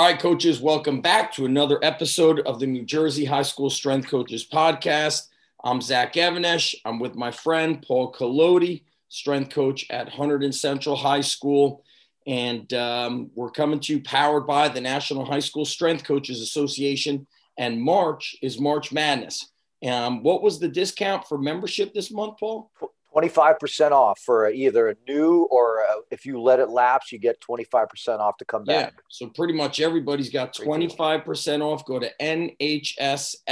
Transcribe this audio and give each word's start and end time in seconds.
All 0.00 0.06
right, 0.06 0.18
coaches, 0.18 0.62
welcome 0.62 1.02
back 1.02 1.30
to 1.34 1.44
another 1.44 1.78
episode 1.82 2.40
of 2.46 2.58
the 2.58 2.66
New 2.66 2.86
Jersey 2.86 3.26
High 3.26 3.42
School 3.42 3.68
Strength 3.68 4.08
Coaches 4.08 4.48
Podcast. 4.50 5.26
I'm 5.62 5.82
Zach 5.82 6.16
Even-Esh. 6.16 6.74
I'm 6.86 6.98
with 6.98 7.16
my 7.16 7.30
friend 7.30 7.84
Paul 7.86 8.10
Colodi, 8.10 8.84
strength 9.10 9.52
coach 9.52 9.84
at 9.90 10.08
Hunterdon 10.08 10.54
Central 10.54 10.96
High 10.96 11.20
School. 11.20 11.84
And 12.26 12.72
um, 12.72 13.30
we're 13.34 13.50
coming 13.50 13.78
to 13.80 13.92
you 13.92 14.02
powered 14.02 14.46
by 14.46 14.70
the 14.70 14.80
National 14.80 15.26
High 15.26 15.40
School 15.40 15.66
Strength 15.66 16.04
Coaches 16.04 16.40
Association. 16.40 17.26
And 17.58 17.78
March 17.78 18.36
is 18.40 18.58
March 18.58 18.92
Madness. 18.92 19.50
Um, 19.86 20.22
what 20.22 20.40
was 20.40 20.58
the 20.58 20.68
discount 20.68 21.28
for 21.28 21.36
membership 21.36 21.92
this 21.92 22.10
month, 22.10 22.38
Paul? 22.40 22.70
25% 23.14 23.90
off 23.92 24.20
for 24.20 24.48
either 24.50 24.88
a 24.88 24.94
new 25.08 25.48
or 25.50 25.78
a, 25.78 26.00
if 26.10 26.24
you 26.24 26.40
let 26.40 26.60
it 26.60 26.68
lapse, 26.70 27.12
you 27.12 27.18
get 27.18 27.40
25% 27.40 28.18
off 28.18 28.36
to 28.38 28.44
come 28.44 28.64
back. 28.64 28.94
Yeah. 28.94 29.00
So 29.08 29.26
pretty 29.28 29.54
much 29.54 29.80
everybody's 29.80 30.30
got 30.30 30.54
25% 30.54 31.62
off. 31.62 31.84
Go 31.84 31.98
to 31.98 32.10
nhssca.us. 32.20 33.46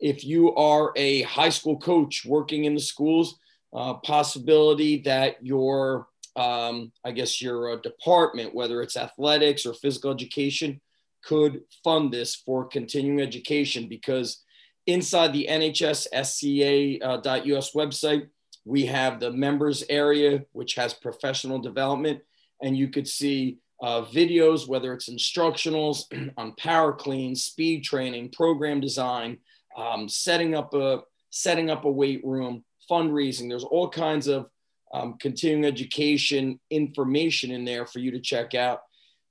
If 0.00 0.24
you 0.24 0.54
are 0.56 0.92
a 0.96 1.22
high 1.22 1.50
school 1.50 1.78
coach 1.78 2.24
working 2.26 2.64
in 2.64 2.74
the 2.74 2.80
schools, 2.80 3.38
uh, 3.72 3.94
possibility 3.94 4.98
that 5.02 5.36
your, 5.44 6.08
um, 6.34 6.90
I 7.04 7.12
guess 7.12 7.40
your 7.40 7.72
uh, 7.72 7.76
department, 7.76 8.54
whether 8.54 8.82
it's 8.82 8.96
athletics 8.96 9.64
or 9.64 9.74
physical 9.74 10.10
education, 10.10 10.80
could 11.22 11.60
fund 11.84 12.12
this 12.12 12.34
for 12.34 12.66
continuing 12.66 13.20
education 13.20 13.88
because 13.88 14.42
inside 14.86 15.32
the 15.32 15.46
NHSSCA.us 15.48 17.02
uh, 17.02 17.78
website, 17.78 18.28
we 18.64 18.86
have 18.86 19.20
the 19.20 19.30
members 19.30 19.84
area, 19.88 20.44
which 20.52 20.74
has 20.74 20.94
professional 20.94 21.58
development, 21.58 22.20
and 22.62 22.76
you 22.76 22.88
could 22.88 23.08
see 23.08 23.58
uh, 23.82 24.02
videos, 24.02 24.68
whether 24.68 24.92
it's 24.92 25.10
instructionals 25.10 26.04
on 26.36 26.54
power 26.56 26.92
clean, 26.92 27.34
speed 27.34 27.82
training, 27.82 28.30
program 28.30 28.80
design, 28.80 29.38
um, 29.76 30.08
setting 30.08 30.54
up 30.54 30.72
a 30.74 31.00
setting 31.30 31.70
up 31.70 31.84
a 31.84 31.90
weight 31.90 32.22
room, 32.24 32.62
fundraising. 32.90 33.48
There's 33.48 33.64
all 33.64 33.88
kinds 33.88 34.28
of 34.28 34.46
um, 34.92 35.16
continuing 35.18 35.64
education 35.64 36.60
information 36.70 37.50
in 37.50 37.64
there 37.64 37.86
for 37.86 37.98
you 37.98 38.10
to 38.12 38.20
check 38.20 38.54
out. 38.54 38.80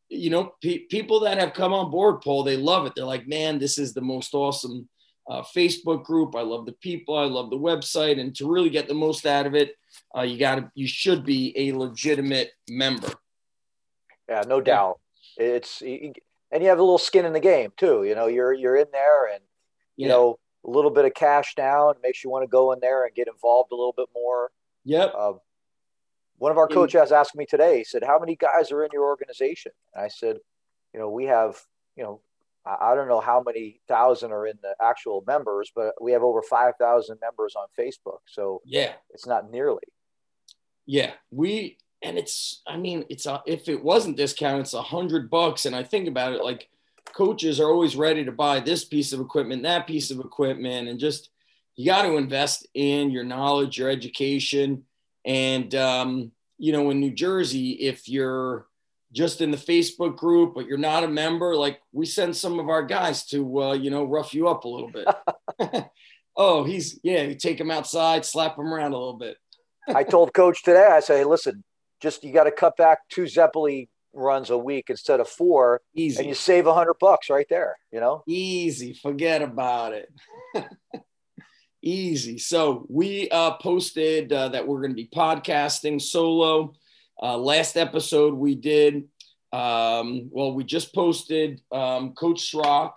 You 0.10 0.30
know, 0.30 0.54
pe- 0.62 0.86
people 0.90 1.22
that 1.22 1.38
have 1.38 1.54
come 1.54 1.74
on 1.74 1.92
board, 1.92 2.22
Paul, 2.22 2.44
they 2.44 2.58
love 2.58 2.86
it. 2.86 2.94
They're 2.96 3.06
like, 3.06 3.28
man, 3.28 3.60
this 3.60 3.78
is 3.78 3.94
the 3.94 4.02
most 4.02 4.34
awesome 4.34 4.90
uh, 5.32 5.44
Facebook 5.56 6.04
group. 6.04 6.36
I 6.36 6.42
love 6.42 6.66
the 6.66 6.74
people. 6.74 7.18
I 7.18 7.24
love 7.24 7.50
the 7.50 7.58
website. 7.58 8.20
And 8.20 8.36
to 8.36 8.52
really 8.52 8.70
get 8.70 8.90
the 8.90 8.94
most 8.94 9.26
out 9.26 9.46
of 9.46 9.56
it, 9.56 9.78
uh, 10.16 10.24
you 10.24 10.38
got 10.38 10.56
to, 10.56 10.72
you 10.76 10.88
should 10.88 11.26
be 11.26 11.54
a 11.56 11.72
legitimate 11.72 12.52
member. 12.70 13.14
Yeah, 14.28 14.44
no 14.46 14.60
doubt. 14.60 15.00
It's, 15.38 15.82
and 15.82 16.62
you 16.62 16.68
have 16.68 16.80
a 16.80 16.84
little 16.84 16.98
skin 16.98 17.26
in 17.26 17.32
the 17.32 17.40
game 17.40 17.72
too. 17.78 18.04
You 18.04 18.14
know, 18.14 18.28
you're, 18.28 18.52
you're 18.52 18.76
in 18.76 18.88
there 18.92 19.28
and, 19.34 19.42
you 19.96 20.08
yeah. 20.08 20.14
know, 20.14 20.40
a 20.66 20.70
little 20.70 20.92
bit 20.92 21.06
of 21.06 21.14
cash 21.14 21.56
down 21.56 21.94
makes 22.04 22.24
you 22.24 22.30
want 22.30 22.44
to 22.44 22.48
go 22.48 22.74
in 22.74 22.80
there 22.82 23.06
and 23.06 23.16
get 23.16 23.28
involved 23.28 23.72
a 23.72 23.76
little 23.76 23.96
bit 23.96 24.10
more. 24.14 24.52
Yep. 24.84 25.14
Uh, 25.18 25.34
one 26.40 26.52
of 26.52 26.58
our 26.58 26.68
coaches 26.68 27.12
asked 27.12 27.36
me 27.36 27.46
today, 27.46 27.78
he 27.78 27.84
said, 27.84 28.04
how 28.04 28.20
many 28.20 28.36
guys 28.36 28.72
are 28.72 28.84
in 28.84 28.90
your 28.92 29.06
organization? 29.06 29.72
And 29.94 30.04
I 30.04 30.08
said, 30.10 30.38
you 30.94 31.00
know, 31.00 31.10
we 31.10 31.26
have, 31.26 31.56
you 31.96 32.04
know, 32.04 32.22
I 32.66 32.94
don't 32.94 33.08
know 33.08 33.20
how 33.20 33.42
many 33.44 33.82
thousand 33.88 34.32
are 34.32 34.46
in 34.46 34.58
the 34.62 34.76
actual 34.82 35.24
members, 35.26 35.72
but 35.76 35.96
we 36.02 36.12
have 36.12 36.22
over 36.22 36.44
5,000 36.44 37.18
members 37.20 37.56
on 37.56 37.68
Facebook. 37.78 38.20
So 38.28 38.62
yeah, 38.66 38.94
it's 39.10 39.26
not 39.26 39.50
nearly. 39.50 39.82
Yeah. 40.86 41.12
We, 41.32 41.78
and 42.04 42.18
it's, 42.18 42.62
I 42.68 42.78
mean, 42.78 43.06
it's, 43.10 43.26
a, 43.26 43.42
if 43.48 43.68
it 43.68 43.84
wasn't 43.84 44.18
discount, 44.18 44.62
it's 44.62 44.74
a 44.74 44.82
hundred 44.82 45.30
bucks. 45.30 45.66
And 45.66 45.76
I 45.76 45.84
think 45.84 46.08
about 46.08 46.34
it, 46.34 46.44
like 46.44 46.70
coaches 47.14 47.60
are 47.60 47.70
always 47.70 47.96
ready 47.96 48.26
to 48.26 48.32
buy 48.32 48.60
this 48.60 48.86
piece 48.86 49.12
of 49.12 49.20
equipment, 49.20 49.64
that 49.64 49.88
piece 49.88 50.12
of 50.12 50.20
equipment, 50.20 50.88
and 50.88 51.00
just, 51.00 51.30
you 51.76 51.86
got 51.86 52.04
to 52.04 52.18
invest 52.18 52.68
in 52.74 53.10
your 53.10 53.24
knowledge, 53.24 53.78
your 53.78 53.90
education. 53.90 54.84
And, 55.26 55.74
um, 55.74 56.32
you 56.60 56.74
know, 56.74 56.92
in 56.92 57.00
New 57.00 57.12
Jersey, 57.12 57.72
if 57.72 58.08
you're, 58.08 58.68
just 59.12 59.42
in 59.42 59.52
the 59.52 59.58
Facebook 59.58 60.16
group, 60.16 60.54
but 60.56 60.66
you're 60.66 60.78
not 60.78 61.04
a 61.04 61.08
member, 61.08 61.56
like 61.56 61.82
we 61.92 62.06
send 62.06 62.36
some 62.36 62.60
of 62.60 62.70
our 62.70 62.84
guys 62.84 63.26
to, 63.28 63.62
uh, 63.62 63.74
you 63.74 63.90
know, 63.90 64.06
rough 64.06 64.34
you 64.34 64.48
up 64.48 64.64
a 64.64 64.68
little 64.68 64.90
bit. 64.90 65.90
oh, 66.38 66.64
he's, 66.64 67.00
yeah, 67.04 67.24
you 67.24 67.36
take 67.36 67.60
him 67.60 67.72
outside, 67.72 68.26
slap 68.26 68.58
him 68.58 68.74
around 68.74 68.94
a 68.94 68.98
little 68.98 69.18
bit. 69.18 69.38
I 69.88 70.04
told 70.04 70.34
coach 70.34 70.64
today, 70.64 70.88
I 70.90 71.02
say, 71.02 71.20
hey, 71.20 71.24
listen, 71.26 71.64
just, 72.00 72.24
you 72.24 72.34
got 72.34 72.46
to 72.46 72.52
cut 72.52 72.78
back 72.78 73.00
two 73.10 73.24
Zeppeli 73.24 73.90
runs 74.14 74.50
a 74.50 74.58
week 74.58 74.90
instead 74.90 75.20
of 75.20 75.28
four. 75.28 75.82
Easy. 75.94 76.20
And 76.20 76.30
you 76.30 76.36
save 76.36 76.68
a 76.68 76.74
hundred 76.74 76.96
bucks 77.00 77.30
right 77.30 77.48
there, 77.50 77.78
you 77.92 78.00
know? 78.00 78.24
Easy. 78.28 78.94
Forget 78.94 79.42
about 79.42 79.94
it. 79.94 80.10
Easy. 81.82 82.38
So 82.38 82.86
we 82.90 83.30
uh, 83.30 83.56
posted 83.56 84.32
uh, 84.32 84.50
that 84.50 84.68
we're 84.68 84.82
going 84.82 84.92
to 84.92 84.96
be 84.96 85.10
podcasting 85.14 86.02
solo 86.02 86.74
uh, 87.22 87.38
last 87.38 87.78
episode 87.78 88.34
we 88.34 88.56
did, 88.56 89.08
um, 89.54 90.30
well, 90.32 90.54
we 90.54 90.64
just 90.64 90.94
posted 90.94 91.62
um, 91.72 92.14
Coach 92.14 92.52
Schrock. 92.52 92.94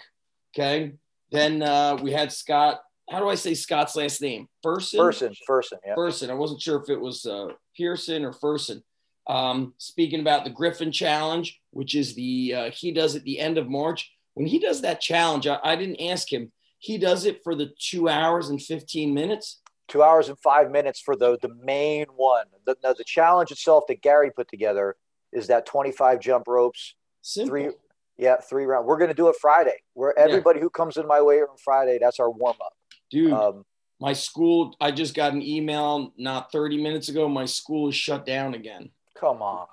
Okay. 0.55 0.93
Then 1.31 1.63
uh, 1.63 1.99
we 2.01 2.13
had 2.13 2.33
Scott. 2.33 2.81
How 3.11 3.19
do 3.19 3.29
I 3.29 3.35
say 3.35 3.55
Scott's 3.55 3.97
last 3.97 4.23
name? 4.23 4.49
Ferson? 4.63 4.99
Ferson. 4.99 5.35
Ferson. 5.47 5.79
Yeah. 5.85 5.95
Ferson. 5.95 6.31
I 6.31 6.35
wasn't 6.35 6.63
sure 6.63 6.81
if 6.81 6.89
it 6.89 7.01
was 7.01 7.27
uh, 7.27 7.49
Pearson 7.77 8.25
or 8.25 8.33
Ferson. 8.33 8.83
Um, 9.27 9.75
speaking 9.79 10.21
about 10.21 10.45
the 10.45 10.51
Griffin 10.51 10.93
Challenge, 10.93 11.61
which 11.71 11.95
is 11.95 12.15
the 12.15 12.55
uh, 12.55 12.71
he 12.71 12.93
does 12.93 13.17
at 13.17 13.25
the 13.25 13.41
end 13.41 13.59
of 13.59 13.69
March. 13.69 14.13
When 14.35 14.47
he 14.47 14.59
does 14.59 14.83
that 14.83 15.01
challenge, 15.01 15.47
I, 15.47 15.59
I 15.63 15.77
didn't 15.77 16.01
ask 16.01 16.33
him. 16.33 16.53
He 16.79 16.99
does 16.99 17.25
it 17.25 17.43
for 17.43 17.55
the 17.55 17.73
two 17.79 18.09
hours 18.09 18.51
and 18.51 18.61
15 18.61 19.15
minutes 19.15 19.61
two 19.89 20.03
hours 20.03 20.29
and 20.29 20.39
five 20.39 20.71
minutes 20.71 21.01
for 21.01 21.17
the 21.17 21.39
the 21.41 21.55
main 21.63 22.07
one. 22.17 22.47
The, 22.67 22.77
the, 22.83 22.95
the 22.99 23.05
challenge 23.05 23.51
itself 23.51 23.85
that 23.89 24.03
Gary 24.03 24.31
put 24.31 24.49
together 24.49 24.97
is 25.33 25.49
that 25.49 25.67
25 25.67 26.21
jump 26.21 26.47
ropes, 26.47 26.95
Simple. 27.23 27.51
three, 27.51 27.69
yeah, 28.17 28.37
three 28.37 28.65
round. 28.65 28.87
We're 28.87 28.99
going 28.99 29.09
to 29.09 29.15
do 29.15 29.29
it 29.29 29.37
Friday. 29.41 29.77
Where 29.95 30.17
everybody 30.19 30.59
yeah. 30.59 30.65
who 30.65 30.71
comes 30.71 30.97
in 30.97 31.07
my 31.07 31.21
way 31.21 31.41
on 31.41 31.57
Friday, 31.63 31.99
that's 32.01 32.21
our 32.21 32.31
warm 32.31 32.57
up. 32.65 32.73
Dude, 33.11 33.33
um, 33.33 33.65
my 34.01 34.13
school. 34.13 34.75
I 34.81 34.91
just 34.91 35.15
got 35.15 35.33
an 35.33 35.43
email 35.43 36.13
not 36.17 36.53
30 36.53 36.83
minutes 36.83 37.09
ago. 37.09 37.29
My 37.29 37.45
school 37.45 37.89
is 37.89 37.95
shut 37.95 38.25
down 38.25 38.55
again. 38.55 38.91
Come 39.19 39.43
on. 39.43 39.67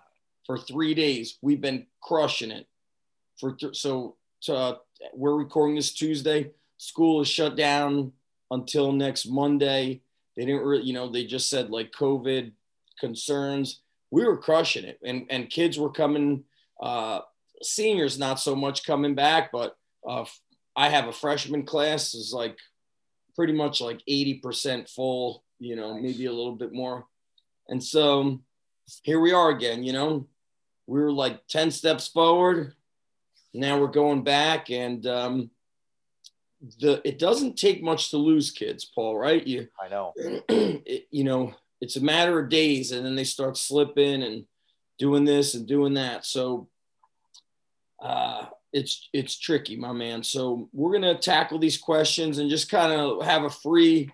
For 0.46 0.58
three 0.58 0.94
days, 0.94 1.38
we've 1.42 1.62
been 1.62 1.86
crushing 2.02 2.52
it. 2.52 2.68
For 3.40 3.54
th- 3.54 3.76
so, 3.76 4.16
so 4.40 4.56
uh, 4.56 4.76
we're 5.14 5.36
recording 5.36 5.76
this 5.76 5.94
Tuesday. 5.94 6.52
School 6.78 7.22
is 7.22 7.28
shut 7.28 7.56
down 7.56 8.12
until 8.52 8.92
next 8.92 9.26
Monday. 9.26 10.02
They 10.38 10.46
didn't 10.46 10.64
really, 10.64 10.84
you 10.84 10.94
know, 10.94 11.10
they 11.10 11.26
just 11.26 11.50
said 11.50 11.70
like 11.70 11.92
COVID 11.92 12.52
concerns. 13.00 13.82
We 14.12 14.26
were 14.26 14.38
crushing 14.38 14.86
it, 14.86 15.00
and 15.04 15.26
and 15.30 15.50
kids 15.50 15.80
were 15.80 15.92
coming. 15.92 16.44
Uh, 16.82 17.22
seniors 17.64 18.20
not 18.20 18.40
so 18.40 18.56
much 18.56 18.86
coming 18.86 19.16
back, 19.16 19.52
but 19.52 19.76
uh, 20.08 20.26
I 20.76 20.90
have 20.90 21.08
a 21.08 21.14
freshman 21.14 21.64
class 21.64 22.14
is 22.14 22.34
like 22.34 22.58
pretty 23.36 23.54
much 23.54 23.82
like 23.82 24.02
80% 24.10 24.90
full, 24.90 25.44
you 25.60 25.76
know, 25.76 25.94
maybe 26.00 26.26
a 26.26 26.34
little 26.34 26.56
bit 26.56 26.74
more. 26.74 27.06
And 27.68 27.84
so 27.84 28.42
here 29.04 29.20
we 29.20 29.32
are 29.32 29.50
again, 29.50 29.84
you 29.84 29.94
know, 29.94 30.28
we 30.88 31.00
were 31.00 31.12
like 31.12 31.46
10 31.48 31.72
steps 31.72 32.08
forward. 32.08 32.74
Now 33.54 33.80
we're 33.80 33.88
going 33.88 34.24
back 34.24 34.70
and 34.70 35.06
um, 35.08 35.52
the 36.80 37.02
it 37.04 37.20
doesn't 37.20 37.58
take 37.58 37.82
much 37.82 38.12
to 38.12 38.18
lose 38.18 38.52
kids, 38.52 38.86
Paul. 38.86 39.18
Right? 39.18 39.46
You, 39.46 39.68
I 39.80 39.90
know. 39.90 40.14
It, 40.84 41.08
you 41.12 41.24
know, 41.24 41.54
it's 41.80 41.96
a 41.96 42.02
matter 42.02 42.40
of 42.40 42.50
days, 42.50 42.92
and 42.92 43.06
then 43.06 43.16
they 43.16 43.24
start 43.24 43.58
slipping 43.58 44.24
and 44.24 44.46
doing 44.98 45.26
this 45.26 45.56
and 45.56 45.68
doing 45.68 45.94
that. 45.96 46.26
So, 46.26 46.68
uh, 48.02 48.46
it's 48.74 49.10
it's 49.14 49.38
tricky, 49.38 49.76
my 49.76 49.92
man. 49.92 50.24
So 50.24 50.70
we're 50.74 50.94
gonna 50.94 51.18
tackle 51.18 51.60
these 51.60 51.78
questions 51.78 52.38
and 52.38 52.50
just 52.50 52.70
kind 52.70 52.92
of 52.92 53.24
have 53.24 53.44
a 53.44 53.50
free 53.50 54.12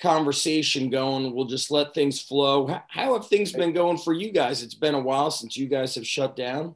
conversation 0.00 0.90
going. 0.90 1.34
We'll 1.34 1.46
just 1.46 1.70
let 1.70 1.94
things 1.94 2.20
flow. 2.20 2.80
How 2.88 3.14
have 3.14 3.28
things 3.28 3.52
been 3.52 3.72
going 3.72 3.98
for 3.98 4.12
you 4.12 4.30
guys? 4.30 4.62
It's 4.62 4.74
been 4.74 4.94
a 4.94 5.00
while 5.00 5.30
since 5.30 5.56
you 5.56 5.66
guys 5.66 5.94
have 5.96 6.06
shut 6.06 6.36
down. 6.36 6.74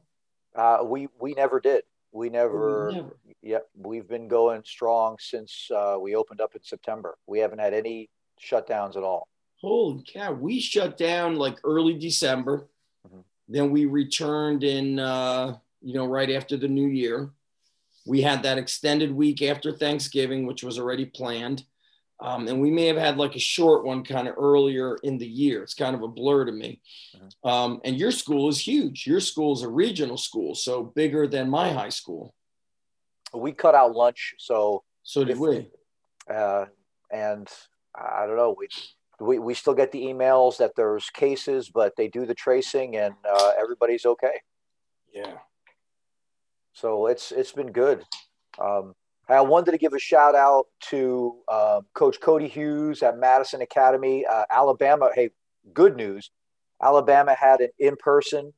Uh, 0.55 0.79
we 0.83 1.07
we 1.19 1.33
never 1.33 1.59
did. 1.59 1.83
We 2.11 2.29
never, 2.29 2.89
oh, 2.89 2.93
never. 2.93 3.17
Yeah, 3.43 3.59
we've 3.75 4.07
been 4.07 4.29
going 4.29 4.63
strong 4.65 5.17
since 5.19 5.69
uh, 5.75 5.97
we 5.99 6.15
opened 6.15 6.39
up 6.39 6.55
in 6.55 6.63
September. 6.63 7.17
We 7.27 7.39
haven't 7.39 7.59
had 7.59 7.73
any 7.73 8.09
shutdowns 8.41 8.95
at 8.95 9.03
all. 9.03 9.27
Holy 9.57 10.03
cow. 10.11 10.31
We 10.31 10.59
shut 10.61 10.97
down 10.97 11.35
like 11.35 11.57
early 11.63 11.93
December. 11.93 12.69
Mm-hmm. 13.05 13.19
Then 13.49 13.71
we 13.71 13.85
returned 13.85 14.63
in, 14.63 14.97
uh, 14.97 15.57
you 15.81 15.93
know, 15.93 16.05
right 16.05 16.31
after 16.31 16.55
the 16.55 16.69
new 16.69 16.87
year. 16.87 17.31
We 18.05 18.21
had 18.21 18.43
that 18.43 18.57
extended 18.57 19.11
week 19.11 19.41
after 19.41 19.73
Thanksgiving, 19.73 20.45
which 20.45 20.63
was 20.63 20.79
already 20.79 21.05
planned. 21.05 21.65
Um, 22.21 22.47
and 22.47 22.61
we 22.61 22.71
may 22.71 22.87
have 22.87 22.97
had 22.97 23.17
like 23.17 23.35
a 23.35 23.39
short 23.39 23.83
one 23.83 24.05
kind 24.05 24.29
of 24.29 24.35
earlier 24.37 24.95
in 25.03 25.17
the 25.17 25.27
year. 25.27 25.63
It's 25.63 25.73
kind 25.73 25.95
of 25.95 26.01
a 26.01 26.07
blur 26.07 26.45
to 26.45 26.51
me. 26.53 26.81
Mm-hmm. 27.15 27.49
Um, 27.49 27.81
and 27.83 27.97
your 27.97 28.11
school 28.11 28.47
is 28.47 28.65
huge. 28.65 29.05
Your 29.05 29.19
school 29.19 29.53
is 29.53 29.63
a 29.63 29.69
regional 29.69 30.17
school, 30.17 30.55
so 30.55 30.83
bigger 30.83 31.27
than 31.27 31.49
my 31.49 31.71
high 31.71 31.89
school. 31.89 32.33
We 33.33 33.51
cut 33.51 33.75
out 33.75 33.95
lunch, 33.95 34.35
so 34.37 34.83
so 35.03 35.23
did 35.23 35.33
if, 35.33 35.39
we. 35.39 35.69
Uh, 36.29 36.65
and 37.11 37.47
I 37.95 38.25
don't 38.25 38.37
know. 38.37 38.55
We, 38.57 38.67
we 39.19 39.39
we 39.39 39.53
still 39.53 39.73
get 39.73 39.91
the 39.91 40.03
emails 40.03 40.57
that 40.57 40.75
there's 40.75 41.09
cases, 41.09 41.69
but 41.69 41.95
they 41.95 42.07
do 42.07 42.25
the 42.25 42.35
tracing, 42.35 42.95
and 42.97 43.15
uh, 43.29 43.51
everybody's 43.59 44.05
okay. 44.05 44.41
Yeah. 45.13 45.37
So 46.73 47.07
it's 47.07 47.31
it's 47.31 47.51
been 47.51 47.71
good. 47.71 48.03
Um, 48.59 48.93
I 49.29 49.41
wanted 49.41 49.71
to 49.71 49.77
give 49.77 49.93
a 49.93 49.99
shout 49.99 50.35
out 50.35 50.65
to 50.89 51.37
uh, 51.47 51.81
Coach 51.93 52.19
Cody 52.19 52.47
Hughes 52.47 53.01
at 53.03 53.17
Madison 53.17 53.61
Academy, 53.61 54.25
uh, 54.25 54.43
Alabama. 54.51 55.09
Hey, 55.13 55.29
good 55.73 55.95
news! 55.95 56.29
Alabama 56.81 57.33
had 57.33 57.61
an 57.61 57.69
in-person 57.79 58.53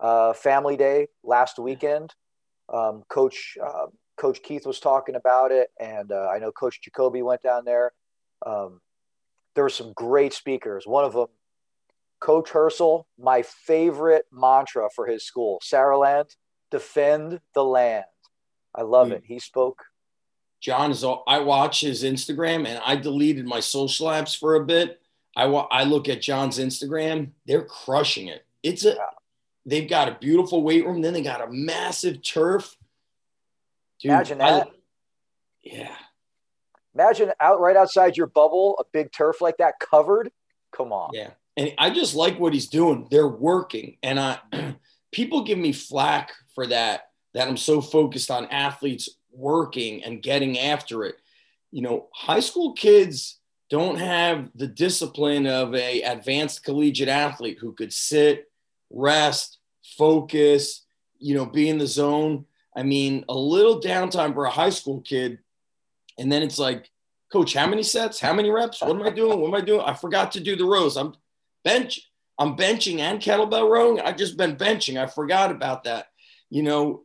uh, 0.00 0.32
family 0.34 0.76
day 0.76 1.08
last 1.22 1.58
weekend. 1.58 2.14
Um, 2.72 3.02
Coach 3.08 3.58
uh, 3.62 3.86
Coach 4.16 4.42
Keith 4.42 4.66
was 4.66 4.80
talking 4.80 5.14
about 5.14 5.50
it, 5.50 5.70
and 5.80 6.12
uh, 6.12 6.28
I 6.32 6.38
know 6.38 6.52
Coach 6.52 6.80
Jacoby 6.82 7.22
went 7.22 7.42
down 7.42 7.64
there. 7.64 7.92
Um, 8.44 8.80
there 9.54 9.64
were 9.64 9.70
some 9.70 9.92
great 9.92 10.32
speakers. 10.32 10.86
One 10.86 11.04
of 11.04 11.12
them, 11.12 11.26
Coach 12.20 12.50
Herschel, 12.50 13.06
my 13.18 13.42
favorite 13.42 14.26
mantra 14.32 14.88
for 14.94 15.06
his 15.06 15.24
school, 15.24 15.60
Saraland, 15.64 16.34
defend 16.70 17.40
the 17.54 17.64
land. 17.64 18.04
I 18.74 18.82
love 18.82 19.08
mm. 19.08 19.12
it. 19.12 19.22
He 19.26 19.38
spoke 19.38 19.84
John 20.64 20.90
is 20.90 21.04
all, 21.04 21.24
I 21.26 21.40
watch 21.40 21.82
his 21.82 22.04
Instagram 22.04 22.66
and 22.66 22.80
I 22.82 22.96
deleted 22.96 23.44
my 23.44 23.60
social 23.60 24.06
apps 24.06 24.34
for 24.34 24.54
a 24.54 24.64
bit. 24.64 24.98
I 25.36 25.44
I 25.44 25.84
look 25.84 26.08
at 26.08 26.22
John's 26.22 26.58
Instagram. 26.58 27.32
They're 27.44 27.66
crushing 27.66 28.28
it. 28.28 28.46
It's 28.62 28.86
a 28.86 28.96
they've 29.66 29.88
got 29.88 30.08
a 30.08 30.16
beautiful 30.18 30.62
weight 30.62 30.86
room. 30.86 31.02
Then 31.02 31.12
they 31.12 31.20
got 31.20 31.46
a 31.46 31.52
massive 31.52 32.22
turf. 32.22 32.78
Dude, 34.00 34.10
Imagine 34.10 34.38
that. 34.38 34.66
I, 34.66 34.70
yeah. 35.62 35.96
Imagine 36.94 37.32
out 37.40 37.60
right 37.60 37.76
outside 37.76 38.16
your 38.16 38.26
bubble, 38.26 38.76
a 38.78 38.84
big 38.92 39.12
turf 39.12 39.40
like 39.40 39.56
that 39.58 39.74
covered. 39.80 40.30
Come 40.72 40.92
on. 40.92 41.10
Yeah. 41.12 41.30
And 41.56 41.72
I 41.78 41.90
just 41.90 42.14
like 42.14 42.38
what 42.38 42.52
he's 42.52 42.68
doing. 42.68 43.08
They're 43.10 43.28
working. 43.28 43.96
And 44.02 44.18
I 44.20 44.38
people 45.12 45.42
give 45.42 45.58
me 45.58 45.72
flack 45.72 46.32
for 46.54 46.66
that, 46.68 47.08
that 47.32 47.48
I'm 47.48 47.56
so 47.56 47.80
focused 47.80 48.30
on 48.30 48.46
athletes 48.46 49.08
working 49.32 50.04
and 50.04 50.22
getting 50.22 50.58
after 50.58 51.04
it. 51.04 51.16
You 51.72 51.82
know, 51.82 52.08
high 52.12 52.40
school 52.40 52.72
kids 52.74 53.40
don't 53.70 53.98
have 53.98 54.50
the 54.54 54.66
discipline 54.66 55.46
of 55.46 55.74
a 55.74 56.02
advanced 56.02 56.64
collegiate 56.64 57.08
athlete 57.08 57.58
who 57.60 57.72
could 57.72 57.92
sit, 57.92 58.50
rest, 58.90 59.58
focus, 59.96 60.84
you 61.18 61.34
know, 61.34 61.46
be 61.46 61.68
in 61.68 61.78
the 61.78 61.86
zone. 61.86 62.44
I 62.76 62.82
mean, 62.82 63.24
a 63.28 63.34
little 63.34 63.80
downtime 63.80 64.34
for 64.34 64.44
a 64.44 64.50
high 64.50 64.70
school 64.70 65.00
kid. 65.00 65.38
And 66.18 66.30
then 66.30 66.42
it's 66.42 66.58
like, 66.58 66.90
coach, 67.32 67.54
how 67.54 67.66
many 67.66 67.82
sets? 67.82 68.20
How 68.20 68.32
many 68.32 68.50
reps? 68.50 68.80
What 68.80 68.90
am 68.90 69.02
I 69.02 69.10
doing? 69.10 69.40
What 69.40 69.48
am 69.48 69.54
I 69.54 69.60
doing? 69.60 69.80
I 69.80 69.94
forgot 69.94 70.32
to 70.32 70.40
do 70.40 70.56
the 70.56 70.64
rows. 70.64 70.96
I'm 70.96 71.14
bench. 71.64 72.00
I'm 72.38 72.56
benching 72.56 72.98
and 72.98 73.20
kettlebell 73.20 73.70
rowing. 73.70 74.00
I've 74.00 74.16
just 74.16 74.36
been 74.36 74.56
benching. 74.56 75.00
I 75.00 75.06
forgot 75.06 75.50
about 75.50 75.84
that. 75.84 76.06
You 76.50 76.62
know, 76.62 77.04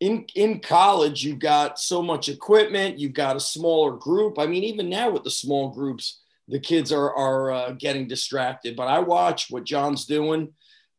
in 0.00 0.24
in 0.34 0.60
college 0.60 1.22
you've 1.22 1.38
got 1.38 1.78
so 1.78 2.02
much 2.02 2.28
equipment 2.28 2.98
you've 2.98 3.12
got 3.12 3.36
a 3.36 3.40
smaller 3.40 3.92
group 3.92 4.38
i 4.38 4.46
mean 4.46 4.64
even 4.64 4.88
now 4.88 5.10
with 5.10 5.22
the 5.22 5.30
small 5.30 5.68
groups 5.68 6.22
the 6.48 6.58
kids 6.58 6.90
are 6.90 7.14
are 7.14 7.52
uh, 7.52 7.70
getting 7.72 8.08
distracted 8.08 8.74
but 8.74 8.88
i 8.88 8.98
watch 8.98 9.50
what 9.50 9.64
john's 9.64 10.06
doing 10.06 10.48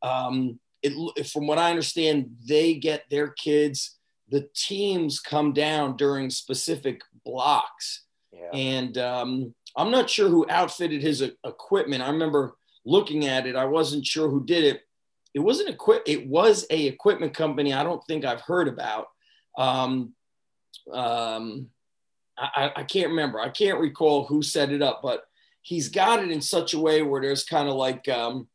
um, 0.04 0.60
it, 0.84 1.28
from 1.28 1.48
what 1.48 1.58
i 1.58 1.70
understand 1.70 2.30
they 2.48 2.76
get 2.76 3.04
their 3.10 3.30
kids 3.30 3.98
the 4.32 4.50
teams 4.56 5.20
come 5.20 5.54
down 5.54 5.98
during 5.98 6.30
specific 6.30 7.02
blocks 7.26 8.06
yeah. 8.32 8.50
and 8.54 8.98
um, 8.98 9.54
i'm 9.76 9.92
not 9.92 10.10
sure 10.10 10.30
who 10.30 10.46
outfitted 10.50 11.02
his 11.02 11.22
equipment 11.46 12.02
i 12.02 12.10
remember 12.10 12.56
looking 12.86 13.28
at 13.28 13.46
it 13.46 13.56
i 13.56 13.66
wasn't 13.66 14.06
sure 14.06 14.30
who 14.30 14.44
did 14.44 14.64
it 14.64 14.82
it 15.34 15.40
wasn't 15.40 15.70
equip 15.70 16.04
it 16.08 16.28
was 16.28 16.66
a 16.70 16.88
equipment 16.88 17.34
company 17.34 17.74
I 17.74 17.84
don't 17.84 18.04
think 18.06 18.26
I've 18.26 18.42
heard 18.42 18.68
about. 18.68 19.08
Um, 19.58 20.14
um, 20.92 21.68
I, 22.38 22.72
I 22.76 22.84
can't 22.84 23.10
remember. 23.10 23.40
I 23.40 23.50
can't 23.50 23.80
recall 23.80 24.26
who 24.26 24.42
set 24.42 24.72
it 24.72 24.82
up, 24.82 25.02
but 25.04 25.24
he's 25.62 25.90
got 25.90 26.24
it 26.24 26.32
in 26.32 26.42
such 26.42 26.74
a 26.74 26.80
way 26.80 27.02
where 27.02 27.22
there's 27.22 27.44
kind 27.44 27.70
of 27.70 27.76
like 27.76 28.10
um, 28.10 28.48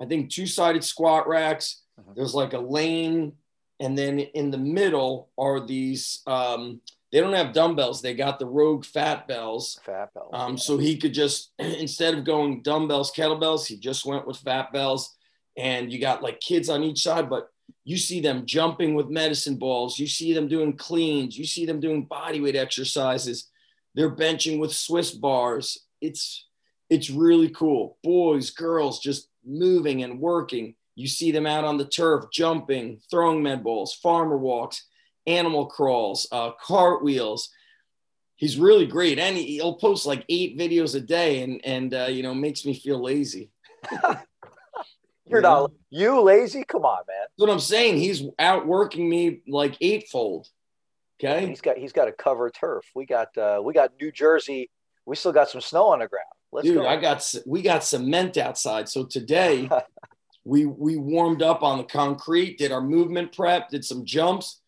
I 0.00 0.06
think 0.06 0.30
two-sided 0.30 0.82
squat 0.82 1.28
racks. 1.28 1.82
Uh-huh. 1.98 2.12
There's 2.16 2.34
like 2.34 2.54
a 2.54 2.58
lane, 2.58 3.32
and 3.80 3.96
then 3.96 4.18
in 4.20 4.50
the 4.50 4.58
middle 4.58 5.30
are 5.38 5.60
these. 5.60 6.22
Um, 6.26 6.80
they 7.12 7.20
don't 7.20 7.32
have 7.34 7.54
dumbbells. 7.54 8.02
They 8.02 8.14
got 8.14 8.38
the 8.38 8.46
Rogue 8.46 8.84
Fat 8.84 9.28
Bells. 9.28 9.78
Fat 9.84 10.12
Bells. 10.12 10.30
Um, 10.32 10.52
yeah. 10.52 10.58
So 10.58 10.76
he 10.76 10.96
could 10.96 11.14
just 11.14 11.52
instead 11.58 12.14
of 12.14 12.24
going 12.24 12.62
dumbbells, 12.62 13.12
kettlebells, 13.12 13.66
he 13.66 13.76
just 13.78 14.04
went 14.04 14.26
with 14.26 14.38
Fat 14.38 14.72
Bells 14.72 15.16
and 15.56 15.92
you 15.92 15.98
got 15.98 16.22
like 16.22 16.40
kids 16.40 16.68
on 16.68 16.82
each 16.82 17.02
side, 17.02 17.30
but 17.30 17.48
you 17.84 17.96
see 17.96 18.20
them 18.20 18.46
jumping 18.46 18.94
with 18.94 19.08
medicine 19.08 19.56
balls. 19.56 19.98
You 19.98 20.06
see 20.06 20.32
them 20.32 20.48
doing 20.48 20.76
cleans. 20.76 21.38
You 21.38 21.46
see 21.46 21.66
them 21.66 21.80
doing 21.80 22.04
body 22.04 22.40
weight 22.40 22.56
exercises. 22.56 23.48
They're 23.94 24.14
benching 24.14 24.58
with 24.58 24.72
Swiss 24.72 25.12
bars. 25.12 25.78
It's 26.00 26.46
it's 26.90 27.10
really 27.10 27.48
cool. 27.48 27.96
Boys, 28.02 28.50
girls, 28.50 29.00
just 29.00 29.28
moving 29.44 30.02
and 30.02 30.20
working. 30.20 30.74
You 30.96 31.06
see 31.06 31.30
them 31.30 31.46
out 31.46 31.64
on 31.64 31.76
the 31.76 31.84
turf, 31.84 32.24
jumping, 32.32 33.00
throwing 33.10 33.42
med 33.42 33.62
balls, 33.62 33.94
farmer 33.94 34.36
walks, 34.36 34.82
animal 35.26 35.66
crawls, 35.66 36.26
uh, 36.32 36.52
cartwheels. 36.60 37.50
He's 38.36 38.58
really 38.58 38.86
great, 38.86 39.18
and 39.18 39.36
he, 39.36 39.60
will 39.62 39.76
post 39.76 40.06
like 40.06 40.24
eight 40.28 40.58
videos 40.58 40.94
a 40.94 41.00
day, 41.00 41.42
and 41.42 41.64
and 41.64 41.94
uh, 41.94 42.06
you 42.06 42.22
know 42.22 42.34
makes 42.34 42.64
me 42.64 42.74
feel 42.74 43.00
lazy. 43.00 43.50
You're 45.28 45.40
not 45.40 45.72
you 45.90 46.20
lazy. 46.22 46.64
Come 46.64 46.84
on, 46.84 47.02
man. 47.08 47.16
That's 47.20 47.48
what 47.48 47.50
I'm 47.50 47.60
saying. 47.60 47.98
He's 47.98 48.22
outworking 48.38 49.08
me 49.08 49.42
like 49.46 49.76
eightfold. 49.80 50.48
Okay. 51.18 51.46
He's 51.46 51.60
got 51.60 51.76
he's 51.76 51.92
got 51.92 52.08
a 52.08 52.12
cover 52.12 52.50
turf. 52.50 52.84
We 52.94 53.06
got 53.06 53.36
uh 53.36 53.60
we 53.62 53.74
got 53.74 53.92
New 54.00 54.12
Jersey. 54.12 54.70
We 55.04 55.16
still 55.16 55.32
got 55.32 55.50
some 55.50 55.60
snow 55.60 55.88
on 55.88 55.98
the 55.98 56.08
ground. 56.08 56.26
Let's 56.52 56.66
Dude, 56.66 56.76
go. 56.76 56.86
I 56.86 56.96
got 57.00 57.34
we 57.46 57.62
got 57.62 57.84
cement 57.84 58.36
outside. 58.36 58.88
So 58.88 59.04
today 59.04 59.68
we 60.46 60.64
we 60.64 60.96
warmed 60.96 61.42
up 61.42 61.62
on 61.62 61.78
the 61.78 61.84
concrete, 61.84 62.58
did 62.58 62.72
our 62.72 62.80
movement 62.80 63.34
prep, 63.34 63.68
did 63.68 63.84
some 63.84 64.04
jumps. 64.04 64.60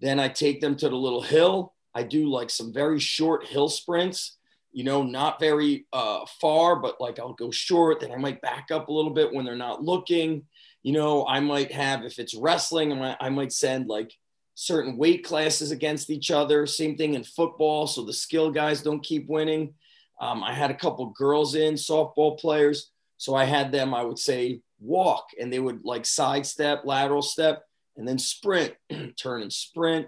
Then 0.00 0.18
I 0.18 0.28
take 0.28 0.60
them 0.60 0.76
to 0.76 0.88
the 0.88 0.96
little 0.96 1.22
hill. 1.22 1.74
I 1.94 2.02
do 2.02 2.28
like 2.28 2.50
some 2.50 2.72
very 2.72 2.98
short 2.98 3.46
hill 3.46 3.68
sprints 3.68 4.36
you 4.76 4.84
know, 4.84 5.02
not 5.02 5.40
very 5.40 5.86
uh, 5.94 6.26
far, 6.38 6.76
but 6.76 7.00
like 7.00 7.18
I'll 7.18 7.32
go 7.32 7.50
short, 7.50 8.00
then 8.00 8.12
I 8.12 8.16
might 8.16 8.42
back 8.42 8.66
up 8.70 8.88
a 8.88 8.92
little 8.92 9.10
bit 9.10 9.32
when 9.32 9.46
they're 9.46 9.56
not 9.56 9.82
looking. 9.82 10.42
You 10.82 10.92
know, 10.92 11.26
I 11.26 11.40
might 11.40 11.72
have, 11.72 12.04
if 12.04 12.18
it's 12.18 12.34
wrestling, 12.34 12.92
I 12.92 13.30
might, 13.30 13.54
send 13.54 13.88
like 13.88 14.12
certain 14.52 14.98
weight 14.98 15.24
classes 15.24 15.70
against 15.70 16.10
each 16.10 16.30
other. 16.30 16.66
Same 16.66 16.94
thing 16.94 17.14
in 17.14 17.24
football. 17.24 17.86
So 17.86 18.04
the 18.04 18.12
skill 18.12 18.50
guys 18.50 18.82
don't 18.82 19.02
keep 19.02 19.30
winning. 19.30 19.72
Um, 20.20 20.44
I 20.44 20.52
had 20.52 20.70
a 20.70 20.76
couple 20.76 21.06
girls 21.06 21.54
in, 21.54 21.72
softball 21.72 22.38
players. 22.38 22.90
So 23.16 23.34
I 23.34 23.44
had 23.44 23.72
them, 23.72 23.94
I 23.94 24.02
would 24.02 24.18
say, 24.18 24.60
walk 24.80 25.28
and 25.40 25.52
they 25.52 25.58
would 25.58 25.84
like 25.84 26.06
sidestep, 26.06 26.84
lateral 26.84 27.22
step, 27.22 27.64
and 27.96 28.06
then 28.06 28.18
sprint, 28.18 28.74
turn 29.16 29.42
and 29.42 29.52
sprint 29.52 30.06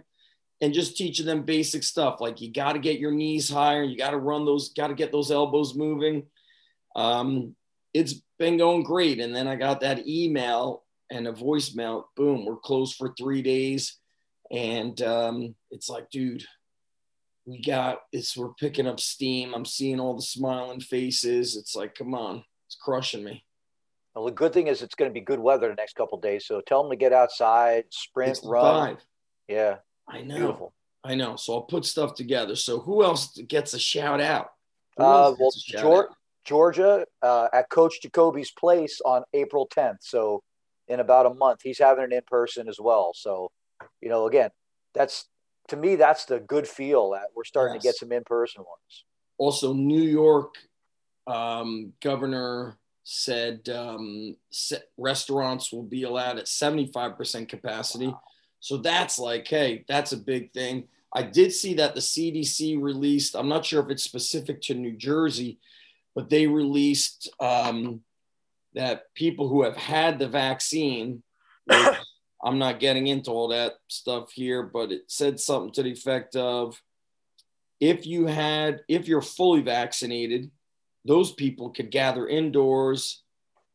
and 0.61 0.75
just 0.75 0.97
teaching 0.97 1.27
them 1.27 1.43
basic 1.43 1.83
stuff 1.83 2.21
like 2.21 2.41
you 2.41 2.53
got 2.53 2.73
to 2.73 2.79
get 2.79 2.99
your 2.99 3.13
knees 3.13 3.49
higher, 3.49 3.83
you 3.83 3.97
got 3.97 4.11
to 4.11 4.19
run 4.19 4.45
those, 4.45 4.73
got 4.73 4.89
to 4.89 4.95
get 4.95 5.13
those 5.13 5.31
elbows 5.31 5.77
moving. 5.77 6.25
Um, 6.97 7.55
it's 7.95 8.15
been 8.39 8.57
going 8.57 8.83
great. 8.83 9.21
And 9.21 9.35
then 9.35 9.47
I 9.47 9.57
got 9.57 9.81
that 9.81 10.07
email 10.07 10.85
and 11.11 11.27
a 11.27 11.33
voicemail. 11.33 12.05
Boom, 12.17 12.45
we're 12.45 12.57
closed 12.57 12.97
for 12.97 13.15
three 13.15 13.43
days, 13.43 13.99
and 14.51 15.01
um, 15.03 15.55
it's 15.71 15.89
like, 15.89 16.11
dude, 16.11 16.45
we 17.47 17.63
got 17.63 18.01
it's 18.13 18.37
we're 18.37 18.53
picking 18.55 18.87
up 18.87 19.01
steam. 19.01 19.55
I'm 19.55 19.65
seeing 19.65 20.01
all 20.01 20.17
the 20.17 20.23
smiling 20.23 20.81
faces. 20.81 21.57
It's 21.57 21.75
like, 21.75 21.95
come 21.95 22.15
on, 22.15 22.45
it's 22.67 22.77
crushing 22.77 23.25
me. 23.25 23.45
Well, 24.19 24.27
the 24.27 24.33
good 24.33 24.53
thing 24.53 24.67
is 24.67 24.83
it's 24.83 24.97
going 24.97 25.09
to 25.09 25.15
be 25.15 25.21
good 25.21 25.39
weather 25.39 25.69
the 25.69 25.77
next 25.77 25.95
couple 25.95 26.19
days. 26.19 26.45
So 26.45 26.61
tell 26.61 26.83
them 26.83 26.91
to 26.91 26.97
get 26.97 27.13
outside, 27.13 27.85
sprint, 27.91 28.41
run. 28.43 28.97
Five. 28.97 29.05
Yeah, 29.47 29.77
I 30.09 30.23
know. 30.23 30.39
Beautiful. 30.39 30.73
I 31.05 31.15
know. 31.15 31.37
So 31.37 31.55
I'll 31.55 31.63
put 31.63 31.85
stuff 31.85 32.15
together. 32.15 32.57
So 32.57 32.81
who 32.81 33.05
else 33.05 33.39
gets 33.47 33.75
a 33.75 33.79
shout 33.79 34.21
out? 34.21 34.47
Uh, 34.99 35.35
well, 35.39 35.53
Georgia, 35.69 36.09
Georgia 36.45 37.07
uh, 37.23 37.47
at 37.53 37.71
Coach 37.71 38.03
Jacoby's 38.03 38.51
place 38.51 39.01
on 39.07 39.23
April 39.35 39.69
10th. 39.69 39.99
So 40.01 40.43
in 40.89 40.99
about 40.99 41.27
a 41.27 41.35
month, 41.35 41.61
he's 41.63 41.79
having 41.79 42.03
an 42.03 42.13
in 42.13 42.23
person 42.27 42.69
as 42.69 42.81
well. 42.81 43.13
So, 43.15 43.53
you 44.01 44.09
know, 44.09 44.27
again, 44.27 44.51
that's 44.95 45.29
to 45.69 45.77
me, 45.77 45.95
that's 45.95 46.25
the 46.25 46.41
good 46.41 46.67
feel 46.67 47.11
that 47.11 47.29
we're 47.37 47.45
starting 47.45 47.75
yes. 47.75 47.83
to 47.83 47.89
get 47.89 47.95
some 47.95 48.11
in 48.11 48.25
person 48.25 48.65
ones. 48.65 49.05
also, 49.39 49.73
New 49.73 50.03
York 50.03 50.57
um, 51.29 51.93
governor 52.03 52.78
said 53.11 53.67
um, 53.71 54.37
restaurants 54.99 55.73
will 55.73 55.83
be 55.83 56.03
allowed 56.03 56.37
at 56.37 56.45
75% 56.45 57.49
capacity. 57.49 58.09
Wow. 58.09 58.21
So 58.61 58.77
that's 58.77 59.19
like, 59.19 59.49
hey, 59.49 59.87
that's 59.89 60.13
a 60.13 60.19
big 60.19 60.53
thing. 60.53 60.89
I 61.15 61.23
did 61.23 61.55
see 61.55 61.73
that 61.75 61.95
the 61.95 62.03
CDC 62.03 62.79
released, 62.79 63.35
I'm 63.35 63.49
not 63.49 63.65
sure 63.65 63.83
if 63.83 63.89
it's 63.89 64.03
specific 64.03 64.61
to 64.63 64.75
New 64.75 64.93
Jersey, 64.93 65.59
but 66.15 66.29
they 66.29 66.47
released 66.47 67.31
um, 67.41 68.03
that 68.75 69.05
people 69.15 69.49
who 69.49 69.63
have 69.63 69.77
had 69.77 70.19
the 70.19 70.29
vaccine, 70.29 71.23
I'm 71.71 72.59
not 72.59 72.79
getting 72.79 73.07
into 73.07 73.31
all 73.31 73.49
that 73.49 73.77
stuff 73.89 74.33
here, 74.33 74.63
but 74.63 74.93
it 74.93 75.05
said 75.07 75.41
something 75.41 75.73
to 75.73 75.83
the 75.83 75.93
effect 75.93 76.37
of 76.37 76.79
if 77.81 78.07
you 78.07 78.27
had, 78.27 78.81
if 78.87 79.09
you're 79.09 79.23
fully 79.23 79.63
vaccinated, 79.63 80.51
those 81.05 81.33
people 81.33 81.71
could 81.71 81.91
gather 81.91 82.29
indoors 82.29 83.23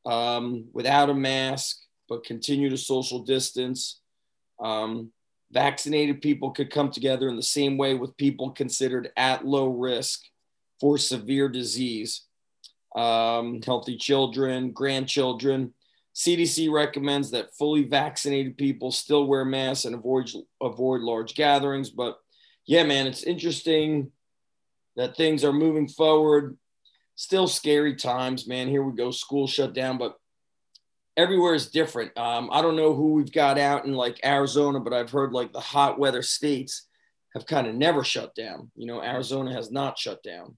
um, 0.05 0.65
without 0.73 1.09
a 1.09 1.13
mask, 1.13 1.79
but 2.09 2.23
continue 2.23 2.69
to 2.69 2.77
social 2.77 3.19
distance. 3.19 4.01
Um, 4.59 5.11
vaccinated 5.51 6.21
people 6.21 6.51
could 6.51 6.71
come 6.71 6.89
together 6.89 7.29
in 7.29 7.35
the 7.35 7.43
same 7.43 7.77
way 7.77 7.93
with 7.93 8.17
people 8.17 8.51
considered 8.51 9.11
at 9.15 9.45
low 9.45 9.67
risk 9.67 10.21
for 10.79 10.97
severe 10.97 11.47
disease. 11.47 12.23
Um, 12.95 13.61
healthy 13.61 13.97
children, 13.97 14.71
grandchildren. 14.71 15.73
CDC 16.15 16.71
recommends 16.71 17.31
that 17.31 17.55
fully 17.55 17.83
vaccinated 17.83 18.57
people 18.57 18.91
still 18.91 19.25
wear 19.25 19.45
masks 19.45 19.85
and 19.85 19.95
avoid 19.95 20.29
avoid 20.61 21.01
large 21.01 21.33
gatherings. 21.33 21.89
But 21.89 22.19
yeah, 22.65 22.83
man, 22.83 23.07
it's 23.07 23.23
interesting 23.23 24.11
that 24.95 25.17
things 25.17 25.43
are 25.43 25.53
moving 25.53 25.87
forward. 25.87 26.57
Still 27.15 27.47
scary 27.47 27.95
times, 27.95 28.47
man. 28.47 28.67
Here 28.67 28.83
we 28.83 28.95
go, 28.95 29.11
school 29.11 29.47
shut 29.47 29.73
down, 29.73 29.97
but 29.97 30.17
everywhere 31.15 31.53
is 31.53 31.69
different. 31.69 32.17
Um, 32.17 32.49
I 32.51 32.61
don't 32.61 32.75
know 32.75 32.93
who 32.93 33.13
we've 33.13 33.31
got 33.31 33.57
out 33.57 33.85
in 33.85 33.93
like 33.93 34.19
Arizona, 34.25 34.79
but 34.79 34.93
I've 34.93 35.11
heard 35.11 35.33
like 35.33 35.53
the 35.53 35.59
hot 35.59 35.99
weather 35.99 36.21
states 36.21 36.87
have 37.33 37.45
kind 37.45 37.67
of 37.67 37.75
never 37.75 38.03
shut 38.03 38.35
down. 38.35 38.71
You 38.75 38.87
know, 38.87 39.01
Arizona 39.01 39.53
has 39.53 39.71
not 39.71 39.97
shut 39.97 40.23
down. 40.23 40.57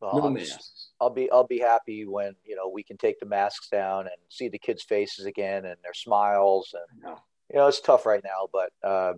Well, 0.00 0.18
no 0.18 0.30
masks. 0.30 0.88
I'll 1.00 1.10
be 1.10 1.30
I'll 1.30 1.46
be 1.46 1.60
happy 1.60 2.06
when 2.06 2.34
you 2.44 2.56
know 2.56 2.68
we 2.68 2.82
can 2.82 2.96
take 2.96 3.20
the 3.20 3.26
masks 3.26 3.68
down 3.68 4.02
and 4.02 4.16
see 4.28 4.48
the 4.48 4.58
kids' 4.58 4.82
faces 4.82 5.26
again 5.26 5.64
and 5.64 5.76
their 5.82 5.94
smiles 5.94 6.74
and 6.74 7.16
you 7.50 7.56
know 7.56 7.68
it's 7.68 7.80
tough 7.80 8.04
right 8.04 8.22
now, 8.24 8.48
but 8.52 8.70
uh, 8.82 9.12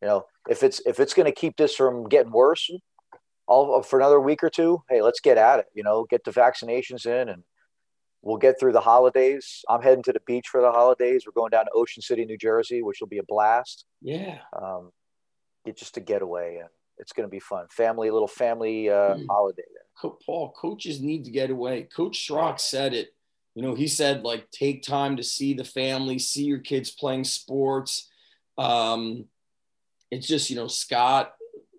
you 0.00 0.08
know 0.08 0.26
if 0.48 0.62
it's 0.62 0.80
if 0.86 1.00
it's 1.00 1.14
going 1.14 1.26
to 1.26 1.32
keep 1.32 1.56
this 1.56 1.74
from 1.74 2.08
getting 2.08 2.32
worse, 2.32 2.70
all 3.46 3.82
for 3.82 3.98
another 3.98 4.20
week 4.20 4.42
or 4.42 4.50
two, 4.50 4.82
hey, 4.88 5.02
let's 5.02 5.20
get 5.20 5.38
at 5.38 5.60
it. 5.60 5.66
You 5.74 5.82
know, 5.82 6.06
get 6.08 6.24
the 6.24 6.30
vaccinations 6.30 7.06
in 7.06 7.28
and 7.28 7.42
we'll 8.22 8.38
get 8.38 8.58
through 8.58 8.72
the 8.72 8.80
holidays. 8.80 9.62
I'm 9.68 9.82
heading 9.82 10.02
to 10.04 10.12
the 10.12 10.20
beach 10.26 10.48
for 10.48 10.60
the 10.60 10.72
holidays. 10.72 11.24
We're 11.26 11.40
going 11.40 11.50
down 11.50 11.66
to 11.66 11.70
Ocean 11.74 12.02
City, 12.02 12.24
New 12.24 12.38
Jersey, 12.38 12.82
which 12.82 13.00
will 13.00 13.08
be 13.08 13.18
a 13.18 13.24
blast. 13.24 13.84
Yeah. 14.00 14.38
Um, 14.56 14.90
get 15.64 15.76
just 15.76 15.96
a 15.96 16.00
getaway, 16.00 16.56
and 16.56 16.68
it's 16.98 17.12
going 17.12 17.28
to 17.28 17.30
be 17.30 17.40
fun. 17.40 17.66
Family, 17.70 18.10
little 18.10 18.28
family 18.28 18.88
uh, 18.88 19.14
mm. 19.14 19.26
holiday 19.28 19.62
there. 19.74 20.10
Paul, 20.26 20.52
coaches 20.56 21.00
need 21.00 21.24
to 21.26 21.30
get 21.30 21.50
away. 21.50 21.82
Coach 21.82 22.26
Schrock 22.26 22.58
said 22.58 22.94
it. 22.94 23.14
You 23.54 23.62
know, 23.62 23.74
he 23.74 23.86
said 23.86 24.24
like 24.24 24.50
take 24.50 24.82
time 24.82 25.16
to 25.16 25.22
see 25.22 25.54
the 25.54 25.64
family, 25.64 26.18
see 26.18 26.44
your 26.44 26.58
kids 26.58 26.90
playing 26.90 27.24
sports. 27.24 28.10
Um, 28.58 29.26
it's 30.10 30.26
just 30.26 30.50
you 30.50 30.56
know 30.56 30.66
Scott 30.66 31.34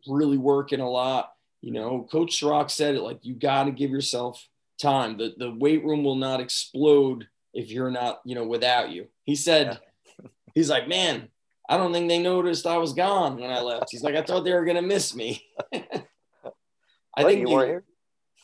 really 0.07 0.37
working 0.37 0.79
a 0.79 0.89
lot. 0.89 1.31
You 1.65 1.71
know, 1.71 2.07
Coach 2.11 2.39
Schrock 2.39 2.69
said 2.69 2.93
it 2.93 3.01
like 3.01 3.25
you 3.25 3.33
got 3.33 3.63
to 3.63 3.71
give 3.71 3.89
yourself 3.89 4.47
time. 4.79 5.17
The 5.17 5.33
the 5.35 5.49
weight 5.49 5.83
room 5.83 6.03
will 6.03 6.15
not 6.15 6.39
explode 6.39 7.27
if 7.55 7.71
you're 7.71 7.89
not, 7.89 8.21
you 8.23 8.35
know, 8.35 8.45
without 8.45 8.91
you. 8.91 9.07
He 9.23 9.35
said, 9.35 9.79
yeah. 10.21 10.27
he's 10.53 10.69
like, 10.69 10.87
man, 10.87 11.29
I 11.67 11.77
don't 11.77 11.91
think 11.91 12.07
they 12.07 12.19
noticed 12.19 12.67
I 12.67 12.77
was 12.77 12.93
gone 12.93 13.39
when 13.39 13.49
I 13.49 13.61
left. 13.61 13.89
He's 13.89 14.03
like, 14.03 14.13
I 14.13 14.21
thought 14.21 14.43
they 14.43 14.53
were 14.53 14.63
gonna 14.63 14.83
miss 14.83 15.15
me. 15.15 15.43
I 15.73 17.23
think 17.23 17.47
they, 17.47 17.79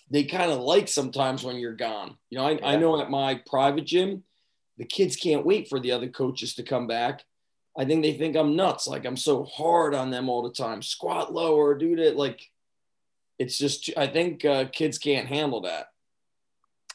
they 0.09 0.23
kind 0.23 0.51
of 0.51 0.57
like 0.57 0.87
sometimes 0.87 1.43
when 1.43 1.57
you're 1.57 1.75
gone. 1.75 2.17
You 2.31 2.39
know, 2.39 2.45
I, 2.45 2.51
yeah. 2.53 2.69
I 2.69 2.75
know 2.77 2.99
at 2.99 3.11
my 3.11 3.39
private 3.45 3.85
gym, 3.85 4.23
the 4.79 4.85
kids 4.85 5.15
can't 5.15 5.45
wait 5.45 5.69
for 5.69 5.79
the 5.79 5.91
other 5.91 6.09
coaches 6.09 6.55
to 6.55 6.63
come 6.63 6.87
back. 6.87 7.23
I 7.77 7.85
think 7.85 8.01
they 8.01 8.13
think 8.13 8.35
I'm 8.35 8.55
nuts. 8.55 8.87
Like 8.87 9.05
I'm 9.05 9.15
so 9.15 9.43
hard 9.43 9.93
on 9.93 10.09
them 10.09 10.27
all 10.27 10.41
the 10.41 10.55
time. 10.55 10.81
Squat 10.81 11.31
lower, 11.31 11.77
do 11.77 11.95
that. 11.97 12.15
Like 12.15 12.50
it's 13.41 13.57
just, 13.57 13.89
I 13.97 14.05
think 14.05 14.45
uh, 14.45 14.65
kids 14.65 14.99
can't 14.99 15.27
handle 15.27 15.61
that. 15.61 15.87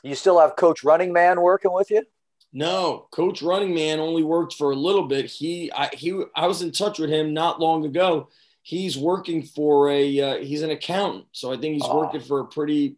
You 0.05 0.15
still 0.15 0.39
have 0.39 0.55
Coach 0.55 0.85
Running 0.85 1.13
Man 1.13 1.41
working 1.41 1.73
with 1.73 1.91
you? 1.91 2.05
No, 2.53 3.09
Coach 3.11 3.43
Running 3.43 3.75
Man 3.75 3.99
only 3.99 4.23
worked 4.23 4.55
for 4.55 4.71
a 4.71 4.77
little 4.77 5.09
bit. 5.09 5.27
He, 5.27 5.73
I, 5.73 5.89
he, 5.93 6.23
I 6.37 6.47
was 6.47 6.63
in 6.63 6.71
touch 6.71 7.01
with 7.01 7.11
him 7.11 7.35
not 7.35 7.59
long 7.59 7.85
ago. 7.85 8.29
He's 8.63 8.97
working 8.97 9.43
for 9.43 9.91
a, 9.91 10.21
uh, 10.21 10.37
he's 10.37 10.63
an 10.63 10.71
accountant, 10.71 11.27
so 11.33 11.53
I 11.53 11.57
think 11.57 11.75
he's 11.75 11.83
oh. 11.85 11.99
working 11.99 12.21
for 12.21 12.39
a 12.39 12.47
pretty 12.47 12.97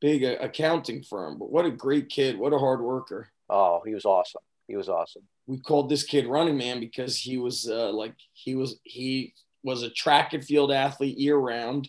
big 0.00 0.24
uh, 0.24 0.36
accounting 0.40 1.04
firm. 1.04 1.38
But 1.38 1.52
what 1.52 1.66
a 1.66 1.70
great 1.70 2.08
kid! 2.08 2.36
What 2.36 2.52
a 2.52 2.58
hard 2.58 2.80
worker. 2.80 3.28
Oh, 3.48 3.80
he 3.86 3.94
was 3.94 4.04
awesome. 4.04 4.42
He 4.66 4.76
was 4.76 4.88
awesome. 4.88 5.22
We 5.46 5.58
called 5.58 5.88
this 5.88 6.02
kid 6.02 6.26
Running 6.26 6.56
Man 6.56 6.78
because 6.78 7.16
he 7.16 7.38
was 7.38 7.68
uh, 7.68 7.92
like 7.92 8.14
he 8.32 8.54
was 8.54 8.78
he 8.82 9.34
was 9.62 9.82
a 9.82 9.90
track 9.90 10.34
and 10.34 10.44
field 10.44 10.70
athlete 10.70 11.18
year 11.18 11.36
round 11.36 11.88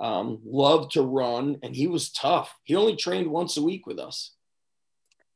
um, 0.00 0.40
loved 0.44 0.92
to 0.92 1.02
run, 1.02 1.58
and 1.62 1.76
he 1.76 1.86
was 1.86 2.10
tough. 2.10 2.54
He 2.64 2.74
only 2.74 2.96
trained 2.96 3.30
once 3.30 3.56
a 3.56 3.62
week 3.62 3.86
with 3.86 3.98
us. 3.98 4.32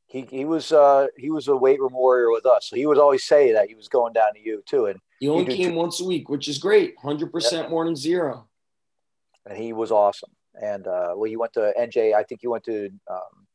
He, 0.07 0.23
he 0.31 0.45
was 0.45 0.73
uh, 0.73 1.09
he 1.19 1.31
was 1.31 1.49
a 1.49 1.57
weight 1.57 1.81
room 1.81 1.93
warrior 1.93 2.31
with 2.31 2.47
us, 2.47 2.71
so 2.71 2.77
he 2.77 2.87
would 2.87 2.99
always 2.99 3.25
say 3.25 3.53
that 3.53 3.69
he 3.69 3.75
was 3.75 3.89
going 3.89 4.15
down 4.15 4.33
to 4.35 4.41
you 4.41 4.63
too. 4.67 4.87
And 4.87 5.01
he 5.21 5.29
only 5.29 5.55
came 5.55 5.75
once 5.75 6.01
a 6.01 6.05
week, 6.05 6.29
which 6.29 6.49
is 6.49 6.59
great, 6.59 6.95
hundred 6.99 7.27
yeah. 7.27 7.33
percent 7.33 7.71
more 7.71 7.85
than 7.85 7.97
zero. 7.97 8.49
And 9.45 9.59
he 9.59 9.73
was 9.73 9.91
awesome. 9.91 10.31
And 10.61 10.87
uh, 10.87 11.13
well, 11.15 11.27
you 11.27 11.39
went 11.39 11.53
to 11.55 11.73
NJ. 11.79 12.15
I 12.15 12.23
think 12.23 12.43
you 12.43 12.51
went 12.51 12.65
to 12.65 12.91
um, 13.11 13.47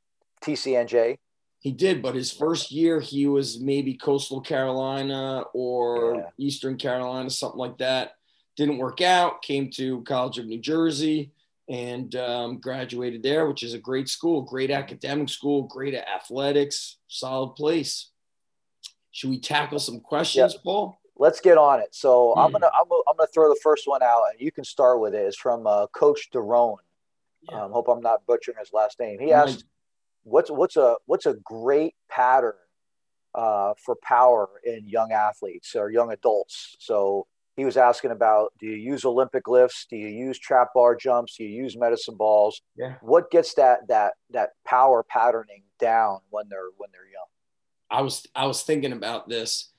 TCNJ. 0.43 1.17
He 1.59 1.71
did, 1.71 2.01
but 2.01 2.15
his 2.15 2.31
first 2.31 2.71
year 2.71 2.99
he 2.99 3.25
was 3.25 3.59
maybe 3.59 3.95
Coastal 3.95 4.41
Carolina 4.41 5.43
or 5.53 6.15
yeah. 6.15 6.29
Eastern 6.37 6.77
Carolina, 6.77 7.29
something 7.29 7.59
like 7.59 7.77
that 7.79 8.13
didn't 8.59 8.77
work 8.77 8.99
out, 8.99 9.41
came 9.41 9.69
to 9.71 10.01
College 10.01 10.37
of 10.37 10.45
New 10.45 10.59
Jersey 10.59 11.31
and 11.69 12.13
um, 12.17 12.59
graduated 12.59 13.23
there, 13.23 13.47
which 13.47 13.63
is 13.63 13.73
a 13.73 13.79
great 13.79 14.09
school, 14.09 14.41
great 14.41 14.69
academic 14.69 15.29
school, 15.29 15.63
great 15.63 15.95
athletics, 15.95 16.97
solid 17.07 17.55
place. 17.55 18.09
Should 19.11 19.29
we 19.29 19.39
tackle 19.39 19.79
some 19.79 20.01
questions, 20.01 20.55
yeah. 20.55 20.59
Paul? 20.61 20.99
Let's 21.15 21.39
get 21.39 21.57
on 21.57 21.79
it. 21.79 21.95
So 21.95 22.33
hmm. 22.33 22.39
I'm 22.41 22.51
gonna 22.51 22.69
I'm 22.77 22.89
gonna, 22.89 23.03
I'm 23.07 23.15
gonna 23.17 23.27
throw 23.33 23.47
the 23.47 23.59
first 23.63 23.87
one 23.87 24.03
out, 24.03 24.23
and 24.31 24.41
you 24.41 24.51
can 24.51 24.65
start 24.65 24.99
with 24.99 25.15
it. 25.15 25.25
It's 25.25 25.37
from 25.37 25.65
uh, 25.65 25.87
Coach 25.87 26.29
Derone. 26.33 26.75
Yeah. 27.49 27.63
Um, 27.63 27.71
hope 27.71 27.87
I'm 27.87 28.01
not 28.01 28.25
butchering 28.27 28.57
his 28.59 28.73
last 28.73 28.99
name. 28.99 29.19
He 29.21 29.31
asked, 29.31 29.63
"What's 30.23 30.51
what's 30.51 30.75
a 30.75 30.97
what's 31.05 31.25
a 31.25 31.35
great 31.45 31.95
pattern 32.09 32.53
uh, 33.33 33.73
for 33.85 33.95
power 34.03 34.49
in 34.65 34.85
young 34.85 35.13
athletes 35.13 35.75
or 35.75 35.89
young 35.89 36.11
adults?" 36.11 36.75
So 36.79 37.27
he 37.59 37.65
was 37.65 37.77
asking 37.77 38.11
about 38.11 38.53
do 38.59 38.65
you 38.65 38.75
use 38.75 39.05
olympic 39.05 39.47
lifts? 39.47 39.85
Do 39.89 39.97
you 39.97 40.07
use 40.07 40.39
trap 40.39 40.69
bar 40.73 40.95
jumps? 40.95 41.35
Do 41.35 41.43
you 41.43 41.63
use 41.63 41.77
medicine 41.77 42.15
balls? 42.15 42.61
Yeah. 42.75 42.95
What 43.01 43.29
gets 43.29 43.53
that 43.55 43.87
that 43.89 44.13
that 44.31 44.51
power 44.65 45.03
patterning 45.03 45.63
down 45.79 46.19
when 46.29 46.47
they're 46.49 46.69
when 46.77 46.89
they're 46.91 47.09
young? 47.09 47.27
I 47.91 48.01
was 48.01 48.25
i 48.35 48.45
was 48.45 48.63
thinking 48.63 48.93
about 48.93 49.27
this 49.27 49.71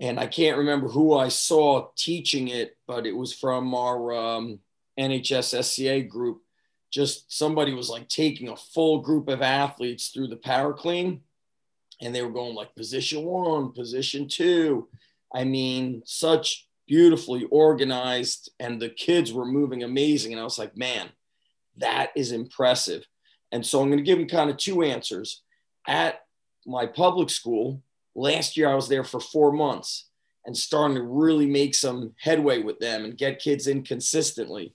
and 0.00 0.18
i 0.18 0.26
can't 0.26 0.58
remember 0.58 0.88
who 0.88 1.14
i 1.14 1.28
saw 1.28 1.88
teaching 1.96 2.48
it 2.48 2.76
but 2.86 3.04
it 3.04 3.16
was 3.16 3.34
from 3.34 3.74
our 3.74 4.14
um, 4.14 4.60
nhssca 4.98 6.08
group. 6.08 6.42
Just 6.90 7.36
somebody 7.36 7.72
was 7.72 7.88
like 7.88 8.08
taking 8.08 8.48
a 8.48 8.56
full 8.56 9.00
group 9.00 9.28
of 9.28 9.42
athletes 9.42 10.08
through 10.08 10.28
the 10.28 10.36
power 10.36 10.72
clean 10.72 11.22
and 12.00 12.14
they 12.14 12.22
were 12.22 12.30
going 12.30 12.54
like 12.54 12.74
position 12.74 13.24
one 13.24 13.72
position 13.72 14.28
two. 14.28 14.88
I 15.34 15.44
mean 15.44 16.02
such 16.04 16.68
beautifully 16.92 17.46
organized, 17.50 18.50
and 18.60 18.78
the 18.78 18.90
kids 18.90 19.32
were 19.32 19.46
moving 19.46 19.82
amazing. 19.82 20.30
And 20.30 20.38
I 20.38 20.44
was 20.44 20.58
like, 20.58 20.76
man, 20.76 21.08
that 21.78 22.10
is 22.14 22.32
impressive. 22.32 23.02
And 23.50 23.64
so 23.64 23.80
I'm 23.80 23.88
going 23.88 23.96
to 23.96 24.04
give 24.04 24.18
them 24.18 24.28
kind 24.28 24.50
of 24.50 24.58
two 24.58 24.82
answers. 24.82 25.40
At 25.88 26.20
my 26.66 26.84
public 26.84 27.30
school, 27.30 27.82
last 28.14 28.58
year 28.58 28.68
I 28.68 28.74
was 28.74 28.88
there 28.90 29.04
for 29.04 29.20
four 29.20 29.52
months 29.52 30.10
and 30.44 30.54
starting 30.54 30.96
to 30.96 31.02
really 31.02 31.46
make 31.46 31.74
some 31.74 32.12
headway 32.20 32.62
with 32.62 32.78
them 32.78 33.06
and 33.06 33.16
get 33.16 33.38
kids 33.40 33.68
in 33.68 33.84
consistently. 33.84 34.74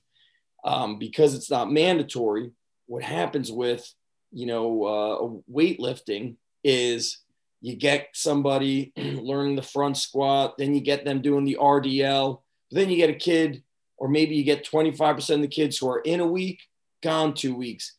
Um, 0.65 0.97
because 0.97 1.35
it's 1.35 1.51
not 1.51 1.71
mandatory, 1.71 2.49
what 2.87 3.03
happens 3.03 3.51
with, 3.51 3.87
you 4.31 4.47
know, 4.47 4.83
uh, 4.83 5.53
weightlifting 5.53 6.37
is 6.63 7.19
you 7.61 7.75
get 7.75 8.09
somebody 8.13 8.93
learning 8.97 9.55
the 9.55 9.61
front 9.61 9.97
squat, 9.97 10.57
then 10.57 10.73
you 10.73 10.81
get 10.81 11.05
them 11.05 11.21
doing 11.21 11.45
the 11.45 11.57
RDL, 11.59 12.41
then 12.71 12.89
you 12.89 12.97
get 12.97 13.09
a 13.09 13.15
kid 13.15 13.63
or 13.97 14.07
maybe 14.07 14.35
you 14.35 14.43
get 14.43 14.65
25% 14.65 15.35
of 15.35 15.41
the 15.41 15.47
kids 15.47 15.77
who 15.77 15.89
are 15.89 15.99
in 15.99 16.19
a 16.19 16.27
week, 16.27 16.61
gone 17.01 17.33
two 17.33 17.55
weeks. 17.55 17.95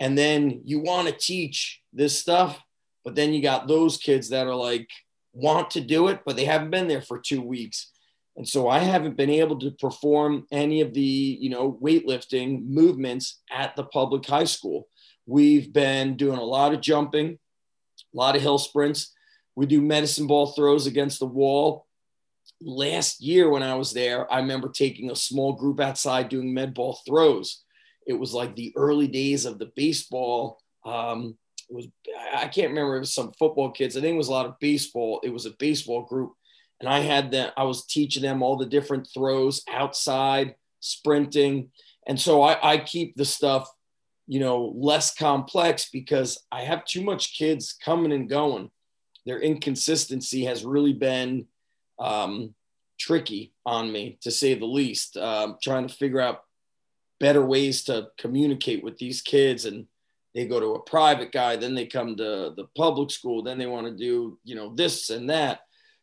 And 0.00 0.16
then 0.16 0.62
you 0.64 0.80
want 0.80 1.08
to 1.08 1.14
teach 1.14 1.80
this 1.92 2.18
stuff, 2.18 2.58
but 3.04 3.14
then 3.14 3.32
you 3.32 3.42
got 3.42 3.68
those 3.68 3.98
kids 3.98 4.30
that 4.30 4.46
are 4.46 4.54
like, 4.54 4.88
want 5.32 5.70
to 5.72 5.80
do 5.80 6.08
it, 6.08 6.20
but 6.24 6.36
they 6.36 6.44
haven't 6.44 6.70
been 6.70 6.88
there 6.88 7.02
for 7.02 7.18
two 7.18 7.42
weeks. 7.42 7.90
And 8.36 8.48
so 8.48 8.68
I 8.68 8.80
haven't 8.80 9.16
been 9.16 9.30
able 9.30 9.58
to 9.60 9.70
perform 9.72 10.46
any 10.50 10.80
of 10.80 10.92
the, 10.94 11.00
you 11.00 11.50
know, 11.50 11.78
weightlifting 11.80 12.66
movements 12.66 13.40
at 13.50 13.76
the 13.76 13.84
public 13.84 14.26
high 14.26 14.44
school. 14.44 14.88
We've 15.26 15.72
been 15.72 16.16
doing 16.16 16.38
a 16.38 16.44
lot 16.44 16.74
of 16.74 16.80
jumping, 16.80 17.38
a 18.14 18.16
lot 18.16 18.36
of 18.36 18.42
hill 18.42 18.58
sprints. 18.58 19.12
We 19.56 19.66
do 19.66 19.80
medicine 19.80 20.26
ball 20.26 20.48
throws 20.48 20.86
against 20.86 21.20
the 21.20 21.26
wall. 21.26 21.86
Last 22.60 23.20
year, 23.20 23.48
when 23.50 23.62
I 23.62 23.74
was 23.74 23.92
there, 23.92 24.30
I 24.32 24.38
remember 24.38 24.68
taking 24.68 25.10
a 25.10 25.16
small 25.16 25.52
group 25.54 25.80
outside 25.80 26.28
doing 26.28 26.54
med 26.54 26.74
ball 26.74 26.98
throws. 27.06 27.62
It 28.06 28.14
was 28.14 28.32
like 28.32 28.54
the 28.54 28.72
early 28.76 29.08
days 29.08 29.44
of 29.44 29.58
the 29.58 29.70
baseball. 29.76 30.60
Um, 30.84 31.36
it 31.68 31.74
was 31.74 31.86
I 32.34 32.48
can't 32.48 32.70
remember. 32.70 32.96
It 32.96 33.00
was 33.00 33.14
some 33.14 33.32
football 33.38 33.70
kids. 33.70 33.96
I 33.96 34.00
think 34.00 34.14
it 34.14 34.18
was 34.18 34.28
a 34.28 34.32
lot 34.32 34.46
of 34.46 34.58
baseball. 34.60 35.20
It 35.22 35.30
was 35.30 35.46
a 35.46 35.54
baseball 35.58 36.02
group, 36.02 36.32
and 36.80 36.88
I 36.88 37.00
had 37.00 37.30
them. 37.30 37.50
I 37.56 37.64
was 37.64 37.86
teaching 37.86 38.22
them 38.22 38.42
all 38.42 38.56
the 38.56 38.66
different 38.66 39.08
throws 39.12 39.62
outside, 39.70 40.54
sprinting, 40.80 41.70
and 42.06 42.20
so 42.20 42.42
I, 42.42 42.74
I 42.74 42.78
keep 42.78 43.16
the 43.16 43.24
stuff, 43.24 43.68
you 44.26 44.40
know, 44.40 44.72
less 44.76 45.14
complex 45.14 45.90
because 45.90 46.42
I 46.50 46.62
have 46.62 46.84
too 46.84 47.02
much 47.02 47.36
kids 47.36 47.74
coming 47.84 48.12
and 48.12 48.28
going. 48.28 48.70
Their 49.26 49.40
inconsistency 49.40 50.44
has 50.44 50.64
really 50.64 50.92
been 50.92 51.46
um, 51.98 52.54
tricky 52.98 53.52
on 53.66 53.92
me, 53.92 54.18
to 54.22 54.30
say 54.30 54.54
the 54.54 54.66
least. 54.66 55.16
Um, 55.16 55.56
trying 55.62 55.86
to 55.86 55.94
figure 55.94 56.20
out 56.20 56.42
better 57.20 57.44
ways 57.44 57.84
to 57.84 58.08
communicate 58.18 58.82
with 58.82 58.98
these 58.98 59.22
kids 59.22 59.64
and 59.64 59.86
they 60.34 60.46
go 60.46 60.58
to 60.58 60.74
a 60.74 60.82
private 60.82 61.30
guy, 61.30 61.54
then 61.54 61.74
they 61.74 61.86
come 61.86 62.16
to 62.16 62.52
the 62.56 62.66
public 62.76 63.10
school, 63.10 63.42
then 63.42 63.56
they 63.56 63.66
want 63.66 63.86
to 63.86 63.96
do, 63.96 64.36
you 64.42 64.56
know, 64.56 64.74
this 64.74 65.10
and 65.10 65.30
that. 65.30 65.60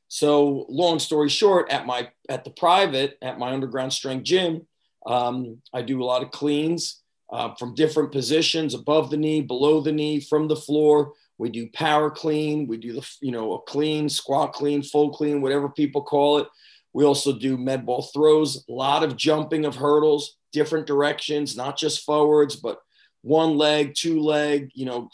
So 0.08 0.66
long 0.70 1.00
story 1.00 1.30
short, 1.30 1.70
at 1.70 1.86
my 1.86 2.10
at 2.30 2.44
the 2.44 2.50
private, 2.50 3.18
at 3.22 3.40
my 3.40 3.51
underground 3.51 3.92
strength 3.94 4.24
gym, 4.24 4.68
um, 5.06 5.62
I 5.74 5.82
do 5.82 6.01
a 6.01 6.06
lot 6.06 6.24
of 6.24 6.32
cleans 6.32 7.01
uh, 7.32 7.56
from 7.56 7.74
different 7.76 8.12
positions, 8.12 8.74
above 8.74 9.10
the 9.10 9.18
knee, 9.18 9.42
below 9.42 9.82
the 9.82 9.92
knee, 9.92 10.20
from 10.20 10.48
the 10.48 10.56
floor. 10.56 11.14
We 11.38 11.50
do 11.50 11.70
power 11.70 12.12
clean. 12.12 12.68
We 12.68 12.78
do 12.78 12.94
the, 12.94 13.10
you 13.22 13.32
know, 13.32 13.54
a 13.54 13.62
clean, 13.62 14.10
squat 14.10 14.54
clean, 14.54 14.84
full 14.84 15.12
clean, 15.12 15.42
whatever 15.42 15.70
people 15.70 16.02
call 16.04 16.40
it. 16.40 16.48
We 16.94 17.06
also 17.06 17.32
do 17.34 17.58
med 17.58 17.86
ball 17.86 18.04
throws, 18.04 18.66
a 18.70 18.72
lot 18.72 19.04
of 19.04 19.16
jumping 19.16 19.66
of 19.66 19.76
hurdles, 19.76 20.36
different 20.52 20.86
directions, 20.86 21.56
not 21.56 21.78
just 21.78 22.06
forwards, 22.06 22.58
but 22.58 22.80
one 23.22 23.58
leg, 23.58 23.94
two 23.96 24.20
leg, 24.20 24.72
you 24.74 24.86
know, 24.86 25.10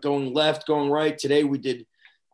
going 0.00 0.34
left, 0.34 0.66
going 0.66 0.90
right. 0.90 1.16
Today 1.16 1.44
we 1.44 1.58
did, 1.58 1.86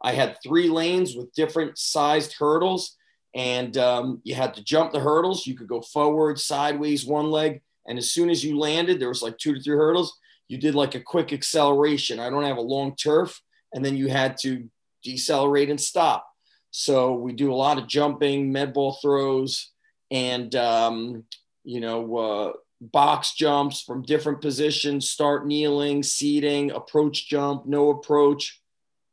I 0.02 0.12
had 0.12 0.36
three 0.42 0.68
lanes 0.68 1.14
with 1.14 1.32
different 1.32 1.78
sized 1.78 2.34
hurdles, 2.38 2.96
and 3.34 3.76
um, 3.76 4.20
you 4.24 4.34
had 4.34 4.54
to 4.54 4.64
jump 4.64 4.92
the 4.92 5.00
hurdles. 5.00 5.46
You 5.46 5.56
could 5.56 5.68
go 5.68 5.80
forward, 5.80 6.40
sideways, 6.40 7.06
one 7.06 7.30
leg. 7.30 7.62
And 7.88 7.98
as 7.98 8.12
soon 8.12 8.30
as 8.30 8.44
you 8.44 8.58
landed, 8.58 9.00
there 9.00 9.08
was 9.08 9.22
like 9.22 9.38
two 9.38 9.54
to 9.54 9.60
three 9.60 9.76
hurdles. 9.76 10.16
You 10.46 10.58
did 10.58 10.74
like 10.74 10.94
a 10.94 11.00
quick 11.00 11.32
acceleration. 11.32 12.20
I 12.20 12.30
don't 12.30 12.44
have 12.44 12.58
a 12.58 12.62
long 12.62 12.94
turf. 12.94 13.40
And 13.72 13.84
then 13.84 13.96
you 13.96 14.08
had 14.08 14.36
to 14.42 14.68
decelerate 15.02 15.70
and 15.70 15.80
stop. 15.80 16.26
So 16.70 17.14
we 17.14 17.32
do 17.32 17.52
a 17.52 17.56
lot 17.56 17.78
of 17.78 17.88
jumping, 17.88 18.52
med 18.52 18.74
ball 18.74 18.98
throws, 19.00 19.72
and, 20.10 20.54
um, 20.54 21.24
you 21.64 21.80
know, 21.80 22.16
uh, 22.16 22.52
box 22.80 23.34
jumps 23.34 23.82
from 23.82 24.02
different 24.02 24.40
positions, 24.40 25.10
start 25.10 25.46
kneeling, 25.46 26.02
seating, 26.02 26.70
approach 26.70 27.28
jump, 27.28 27.66
no 27.66 27.90
approach, 27.90 28.60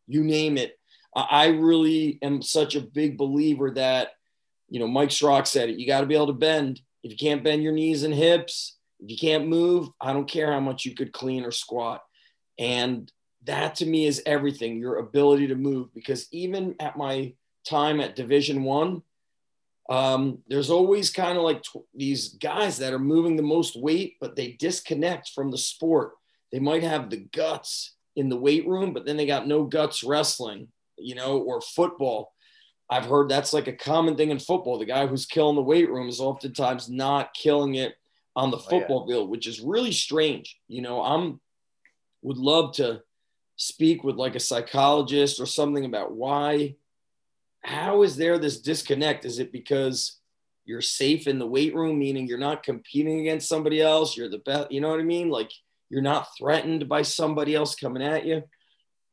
you 0.08 0.24
name 0.24 0.58
it. 0.58 0.78
I 1.16 1.48
really 1.48 2.20
am 2.22 2.42
such 2.42 2.76
a 2.76 2.82
big 2.82 3.18
believer 3.18 3.72
that, 3.72 4.10
you 4.70 4.80
know, 4.80 4.88
Mike 4.88 5.10
Schrock 5.10 5.48
said 5.48 5.70
it, 5.70 5.80
you 5.80 5.88
got 5.88 6.02
to 6.02 6.08
be 6.08 6.16
able 6.16 6.28
to 6.28 6.34
bend. 6.34 6.82
If 7.06 7.12
you 7.12 7.18
can't 7.18 7.44
bend 7.44 7.62
your 7.62 7.72
knees 7.72 8.02
and 8.02 8.14
hips, 8.16 8.78
if 9.00 9.12
you 9.12 9.18
can't 9.18 9.48
move, 9.48 9.90
I 10.02 10.12
don't 10.12 10.28
care 10.28 10.52
how 10.52 10.60
much 10.60 10.86
you 10.86 10.96
could 10.96 11.14
clean 11.14 11.46
or 11.46 11.52
squat. 11.52 12.02
And 12.58 13.12
that 13.44 13.76
to 13.76 13.86
me 13.86 14.08
is 14.08 14.24
everything, 14.26 14.80
your 14.80 14.98
ability 14.98 15.46
to 15.48 15.56
move. 15.56 15.94
Because 15.94 16.28
even 16.32 16.74
at 16.80 16.98
my 16.98 17.34
time 17.64 18.02
at 18.02 18.16
Division 18.16 18.64
One, 18.64 19.04
um, 19.88 20.40
there's 20.48 20.72
always 20.72 21.12
kind 21.12 21.38
of 21.38 21.44
like 21.44 21.62
t- 21.62 21.80
these 21.94 22.30
guys 22.30 22.80
that 22.80 22.92
are 22.92 22.98
moving 22.98 23.36
the 23.36 23.44
most 23.44 23.80
weight, 23.80 24.16
but 24.20 24.36
they 24.36 24.54
disconnect 24.54 25.30
from 25.30 25.52
the 25.52 25.60
sport. 25.60 26.14
They 26.52 26.58
might 26.58 26.82
have 26.82 27.12
the 27.12 27.28
guts 27.36 27.98
in 28.16 28.30
the 28.30 28.36
weight 28.38 28.68
room, 28.68 28.94
but 28.94 29.06
then 29.06 29.16
they 29.16 29.28
got 29.28 29.48
no 29.48 29.66
guts 29.66 30.04
wrestling, 30.04 30.70
you 30.98 31.14
know, 31.14 31.38
or 31.38 31.62
football. 31.62 32.34
I've 32.90 33.06
heard 33.06 33.30
that's 33.30 33.54
like 33.54 33.68
a 33.68 33.74
common 33.74 34.16
thing 34.16 34.30
in 34.30 34.40
football. 34.40 34.78
The 34.78 34.86
guy 34.86 35.08
who's 35.08 35.26
killing 35.26 35.56
the 35.56 35.62
weight 35.62 35.90
room 35.90 36.08
is 36.08 36.20
oftentimes 36.20 36.90
not 36.90 37.34
killing 37.34 37.76
it 37.76 37.96
on 38.36 38.52
the 38.52 38.60
football 38.60 39.02
oh, 39.02 39.10
yeah. 39.10 39.16
field, 39.16 39.30
which 39.30 39.48
is 39.48 39.60
really 39.60 39.92
strange. 39.92 40.60
You 40.68 40.82
know, 40.82 41.02
I'm 41.02 41.40
would 42.22 42.38
love 42.38 42.76
to 42.76 43.02
speak 43.56 44.04
with 44.04 44.16
like 44.16 44.36
a 44.36 44.40
psychologist 44.40 45.40
or 45.40 45.46
something 45.46 45.86
about 45.86 46.14
why 46.14 46.76
how 47.64 48.04
is 48.04 48.16
there 48.16 48.38
this 48.38 48.62
disconnect? 48.62 49.26
Is 49.26 49.40
it 49.40 49.52
because 49.52 50.20
you're 50.66 50.82
safe 50.82 51.28
in 51.28 51.40
the 51.40 51.48
weight 51.48 51.74
room, 51.74 51.98
meaning 51.98 52.28
you're 52.28 52.38
not 52.38 52.64
competing 52.64 53.20
against 53.22 53.50
somebody 53.50 53.82
else? 53.82 54.16
You're 54.16 54.30
the 54.30 54.40
best, 54.40 54.72
you 54.72 54.82
know 54.82 54.90
what 54.90 55.00
I 55.00 55.04
mean? 55.04 55.30
Like 55.30 55.52
you're 55.90 56.02
not 56.02 56.28
threatened 56.38 56.88
by 56.88 57.02
somebody 57.02 57.56
else 57.56 57.76
coming 57.76 58.04
at 58.04 58.26
you. 58.26 58.44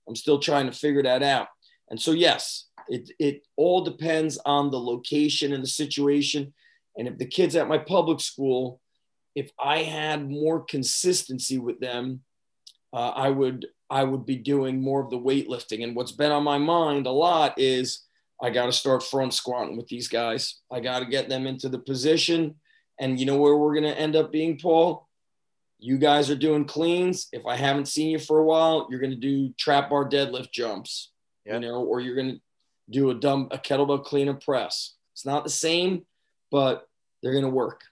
I'm 0.06 0.16
still 0.16 0.38
trying 0.38 0.66
to 0.66 0.76
figure 0.76 1.02
that 1.02 1.22
out. 1.22 1.48
And 1.92 2.00
so, 2.00 2.12
yes, 2.12 2.68
it, 2.88 3.11
it 3.20 3.46
all 3.57 3.85
depends 3.85 4.38
on 4.44 4.70
the 4.70 4.81
location 4.81 5.52
and 5.52 5.62
the 5.62 5.68
situation. 5.68 6.52
And 6.96 7.07
if 7.07 7.18
the 7.18 7.26
kids 7.26 7.55
at 7.55 7.68
my 7.68 7.78
public 7.78 8.20
school, 8.20 8.81
if 9.35 9.50
I 9.62 9.83
had 9.83 10.28
more 10.28 10.64
consistency 10.64 11.59
with 11.59 11.81
them, 11.81 12.22
uh, 12.92 13.11
I 13.11 13.31
would 13.31 13.66
I 13.90 14.05
would 14.05 14.24
be 14.24 14.37
doing 14.37 14.81
more 14.81 15.02
of 15.02 15.11
the 15.11 15.18
weightlifting. 15.18 15.85
And 15.85 15.94
what's 15.94 16.12
been 16.12 16.33
on 16.33 16.42
my 16.42 16.57
mind 16.57 17.07
a 17.07 17.11
lot 17.11 17.59
is 17.59 18.05
I 18.42 18.48
got 18.48 18.66
to 18.66 18.72
start 18.72 19.02
front 19.02 19.35
squatting 19.35 19.76
with 19.76 19.87
these 19.88 20.09
guys. 20.09 20.61
I 20.70 20.81
got 20.81 21.00
to 21.00 21.07
get 21.07 21.28
them 21.28 21.46
into 21.46 21.68
the 21.68 21.78
position. 21.78 22.55
And 22.98 23.20
you 23.20 23.26
know 23.26 23.37
where 23.37 23.57
we're 23.57 23.74
going 23.74 23.92
to 23.92 23.98
end 23.98 24.16
up 24.16 24.33
being, 24.33 24.59
Paul? 24.59 25.09
You 25.78 25.98
guys 25.98 26.31
are 26.31 26.37
doing 26.37 26.64
cleans. 26.64 27.28
If 27.33 27.44
I 27.44 27.57
haven't 27.57 27.88
seen 27.88 28.11
you 28.11 28.18
for 28.18 28.38
a 28.38 28.44
while, 28.44 28.88
you're 28.88 29.00
going 29.00 29.11
to 29.11 29.16
do 29.16 29.52
trap 29.59 29.90
bar 29.90 30.09
deadlift 30.09 30.52
jumps, 30.52 31.12
you 31.44 31.61
know, 31.61 31.83
or 31.85 32.00
you're 32.00 32.14
going 32.14 32.33
to 32.33 32.40
do 32.90 33.11
a 33.11 33.14
dumb, 33.14 33.48
a 33.50 33.59
kettlebell 33.59 34.05
clean 34.05 34.28
and 34.28 34.40
press. 34.40 34.94
It's 35.12 35.26
not 35.26 35.44
the 35.44 35.50
same, 35.50 36.05
but 36.50 36.87
they're 37.22 37.33
going 37.33 37.44
to 37.44 37.50
work. 37.50 37.83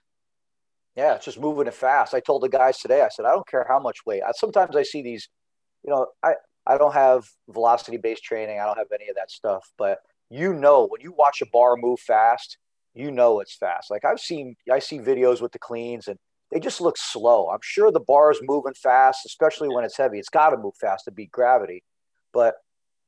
Yeah, 0.95 1.15
it's 1.15 1.25
just 1.25 1.39
moving 1.39 1.67
it 1.67 1.73
fast. 1.73 2.13
I 2.13 2.19
told 2.19 2.43
the 2.43 2.49
guys 2.49 2.79
today, 2.79 3.01
I 3.01 3.09
said, 3.09 3.25
I 3.25 3.31
don't 3.31 3.47
care 3.47 3.65
how 3.67 3.79
much 3.79 4.05
weight. 4.05 4.21
I, 4.27 4.31
sometimes 4.33 4.75
I 4.75 4.83
see 4.83 5.01
these, 5.01 5.29
you 5.83 5.89
know, 5.89 6.07
I, 6.21 6.33
I 6.67 6.77
don't 6.77 6.93
have 6.93 7.25
velocity 7.49 7.97
based 7.97 8.23
training. 8.23 8.59
I 8.59 8.65
don't 8.65 8.77
have 8.77 8.91
any 8.93 9.09
of 9.09 9.15
that 9.15 9.31
stuff, 9.31 9.71
but 9.77 9.99
you 10.29 10.53
know 10.53 10.87
when 10.87 11.01
you 11.01 11.13
watch 11.17 11.41
a 11.41 11.45
bar 11.51 11.75
move 11.77 11.99
fast, 11.99 12.57
you 12.93 13.09
know 13.09 13.39
it's 13.39 13.55
fast. 13.55 13.89
Like 13.89 14.03
I've 14.03 14.19
seen, 14.19 14.55
I 14.71 14.79
see 14.79 14.99
videos 14.99 15.41
with 15.41 15.53
the 15.53 15.59
cleans 15.59 16.07
and 16.07 16.17
they 16.51 16.59
just 16.59 16.81
look 16.81 16.97
slow. 16.97 17.49
I'm 17.49 17.59
sure 17.63 17.91
the 17.91 18.01
bar 18.01 18.31
is 18.31 18.39
moving 18.43 18.73
fast, 18.73 19.25
especially 19.25 19.69
when 19.69 19.85
it's 19.85 19.97
heavy. 19.97 20.19
It's 20.19 20.29
got 20.29 20.49
to 20.49 20.57
move 20.57 20.75
fast 20.79 21.05
to 21.05 21.11
beat 21.11 21.31
gravity. 21.31 21.83
But 22.33 22.55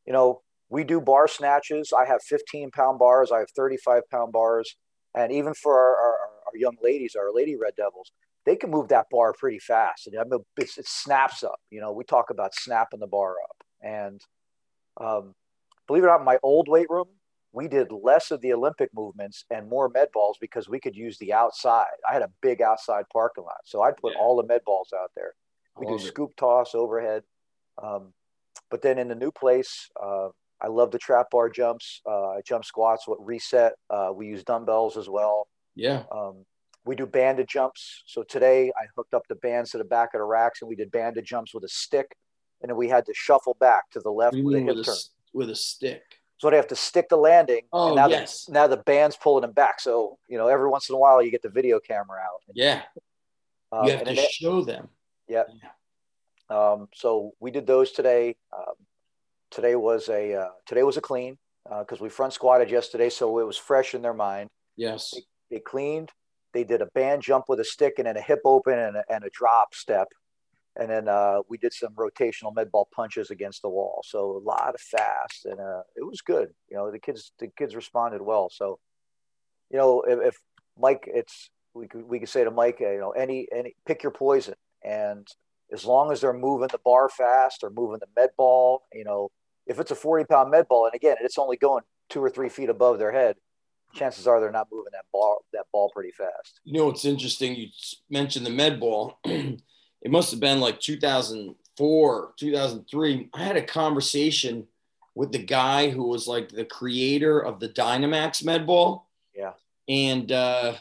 you 0.06 0.14
know, 0.14 0.42
we 0.70 0.84
do 0.84 1.00
bar 1.00 1.28
snatches. 1.28 1.94
I 1.98 2.06
have 2.06 2.22
15 2.24 2.72
pound 2.72 3.00
bars. 3.00 3.32
I 3.32 3.40
have 3.40 3.52
35 3.56 4.04
pound 4.10 4.32
bars, 4.32 4.76
and 5.16 5.32
even 5.32 5.54
for 5.54 5.78
our, 5.78 5.96
our, 5.96 6.18
our 6.48 6.58
young 6.58 6.76
ladies, 6.82 7.16
our 7.16 7.32
lady 7.32 7.56
red 7.56 7.74
devils, 7.78 8.12
they 8.46 8.56
can 8.56 8.72
move 8.72 8.90
that 8.90 9.06
bar 9.12 9.34
pretty 9.38 9.60
fast. 9.60 10.08
And 10.08 10.20
I 10.20 10.24
mean, 10.24 10.42
it 10.58 10.88
snaps 10.88 11.44
up. 11.44 11.60
You 11.70 11.82
know, 11.82 11.92
we 11.92 12.04
talk 12.04 12.30
about 12.30 12.56
snapping 12.56 13.00
the 13.00 13.08
bar 13.08 13.36
up, 13.50 13.64
and 13.82 14.22
um, 15.00 15.34
believe 15.88 16.04
it 16.04 16.08
or 16.08 16.18
not, 16.18 16.24
my 16.24 16.38
old 16.44 16.68
weight 16.68 16.90
room, 16.90 17.08
we 17.52 17.68
did 17.68 17.92
less 17.92 18.32
of 18.32 18.42
the 18.42 18.54
Olympic 18.54 18.90
movements 18.96 19.46
and 19.52 19.70
more 19.70 19.90
med 19.90 20.10
balls 20.12 20.38
because 20.42 20.68
we 20.68 20.80
could 20.80 20.96
use 20.96 21.18
the 21.20 21.34
outside. 21.34 21.86
I 22.10 22.14
had 22.14 22.24
a 22.24 22.32
big 22.42 22.62
outside 22.62 23.06
parking 23.14 23.44
lot, 23.44 23.62
so 23.66 23.84
I'd 23.84 23.98
put 23.98 24.14
yeah. 24.16 24.22
all 24.22 24.36
the 24.38 24.48
med 24.48 24.62
balls 24.66 24.92
out 24.94 25.12
there. 25.16 25.34
We 25.78 25.88
do 25.88 26.00
scoop 26.00 26.32
it. 26.32 26.38
toss, 26.38 26.76
overhead. 26.76 27.24
Um, 27.82 28.14
but 28.74 28.82
then 28.82 28.98
in 28.98 29.08
the 29.08 29.14
new 29.14 29.30
place, 29.32 29.88
uh, 30.04 30.30
I 30.60 30.68
love 30.68 30.90
the 30.90 30.98
trap 30.98 31.28
bar 31.30 31.48
jumps, 31.48 32.02
uh, 32.10 32.38
jump 32.44 32.66
squats, 32.66 33.08
what 33.08 33.24
reset. 33.24 33.74
Uh, 33.88 34.10
we 34.16 34.26
use 34.26 34.44
dumbbells 34.44 34.98
as 34.98 35.08
well. 35.08 35.48
Yeah. 35.76 36.02
Um, 36.12 36.44
we 36.84 36.96
do 36.96 37.06
banded 37.06 37.48
jumps. 37.48 38.02
So 38.08 38.24
today 38.24 38.72
I 38.76 38.86
hooked 38.98 39.14
up 39.14 39.28
the 39.30 39.36
bands 39.36 39.70
to 39.72 39.78
the 39.78 39.84
back 39.84 40.16
of 40.16 40.22
the 40.22 40.24
racks 40.26 40.64
and 40.64 40.70
we 40.70 40.76
did 40.76 40.90
banded 40.90 41.24
jumps 41.24 41.54
with 41.54 41.64
a 41.66 41.70
stick. 41.70 42.16
And 42.64 42.70
then 42.72 42.76
we 42.76 42.90
had 42.90 43.06
to 43.06 43.14
shuffle 43.14 43.56
back 43.60 43.92
to 43.92 44.00
the 44.00 44.10
left 44.10 44.36
with 44.36 44.56
a 44.56 44.60
hip 44.62 44.76
with 44.76 44.86
turn 44.88 44.96
with 45.34 45.52
a 45.52 45.56
stick. 45.56 46.02
so 46.40 46.50
they 46.50 46.56
have 46.56 46.68
to 46.70 46.76
stick 46.76 47.10
the 47.10 47.16
landing. 47.18 47.62
Oh, 47.72 47.90
and 47.90 47.96
now 47.96 48.08
yes. 48.08 48.46
The, 48.46 48.54
now 48.54 48.66
the 48.66 48.78
band's 48.78 49.18
pulling 49.18 49.44
them 49.44 49.52
back. 49.52 49.82
So, 49.82 50.18
you 50.28 50.40
know, 50.40 50.48
every 50.48 50.68
once 50.68 50.90
in 50.90 50.96
a 50.96 50.98
while 50.98 51.22
you 51.22 51.30
get 51.30 51.44
the 51.44 51.50
video 51.50 51.80
camera 51.80 52.22
out. 52.22 52.42
Yeah. 52.56 52.82
Um, 53.72 53.86
you 53.86 53.92
have 53.92 54.00
and 54.00 54.10
to 54.10 54.16
then- 54.16 54.32
show 54.32 54.64
them. 54.64 54.90
yeah. 55.28 55.44
Um, 56.50 56.88
so 56.94 57.32
we 57.40 57.52
did 57.52 57.66
those 57.68 57.92
today. 57.92 58.36
Um, 58.56 58.76
today 59.52 59.76
was 59.76 60.10
a 60.10 60.36
uh, 60.36 60.50
today 60.66 60.84
was 60.84 60.98
a 60.98 61.02
clean 61.02 61.38
because 61.80 62.02
we 62.02 62.10
front 62.10 62.34
squatted 62.34 62.70
yesterday, 62.70 63.10
so 63.10 63.40
it 63.40 63.46
was 63.46 63.58
fresh 63.58 63.96
in 63.96 64.02
their 64.02 64.14
mind. 64.14 64.50
Yes. 64.76 65.14
They 65.50 65.60
cleaned. 65.60 66.12
They 66.54 66.64
did 66.64 66.82
a 66.82 66.88
band 66.94 67.22
jump 67.22 67.46
with 67.48 67.60
a 67.60 67.64
stick 67.64 67.96
and 67.98 68.08
then 68.08 68.18
a 68.18 68.22
hip 68.22 68.42
open 68.46 68.78
and 68.78 68.98
a, 68.98 69.04
and 69.10 69.24
a 69.24 69.30
drop 69.32 69.74
step, 69.74 70.08
and 70.76 70.90
then 70.90 71.08
uh, 71.08 71.40
we 71.50 71.58
did 71.58 71.74
some 71.74 71.94
rotational 71.96 72.54
med 72.56 72.72
ball 72.72 72.88
punches 72.94 73.32
against 73.32 73.62
the 73.62 73.70
wall. 73.70 74.04
So 74.06 74.38
a 74.38 74.44
lot 74.44 74.76
of 74.76 74.82
fast, 74.82 75.46
and 75.46 75.60
uh, 75.60 75.82
it 75.96 76.06
was 76.06 76.22
good. 76.22 76.50
You 76.70 76.78
know, 76.78 76.92
the 76.92 77.00
kids 77.00 77.32
the 77.40 77.48
kids 77.58 77.76
responded 77.76 78.22
well. 78.22 78.50
So, 78.52 78.80
you 79.72 79.78
know, 79.78 80.02
if, 80.02 80.20
if 80.28 80.38
Mike, 80.78 81.08
it's 81.08 81.50
we 81.74 81.88
could 81.88 82.04
we 82.04 82.20
could 82.20 82.30
say 82.30 82.44
to 82.44 82.52
Mike, 82.52 82.78
uh, 82.82 82.92
you 82.92 83.00
know, 83.00 83.12
any 83.12 83.48
any 83.52 83.76
pick 83.88 84.04
your 84.04 84.12
poison, 84.12 84.56
and 84.84 85.28
as 85.74 85.86
long 85.86 86.12
as 86.12 86.22
they're 86.22 86.34
moving 86.34 86.70
the 86.72 86.80
bar 86.86 87.10
fast 87.10 87.64
or 87.64 87.70
moving 87.72 88.00
the 88.00 88.08
med 88.16 88.30
ball, 88.38 88.84
you 88.94 89.04
know, 89.04 89.32
if 89.66 89.80
it's 89.80 89.92
a 89.92 89.96
40 89.96 90.26
pound 90.26 90.52
med 90.52 90.68
ball, 90.68 90.86
and 90.86 90.96
again, 90.96 91.18
it's 91.22 91.38
only 91.38 91.58
going 91.58 91.84
two 92.10 92.24
or 92.24 92.30
three 92.30 92.50
feet 92.50 92.70
above 92.70 93.00
their 93.00 93.12
head, 93.12 93.36
chances 93.94 94.28
are 94.28 94.40
they're 94.40 94.52
not 94.52 94.68
moving 94.72 94.92
that 94.94 95.06
ball, 95.12 95.44
that 95.52 95.66
ball 95.72 95.92
pretty 95.94 96.12
fast. 96.12 96.60
You 96.64 96.74
know, 96.74 96.90
it's 96.90 97.06
interesting. 97.06 97.56
You 97.56 97.68
mentioned 98.10 98.46
the 98.46 98.52
med 98.52 98.80
ball. 98.80 99.20
it 99.24 100.12
must 100.12 100.32
have 100.32 100.40
been 100.40 100.60
like 100.60 100.80
2004, 100.80 102.34
2003. 102.38 103.30
I 103.34 103.44
had 103.44 103.58
a 103.58 103.64
conversation 103.64 104.68
with 105.16 105.32
the 105.32 105.44
guy 105.44 105.90
who 105.90 106.08
was 106.08 106.28
like 106.28 106.50
the 106.50 106.66
creator 106.66 107.40
of 107.40 107.60
the 107.60 107.70
Dynamax 107.70 108.44
med 108.44 108.68
ball. 108.68 109.08
Yeah. 109.36 109.54
And 109.88 110.32
uh, 110.32 110.76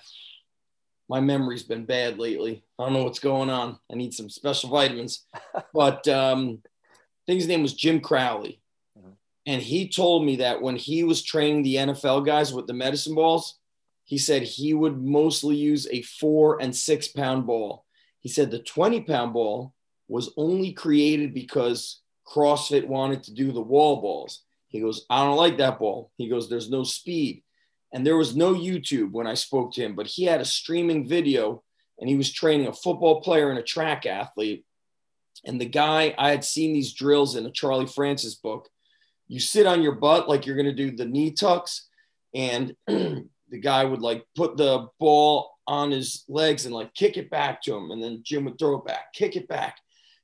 my 1.13 1.21
memory's 1.21 1.63
been 1.63 1.85
bad 1.85 2.19
lately. 2.19 2.65
I 2.79 2.85
don't 2.85 2.95
know 2.95 3.05
what's 3.05 3.19
going 3.19 3.51
on. 3.51 3.79
I 3.91 3.97
need 3.97 4.15
some 4.15 4.31
special 4.31 4.71
vitamins. 4.71 5.27
but 5.75 6.09
um, 6.09 6.63
I 6.65 7.23
think 7.27 7.41
his 7.41 7.49
name 7.49 7.61
was 7.61 7.75
Jim 7.75 8.01
Crowley. 8.01 8.63
Mhm. 8.99 9.13
And 9.45 9.61
he 9.61 9.91
told 9.91 10.25
me 10.25 10.37
that 10.37 10.63
when 10.63 10.75
he 10.77 11.05
was 11.05 11.23
training 11.23 11.65
the 11.65 11.77
NFL 11.77 12.25
guys 12.25 12.55
with 12.55 12.67
the 12.67 12.73
medicine 12.73 13.15
balls, 13.15 13.59
he 14.05 14.17
said 14.17 14.43
he 14.43 14.73
would 14.73 15.03
mostly 15.03 15.55
use 15.55 15.87
a 15.91 16.01
four 16.01 16.63
and 16.63 16.75
six 16.75 17.09
pound 17.09 17.47
ball. 17.47 17.85
He 18.21 18.31
said 18.31 18.51
the 18.51 18.61
20 18.61 19.03
pound 19.03 19.35
ball 19.35 19.75
was 20.09 20.33
only 20.39 20.73
created 20.73 21.35
because 21.35 22.01
CrossFit 22.27 22.87
wanted 22.87 23.23
to 23.25 23.35
do 23.35 23.53
the 23.53 23.61
wall 23.61 24.01
balls. 24.01 24.45
He 24.69 24.81
goes, 24.81 25.05
I 25.11 25.23
don't 25.27 25.37
like 25.37 25.59
that 25.59 25.79
ball. 25.79 26.11
He 26.17 26.31
goes, 26.31 26.49
there's 26.49 26.71
no 26.71 26.85
speed. 26.85 27.43
And 27.93 28.07
there 28.07 28.17
was 28.17 28.35
no 28.35 28.55
YouTube 28.55 29.13
when 29.13 29.27
I 29.27 29.35
spoke 29.35 29.73
to 29.75 29.83
him, 29.83 29.95
but 29.95 30.07
he 30.07 30.25
had 30.25 30.41
a 30.41 30.47
streaming 30.47 31.07
video 31.07 31.63
and 31.99 32.09
he 32.09 32.17
was 32.17 32.33
training 32.33 32.67
a 32.67 32.73
football 32.73 33.21
player 33.21 33.51
and 33.51 33.59
a 33.59 33.63
track 33.63 34.07
athlete. 34.07 34.65
And 35.45 35.61
the 35.61 35.67
guy, 35.67 36.15
I 36.19 36.31
had 36.31 36.45
seen 36.45 36.73
these 36.73 36.95
drills 36.95 37.37
in 37.37 37.47
a 37.47 37.51
Charlie 37.51 37.87
Francis 37.87 38.35
book. 38.35 38.69
You 39.29 39.41
sit 39.41 39.67
on 39.67 39.83
your 39.83 39.93
butt 39.93 40.29
like 40.29 40.47
you're 40.47 40.57
going 40.57 40.67
to 40.67 40.73
do 40.73 40.97
the 40.97 41.05
knee 41.05 41.33
tucks, 41.33 41.89
and 42.35 42.75
the 42.87 43.61
guy 43.61 43.85
would 43.85 44.03
like 44.03 44.25
put 44.37 44.57
the 44.57 44.89
ball 44.99 45.53
on 45.67 45.91
his 45.91 46.25
legs 46.29 46.67
and 46.67 46.75
like 46.75 46.93
kick 46.95 47.17
it 47.17 47.31
back 47.31 47.63
to 47.63 47.75
him. 47.75 47.91
And 47.91 48.03
then 48.03 48.23
Jim 48.25 48.45
would 48.45 48.59
throw 48.59 48.79
it 48.79 48.85
back, 48.85 49.13
kick 49.13 49.37
it 49.37 49.49
back. 49.49 49.79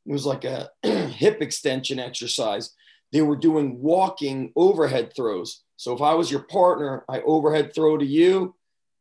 It 0.07 0.13
was 0.13 0.27
like 0.27 0.45
a 0.45 0.71
hip 0.83 1.43
extension 1.43 1.99
exercise. 1.99 2.75
They 3.13 3.23
were 3.23 3.37
doing 3.37 3.81
walking 3.81 4.53
overhead 4.57 5.13
throws. 5.15 5.63
So 5.79 5.95
if 5.95 6.03
I 6.03 6.15
was 6.15 6.29
your 6.29 6.43
partner, 6.43 7.05
I 7.09 7.21
overhead 7.21 7.73
throw 7.73 7.97
to 7.97 8.05
you 8.05 8.57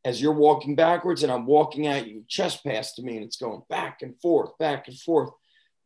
as 0.06 0.22
you're 0.22 0.32
walking 0.32 0.76
backwards 0.76 1.24
and 1.24 1.32
I'm 1.32 1.48
walking 1.48 1.88
at 1.88 2.08
you, 2.08 2.24
chest 2.28 2.64
pass 2.64 2.94
to 2.94 3.02
me, 3.02 3.18
and 3.18 3.26
it's 3.26 3.38
going 3.38 3.64
back 3.68 4.04
and 4.04 4.16
forth, 4.22 4.56
back 4.60 4.88
and 4.88 4.98
forth. 4.98 5.32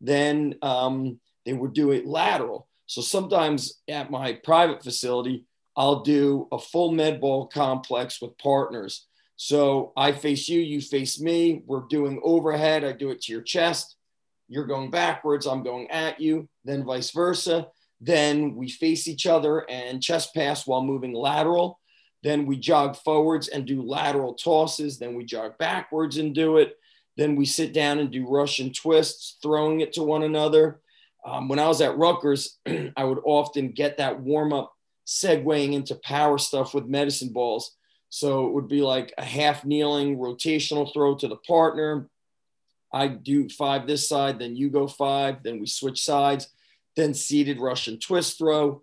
Then 0.01 0.55
um, 0.61 1.21
they 1.45 1.53
would 1.53 1.71
do 1.71 1.91
it 1.91 2.05
lateral. 2.05 2.67
So 2.87 3.01
sometimes 3.01 3.81
at 3.87 4.11
my 4.11 4.33
private 4.43 4.83
facility, 4.83 5.45
I'll 5.77 6.01
do 6.01 6.49
a 6.51 6.59
full 6.59 6.91
med 6.91 7.21
ball 7.21 7.47
complex 7.47 8.21
with 8.21 8.37
partners. 8.37 9.07
So 9.37 9.93
I 9.95 10.11
face 10.11 10.49
you, 10.49 10.59
you 10.59 10.81
face 10.81 11.21
me. 11.21 11.63
We're 11.65 11.87
doing 11.89 12.19
overhead. 12.21 12.83
I 12.83 12.91
do 12.91 13.11
it 13.11 13.21
to 13.21 13.31
your 13.31 13.43
chest. 13.43 13.95
You're 14.49 14.67
going 14.67 14.91
backwards. 14.91 15.47
I'm 15.47 15.63
going 15.63 15.89
at 15.89 16.19
you, 16.19 16.49
then 16.65 16.83
vice 16.83 17.11
versa. 17.11 17.69
Then 18.01 18.55
we 18.55 18.67
face 18.69 19.07
each 19.07 19.27
other 19.27 19.69
and 19.69 20.01
chest 20.01 20.33
pass 20.33 20.65
while 20.65 20.83
moving 20.83 21.13
lateral. 21.13 21.79
Then 22.23 22.47
we 22.47 22.57
jog 22.57 22.95
forwards 22.97 23.47
and 23.47 23.65
do 23.65 23.81
lateral 23.81 24.33
tosses. 24.33 24.97
Then 24.97 25.15
we 25.15 25.23
jog 25.23 25.57
backwards 25.59 26.17
and 26.17 26.33
do 26.33 26.57
it. 26.57 26.77
Then 27.15 27.35
we 27.35 27.45
sit 27.45 27.73
down 27.73 27.99
and 27.99 28.11
do 28.11 28.27
Russian 28.27 28.73
twists, 28.73 29.37
throwing 29.41 29.81
it 29.81 29.93
to 29.93 30.03
one 30.03 30.23
another. 30.23 30.81
Um, 31.23 31.47
when 31.47 31.59
I 31.59 31.67
was 31.67 31.81
at 31.81 31.97
Rutgers, 31.97 32.57
I 32.97 33.03
would 33.03 33.19
often 33.23 33.71
get 33.71 33.97
that 33.97 34.19
warm 34.19 34.53
up 34.53 34.73
segueing 35.05 35.73
into 35.73 35.95
power 35.95 36.37
stuff 36.37 36.73
with 36.73 36.85
medicine 36.85 37.29
balls. 37.29 37.75
So 38.09 38.47
it 38.47 38.53
would 38.53 38.67
be 38.67 38.81
like 38.81 39.13
a 39.17 39.23
half 39.23 39.63
kneeling 39.63 40.17
rotational 40.17 40.91
throw 40.91 41.15
to 41.15 41.27
the 41.27 41.37
partner. 41.37 42.09
I 42.93 43.07
do 43.07 43.47
five 43.49 43.87
this 43.87 44.07
side, 44.07 44.39
then 44.39 44.55
you 44.55 44.69
go 44.69 44.87
five, 44.87 45.43
then 45.43 45.59
we 45.59 45.67
switch 45.67 46.03
sides, 46.03 46.49
then 46.95 47.13
seated 47.13 47.59
Russian 47.59 47.99
twist 47.99 48.37
throw, 48.37 48.81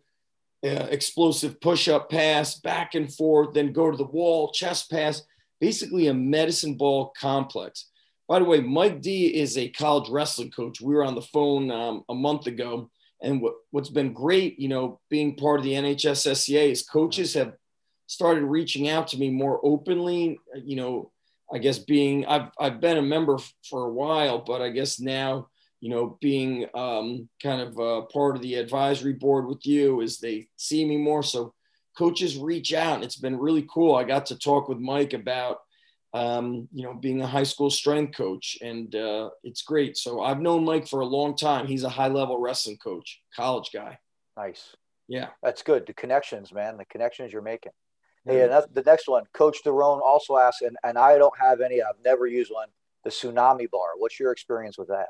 uh, 0.64 0.88
explosive 0.90 1.61
push 1.61 1.88
up 1.88 2.11
pass, 2.11 2.59
back 2.61 2.94
and 2.94 3.12
forth, 3.12 3.55
then 3.55 3.73
go 3.73 3.90
to 3.90 3.97
the 3.97 4.05
wall, 4.05 4.51
chest 4.53 4.90
pass, 4.90 5.23
basically 5.61 6.09
a 6.09 6.14
medicine 6.14 6.77
ball 6.77 7.12
complex. 7.18 7.87
By 8.29 8.40
the 8.40 8.44
way, 8.44 8.61
Mike 8.61 9.01
D 9.01 9.27
is 9.27 9.57
a 9.57 9.68
college 9.71 10.11
wrestling 10.11 10.51
coach. 10.51 10.81
We 10.81 10.94
were 10.94 11.05
on 11.05 11.14
the 11.14 11.23
phone 11.23 11.71
um, 11.71 12.05
a 12.09 12.14
month 12.14 12.47
ago. 12.47 12.90
And 13.23 13.40
what, 13.40 13.55
what's 13.71 13.88
been 13.88 14.12
great, 14.12 14.59
you 14.61 14.68
know, 14.68 15.01
being 15.11 15.35
part 15.35 15.61
of 15.61 15.64
the 15.64 15.73
NHSSCA 15.73 16.71
is 16.71 16.83
coaches 16.83 17.35
have 17.35 17.55
started 18.07 18.44
reaching 18.44 18.88
out 18.88 19.09
to 19.09 19.18
me 19.18 19.31
more 19.31 19.61
openly, 19.64 20.38
you 20.55 20.77
know, 20.77 21.11
I 21.53 21.59
guess 21.59 21.79
being, 21.79 22.27
I've, 22.27 22.51
I've 22.61 22.81
been 22.81 22.99
a 22.99 23.03
member 23.03 23.38
for 23.68 23.87
a 23.87 23.92
while, 23.92 24.38
but 24.38 24.61
I 24.61 24.68
guess 24.68 25.01
now, 25.01 25.49
you 25.80 25.90
know, 25.90 26.18
being 26.20 26.66
um, 26.74 27.28
kind 27.42 27.60
of 27.60 27.78
uh, 27.78 28.06
part 28.06 28.36
of 28.36 28.42
the 28.42 28.54
advisory 28.54 29.12
board 29.12 29.46
with 29.46 29.64
you 29.64 30.00
is 30.00 30.18
they 30.18 30.48
see 30.56 30.84
me 30.84 30.96
more. 30.96 31.22
So 31.22 31.54
coaches 31.96 32.36
reach 32.36 32.72
out 32.72 32.96
and 32.96 33.04
it's 33.04 33.16
been 33.16 33.38
really 33.38 33.66
cool. 33.72 33.94
I 33.94 34.04
got 34.04 34.26
to 34.26 34.38
talk 34.38 34.68
with 34.68 34.78
Mike 34.78 35.12
about, 35.12 35.58
um, 36.14 36.68
you 36.72 36.84
know, 36.84 36.94
being 36.94 37.20
a 37.20 37.26
high 37.26 37.44
school 37.44 37.70
strength 37.70 38.16
coach, 38.16 38.56
and 38.62 38.94
uh, 38.94 39.30
it's 39.44 39.62
great. 39.62 39.96
So 39.96 40.20
I've 40.22 40.40
known 40.40 40.64
Mike 40.64 40.88
for 40.88 41.00
a 41.00 41.06
long 41.06 41.36
time. 41.36 41.66
He's 41.66 41.84
a 41.84 41.88
high 41.88 42.08
level 42.08 42.40
wrestling 42.40 42.78
coach, 42.78 43.20
college 43.36 43.70
guy. 43.72 43.98
Nice. 44.36 44.74
Yeah. 45.06 45.28
That's 45.42 45.62
good. 45.62 45.86
The 45.86 45.94
connections, 45.94 46.52
man, 46.52 46.76
the 46.76 46.84
connections 46.86 47.32
you're 47.32 47.42
making. 47.42 47.72
Hey, 48.24 48.42
and 48.42 48.52
the 48.72 48.82
next 48.82 49.08
one. 49.08 49.24
Coach 49.32 49.58
Derone 49.64 50.02
also 50.02 50.36
asked, 50.36 50.60
and, 50.60 50.76
and 50.84 50.98
I 50.98 51.16
don't 51.16 51.38
have 51.38 51.62
any, 51.62 51.80
I've 51.80 52.02
never 52.04 52.26
used 52.26 52.52
one, 52.52 52.68
the 53.04 53.10
tsunami 53.10 53.70
bar. 53.70 53.88
What's 53.96 54.20
your 54.20 54.32
experience 54.32 54.76
with 54.76 54.88
that? 54.88 55.08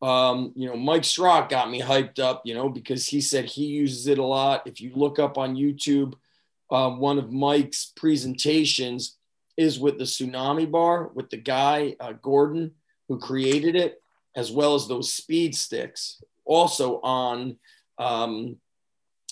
Um, 0.00 0.52
you 0.54 0.68
know, 0.68 0.76
Mike 0.76 1.04
Strock 1.04 1.48
got 1.48 1.70
me 1.70 1.80
hyped 1.80 2.18
up, 2.18 2.42
you 2.44 2.54
know, 2.54 2.68
because 2.68 3.06
he 3.06 3.20
said 3.20 3.46
he 3.46 3.66
uses 3.66 4.06
it 4.06 4.18
a 4.18 4.24
lot. 4.24 4.62
If 4.66 4.80
you 4.80 4.92
look 4.94 5.18
up 5.18 5.38
on 5.38 5.56
YouTube, 5.56 6.14
uh, 6.70 6.90
one 6.90 7.18
of 7.18 7.32
Mike's 7.32 7.92
presentations 7.96 9.16
is 9.56 9.80
with 9.80 9.98
the 9.98 10.04
tsunami 10.04 10.70
bar 10.70 11.08
with 11.14 11.30
the 11.30 11.36
guy, 11.36 11.96
uh, 11.98 12.12
Gordon, 12.12 12.72
who 13.08 13.18
created 13.18 13.74
it, 13.74 14.00
as 14.36 14.52
well 14.52 14.76
as 14.76 14.86
those 14.86 15.12
speed 15.12 15.56
sticks, 15.56 16.22
also 16.44 17.00
on 17.00 17.56
um, 17.98 18.56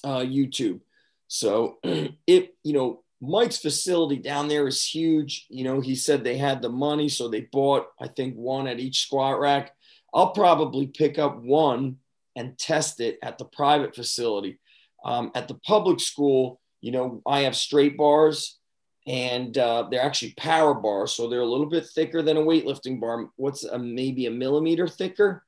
uh, 0.02 0.20
YouTube. 0.20 0.80
So 1.28 1.78
it, 2.26 2.56
you 2.64 2.72
know, 2.72 3.04
Mike's 3.20 3.58
facility 3.58 4.16
down 4.16 4.48
there 4.48 4.66
is 4.66 4.84
huge. 4.84 5.46
You 5.48 5.64
know, 5.64 5.80
he 5.80 5.94
said 5.94 6.24
they 6.24 6.36
had 6.36 6.60
the 6.60 6.68
money, 6.68 7.08
so 7.08 7.28
they 7.28 7.42
bought, 7.52 7.86
I 8.00 8.08
think, 8.08 8.34
one 8.34 8.66
at 8.66 8.80
each 8.80 9.02
squat 9.02 9.38
rack. 9.38 9.75
I'll 10.16 10.30
probably 10.30 10.86
pick 10.86 11.18
up 11.18 11.36
one 11.36 11.98
and 12.36 12.58
test 12.58 13.00
it 13.00 13.18
at 13.22 13.36
the 13.36 13.44
private 13.44 13.94
facility. 13.94 14.58
Um, 15.04 15.30
at 15.34 15.46
the 15.46 15.54
public 15.56 16.00
school, 16.00 16.58
you 16.80 16.90
know, 16.90 17.20
I 17.26 17.40
have 17.40 17.54
straight 17.54 17.98
bars 17.98 18.58
and 19.06 19.56
uh, 19.58 19.88
they're 19.90 20.02
actually 20.02 20.34
power 20.38 20.72
bars. 20.72 21.12
So 21.12 21.28
they're 21.28 21.40
a 21.40 21.46
little 21.46 21.68
bit 21.68 21.86
thicker 21.86 22.22
than 22.22 22.38
a 22.38 22.42
weightlifting 22.42 22.98
bar. 22.98 23.28
What's 23.36 23.64
a, 23.64 23.78
maybe 23.78 24.24
a 24.24 24.30
millimeter 24.30 24.88
thicker? 24.88 25.44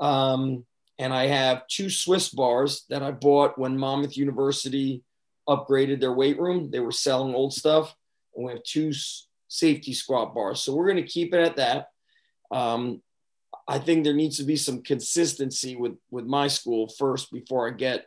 Um, 0.00 0.66
and 0.98 1.14
I 1.14 1.28
have 1.28 1.66
two 1.68 1.88
Swiss 1.88 2.30
bars 2.30 2.84
that 2.90 3.02
I 3.02 3.12
bought 3.12 3.58
when 3.58 3.78
Monmouth 3.78 4.16
University 4.16 5.04
upgraded 5.48 6.00
their 6.00 6.12
weight 6.12 6.38
room. 6.38 6.70
They 6.70 6.80
were 6.80 6.92
selling 6.92 7.34
old 7.34 7.54
stuff. 7.54 7.94
And 8.34 8.44
we 8.44 8.52
have 8.52 8.64
two 8.64 8.92
safety 9.48 9.92
squat 9.94 10.34
bars. 10.34 10.62
So 10.62 10.74
we're 10.74 10.90
going 10.90 10.96
to 10.96 11.10
keep 11.10 11.32
it 11.32 11.40
at 11.40 11.56
that. 11.56 11.88
Um, 12.50 13.02
I 13.70 13.78
think 13.78 14.04
there 14.04 14.14
needs 14.14 14.36
to 14.38 14.44
be 14.44 14.56
some 14.56 14.82
consistency 14.82 15.76
with 15.76 15.96
with 16.10 16.26
my 16.26 16.48
school 16.48 16.88
first 16.98 17.32
before 17.32 17.68
I 17.68 17.72
get 17.72 18.06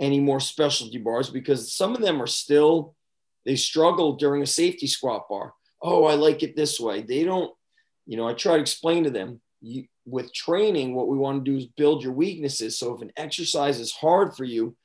any 0.00 0.20
more 0.20 0.40
specialty 0.40 0.98
bars 0.98 1.30
because 1.30 1.74
some 1.74 1.94
of 1.94 2.00
them 2.00 2.20
are 2.20 2.26
still 2.26 2.94
they 3.44 3.56
struggle 3.56 4.16
during 4.16 4.42
a 4.42 4.46
safety 4.46 4.86
squat 4.86 5.28
bar. 5.28 5.52
Oh, 5.80 6.04
I 6.04 6.14
like 6.14 6.42
it 6.42 6.56
this 6.56 6.78
way. 6.78 7.02
They 7.02 7.24
don't, 7.24 7.52
you 8.06 8.16
know, 8.16 8.28
I 8.28 8.34
try 8.34 8.54
to 8.54 8.60
explain 8.60 9.04
to 9.04 9.10
them 9.10 9.40
you, 9.60 9.84
with 10.04 10.32
training, 10.32 10.94
what 10.94 11.08
we 11.08 11.18
want 11.18 11.44
to 11.44 11.50
do 11.50 11.56
is 11.56 11.66
build 11.66 12.02
your 12.02 12.12
weaknesses. 12.12 12.78
So 12.78 12.94
if 12.94 13.02
an 13.02 13.12
exercise 13.16 13.80
is 13.80 13.92
hard 13.92 14.36
for 14.36 14.44
you, 14.44 14.76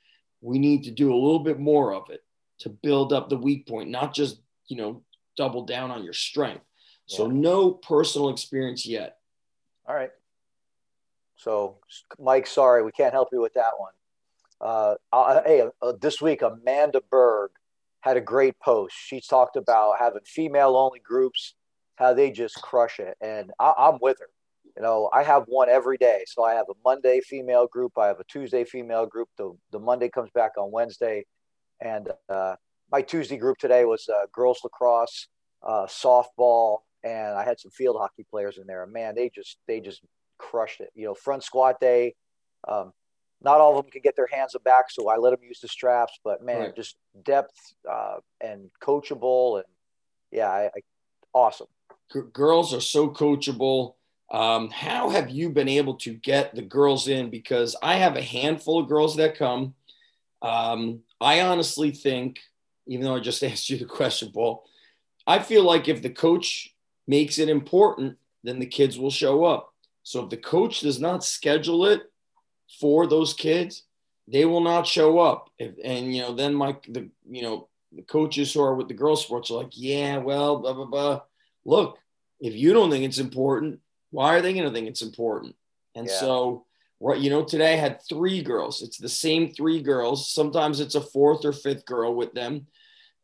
we 0.42 0.60
need 0.60 0.84
to 0.84 0.92
do 0.92 1.14
a 1.14 1.16
little 1.16 1.40
bit 1.40 1.60
more 1.60 1.94
of 1.94 2.10
it 2.10 2.22
to 2.60 2.70
build 2.70 3.14
up 3.14 3.30
the 3.30 3.38
weak 3.38 3.68
point, 3.68 3.90
not 3.90 4.14
just, 4.14 4.42
you 4.68 4.78
know, 4.78 5.04
double 5.36 5.66
down 5.66 5.92
on 5.92 6.04
your 6.04 6.14
strength. 6.14 6.64
Yeah. 7.08 7.18
So 7.18 7.28
no 7.28 7.72
personal 7.72 8.30
experience 8.30 8.86
yet. 8.86 9.18
All 9.88 9.96
right. 9.96 10.12
So 11.38 11.78
Mike, 12.20 12.48
sorry, 12.48 12.84
we 12.84 12.92
can't 12.92 13.14
help 13.14 13.30
you 13.32 13.42
with 13.42 13.54
that 13.54 13.74
one. 13.78 13.94
Uh, 14.60 14.96
uh, 15.14 15.42
hey, 15.46 15.64
uh, 15.82 15.94
this 16.02 16.22
week, 16.22 16.42
Amanda 16.42 17.02
Berg 17.10 17.52
had 18.02 18.18
a 18.18 18.22
great 18.22 18.60
post. 18.60 18.96
She 18.98 19.22
talked 19.22 19.56
about 19.56 20.00
having 20.00 20.22
female 20.26 20.76
only 20.76 21.00
groups, 21.00 21.54
how 21.96 22.14
they 22.14 22.32
just 22.32 22.56
crush 22.62 23.00
it. 23.00 23.16
And 23.22 23.52
I, 23.60 23.74
I'm 23.78 24.00
with 24.02 24.20
her. 24.20 24.30
You 24.76 24.84
know, 24.84 25.10
I 25.14 25.24
have 25.24 25.44
one 25.48 25.70
every 25.70 25.98
day. 25.98 26.24
So 26.28 26.44
I 26.44 26.54
have 26.54 26.66
a 26.70 26.76
Monday 26.84 27.22
female 27.22 27.68
group, 27.68 27.94
I 27.98 28.08
have 28.08 28.20
a 28.20 28.24
Tuesday 28.26 28.64
female 28.64 29.06
group. 29.06 29.30
The, 29.38 29.56
the 29.72 29.80
Monday 29.80 30.10
comes 30.10 30.30
back 30.32 30.52
on 30.58 30.72
Wednesday. 30.72 31.26
And 31.80 32.10
uh, 32.30 32.56
my 32.92 33.02
Tuesday 33.02 33.38
group 33.38 33.58
today 33.58 33.86
was 33.86 34.10
uh, 34.10 34.26
girls 34.32 34.60
lacrosse, 34.64 35.28
uh, 35.64 35.86
softball, 35.86 36.80
and 37.04 37.36
I 37.36 37.44
had 37.44 37.60
some 37.60 37.72
field 37.72 37.98
hockey 38.00 38.26
players 38.30 38.58
in 38.58 38.66
there. 38.66 38.84
And 38.84 38.94
man, 38.94 39.16
they 39.16 39.30
just 39.34 39.58
they 39.68 39.80
just 39.80 40.02
crushed 40.38 40.82
it. 40.82 40.90
You 40.96 41.06
know, 41.06 41.14
front 41.14 41.44
squat 41.44 41.80
day. 41.80 42.16
Um, 42.68 42.94
not 43.42 43.62
all 43.62 43.78
of 43.78 43.86
them 43.86 43.92
can 43.92 44.02
get 44.02 44.16
their 44.16 44.28
hands 44.32 44.56
back, 44.66 44.90
so 44.90 45.10
I 45.10 45.18
let 45.18 45.32
them 45.32 45.44
use 45.44 45.60
the 45.60 45.68
straps. 45.68 46.20
But 46.24 46.44
man, 46.44 46.60
right. 46.60 46.76
just 46.76 46.98
depth 47.24 47.56
uh, 47.90 48.18
and 48.42 48.70
coachable, 48.82 49.58
and 49.58 49.66
yeah, 50.32 50.50
I, 50.50 50.66
I, 50.66 50.80
awesome. 51.34 51.68
G- 52.12 52.22
girls 52.34 52.74
are 52.74 52.82
so 52.82 53.10
coachable. 53.10 53.94
Um, 54.32 54.70
how 54.70 55.10
have 55.10 55.30
you 55.30 55.50
been 55.50 55.70
able 55.70 55.96
to 55.96 56.14
get 56.14 56.54
the 56.54 56.62
girls 56.62 57.08
in? 57.08 57.30
Because 57.30 57.76
I 57.82 57.96
have 57.96 58.18
a 58.18 58.22
handful 58.22 58.80
of 58.80 58.90
girls 58.90 59.16
that 59.18 59.38
come. 59.38 59.76
Um, 60.42 61.02
I 61.22 61.42
honestly 61.42 61.92
think, 61.92 62.40
even 62.88 63.06
though 63.06 63.16
I 63.16 63.20
just 63.20 63.44
asked 63.44 63.70
you 63.70 63.78
the 63.78 63.86
question, 63.86 64.32
Paul, 64.32 64.64
I 65.26 65.40
feel 65.40 65.64
like 65.64 65.88
if 65.88 66.02
the 66.02 66.10
coach 66.10 66.74
makes 67.08 67.38
it 67.38 67.50
important, 67.50 68.18
then 68.44 68.60
the 68.60 68.66
kids 68.66 68.98
will 68.98 69.12
show 69.12 69.44
up. 69.46 69.74
So 70.08 70.24
if 70.24 70.30
the 70.30 70.38
coach 70.38 70.80
does 70.80 71.02
not 71.02 71.22
schedule 71.22 71.86
it 71.86 72.02
for 72.80 73.08
those 73.08 73.34
kids, 73.34 73.84
they 74.26 74.46
will 74.46 74.62
not 74.62 74.88
show 74.88 75.20
up. 75.20 75.50
If, 75.60 75.74
and 75.84 76.16
you 76.16 76.22
know, 76.22 76.34
then 76.34 76.54
my 76.54 76.78
the 76.88 77.10
you 77.30 77.42
know 77.42 77.68
the 77.92 78.04
coaches 78.04 78.54
who 78.54 78.62
are 78.62 78.74
with 78.74 78.88
the 78.88 78.94
girls 78.94 79.22
sports 79.22 79.52
are 79.52 79.58
like, 79.58 79.74
yeah, 79.74 80.16
well, 80.16 80.60
blah 80.60 80.72
blah 80.72 80.86
blah. 80.86 81.22
Look, 81.66 81.98
if 82.40 82.56
you 82.56 82.72
don't 82.72 82.90
think 82.90 83.04
it's 83.04 83.18
important, 83.18 83.82
why 84.12 84.36
are 84.36 84.42
they 84.42 84.54
going 84.54 84.64
to 84.64 84.72
think 84.72 84.88
it's 84.88 85.02
important? 85.02 85.58
And 85.94 86.08
yeah. 86.08 86.20
so, 86.20 86.66
right, 87.02 87.20
you 87.20 87.30
know, 87.30 87.44
today 87.44 87.74
I 87.74 87.78
had 87.78 88.02
three 88.02 88.42
girls. 88.42 88.82
It's 88.82 88.98
the 88.98 89.10
same 89.10 89.52
three 89.52 89.82
girls. 89.82 90.32
Sometimes 90.32 90.80
it's 90.80 90.96
a 90.96 91.02
fourth 91.02 91.44
or 91.44 91.52
fifth 91.52 91.86
girl 91.86 92.16
with 92.16 92.32
them. 92.32 92.68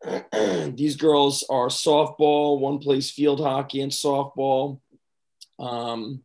These 0.76 0.98
girls 0.98 1.46
are 1.50 1.68
softball. 1.68 2.60
One 2.60 2.80
plays 2.80 3.10
field 3.10 3.40
hockey 3.40 3.80
and 3.80 3.92
softball. 3.94 4.82
Um, 5.60 6.24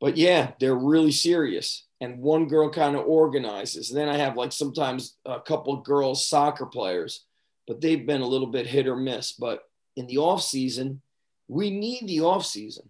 but 0.00 0.16
yeah, 0.16 0.52
they're 0.60 0.74
really 0.74 1.12
serious. 1.12 1.86
And 2.00 2.18
one 2.18 2.48
girl 2.48 2.70
kind 2.70 2.96
of 2.96 3.06
organizes. 3.06 3.90
And 3.90 3.98
then 3.98 4.08
I 4.08 4.16
have 4.18 4.36
like 4.36 4.52
sometimes 4.52 5.16
a 5.24 5.40
couple 5.40 5.76
girls 5.76 6.28
soccer 6.28 6.66
players, 6.66 7.24
but 7.66 7.80
they've 7.80 8.06
been 8.06 8.20
a 8.20 8.26
little 8.26 8.48
bit 8.48 8.66
hit 8.66 8.86
or 8.86 8.96
miss. 8.96 9.32
But 9.32 9.62
in 9.96 10.06
the 10.06 10.18
off 10.18 10.42
season, 10.42 11.00
we 11.48 11.70
need 11.70 12.06
the 12.06 12.20
off 12.20 12.44
season. 12.44 12.88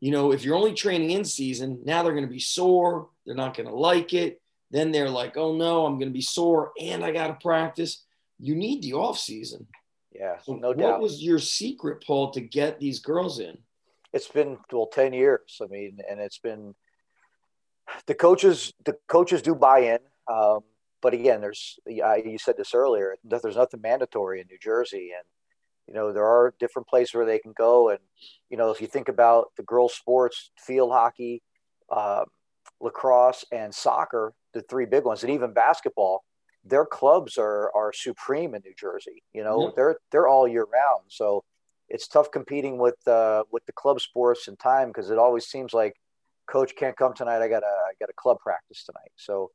You 0.00 0.12
know, 0.12 0.32
if 0.32 0.44
you're 0.44 0.56
only 0.56 0.74
training 0.74 1.10
in 1.10 1.24
season, 1.24 1.80
now 1.84 2.02
they're 2.02 2.12
going 2.12 2.26
to 2.26 2.32
be 2.32 2.40
sore. 2.40 3.08
They're 3.26 3.34
not 3.34 3.56
going 3.56 3.68
to 3.68 3.74
like 3.74 4.14
it. 4.14 4.40
Then 4.70 4.92
they're 4.92 5.10
like, 5.10 5.36
oh 5.36 5.54
no, 5.54 5.86
I'm 5.86 5.98
going 5.98 6.08
to 6.08 6.14
be 6.14 6.20
sore 6.20 6.72
and 6.80 7.04
I 7.04 7.12
got 7.12 7.28
to 7.28 7.34
practice. 7.34 8.04
You 8.40 8.54
need 8.54 8.82
the 8.82 8.94
off 8.94 9.18
season. 9.18 9.66
Yeah, 10.12 10.38
so 10.42 10.54
no 10.54 10.68
what 10.68 10.78
doubt. 10.78 10.92
What 10.92 11.00
was 11.02 11.22
your 11.22 11.38
secret, 11.38 12.04
Paul, 12.06 12.30
to 12.30 12.40
get 12.40 12.78
these 12.78 13.00
girls 13.00 13.40
in? 13.40 13.58
It's 14.14 14.28
been 14.28 14.56
well 14.72 14.86
10 14.86 15.12
years 15.12 15.60
i 15.62 15.66
mean 15.66 15.98
and 16.08 16.20
it's 16.20 16.38
been 16.38 16.74
the 18.06 18.14
coaches 18.14 18.72
the 18.86 18.96
coaches 19.08 19.42
do 19.42 19.54
buy 19.54 19.80
in 19.80 19.98
um, 20.32 20.60
but 21.02 21.12
again 21.12 21.40
there's 21.40 21.78
you 21.86 22.38
said 22.38 22.56
this 22.56 22.74
earlier 22.74 23.16
that 23.24 23.42
there's 23.42 23.56
nothing 23.56 23.82
mandatory 23.82 24.40
in 24.40 24.46
new 24.46 24.58
jersey 24.58 25.10
and 25.14 25.26
you 25.86 25.92
know 25.92 26.12
there 26.12 26.24
are 26.24 26.54
different 26.58 26.88
places 26.88 27.14
where 27.14 27.26
they 27.26 27.38
can 27.38 27.52
go 27.58 27.90
and 27.90 27.98
you 28.48 28.56
know 28.56 28.70
if 28.70 28.80
you 28.80 28.86
think 28.86 29.08
about 29.08 29.48
the 29.56 29.62
girls 29.64 29.92
sports 29.94 30.50
field 30.58 30.90
hockey 30.92 31.42
uh, 31.90 32.24
lacrosse 32.80 33.44
and 33.52 33.74
soccer 33.74 34.32
the 34.54 34.62
three 34.62 34.86
big 34.86 35.04
ones 35.04 35.22
and 35.22 35.32
even 35.32 35.52
basketball 35.52 36.24
their 36.64 36.86
clubs 36.86 37.36
are 37.36 37.70
are 37.74 37.92
supreme 37.92 38.54
in 38.54 38.62
new 38.64 38.74
jersey 38.78 39.22
you 39.34 39.44
know 39.44 39.64
yeah. 39.64 39.70
they're 39.76 39.96
they're 40.10 40.28
all 40.28 40.48
year 40.48 40.64
round 40.64 41.02
so 41.08 41.44
it's 41.88 42.08
tough 42.08 42.30
competing 42.30 42.78
with 42.78 42.96
uh, 43.06 43.44
with 43.50 43.64
the 43.66 43.72
club 43.72 44.00
sports 44.00 44.48
and 44.48 44.58
time 44.58 44.88
because 44.88 45.10
it 45.10 45.18
always 45.18 45.46
seems 45.46 45.72
like 45.72 45.94
coach 46.46 46.74
can't 46.76 46.96
come 46.96 47.14
tonight. 47.14 47.42
I 47.42 47.48
got 47.48 47.62
a 47.62 47.66
I 47.66 47.92
got 48.00 48.10
a 48.10 48.14
club 48.14 48.38
practice 48.40 48.84
tonight. 48.84 49.12
So 49.16 49.50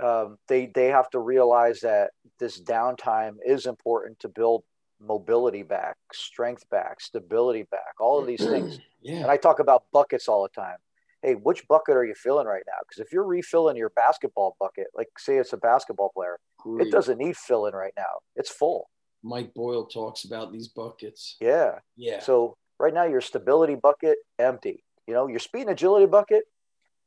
um, 0.00 0.38
they 0.48 0.66
they 0.66 0.86
have 0.86 1.10
to 1.10 1.18
realize 1.18 1.80
that 1.80 2.10
this 2.38 2.60
downtime 2.60 3.36
is 3.46 3.66
important 3.66 4.18
to 4.20 4.28
build 4.28 4.64
mobility 5.00 5.62
back, 5.62 5.96
strength 6.12 6.68
back, 6.70 7.00
stability 7.00 7.64
back, 7.70 7.94
all 8.00 8.20
of 8.20 8.26
these 8.26 8.44
things. 8.44 8.80
yeah. 9.02 9.22
And 9.22 9.30
I 9.30 9.36
talk 9.36 9.58
about 9.58 9.84
buckets 9.92 10.28
all 10.28 10.42
the 10.42 10.60
time. 10.60 10.76
Hey, 11.22 11.34
which 11.34 11.66
bucket 11.68 11.96
are 11.96 12.04
you 12.04 12.14
filling 12.14 12.46
right 12.46 12.62
now? 12.66 12.78
Because 12.80 13.04
if 13.04 13.12
you're 13.12 13.24
refilling 13.26 13.76
your 13.76 13.90
basketball 13.90 14.56
bucket, 14.58 14.86
like 14.94 15.08
say 15.18 15.36
it's 15.36 15.52
a 15.52 15.58
basketball 15.58 16.10
player, 16.14 16.38
Great. 16.58 16.86
it 16.86 16.90
doesn't 16.90 17.18
need 17.18 17.36
filling 17.36 17.74
right 17.74 17.92
now. 17.96 18.20
It's 18.36 18.50
full. 18.50 18.88
Mike 19.22 19.54
Boyle 19.54 19.86
talks 19.86 20.24
about 20.24 20.52
these 20.52 20.68
buckets. 20.68 21.36
Yeah. 21.40 21.78
Yeah. 21.96 22.20
So 22.20 22.56
right 22.78 22.94
now 22.94 23.04
your 23.04 23.20
stability 23.20 23.74
bucket 23.74 24.18
empty. 24.38 24.84
You 25.06 25.14
know, 25.14 25.26
your 25.26 25.38
speed 25.38 25.62
and 25.62 25.70
agility 25.70 26.06
bucket, 26.06 26.44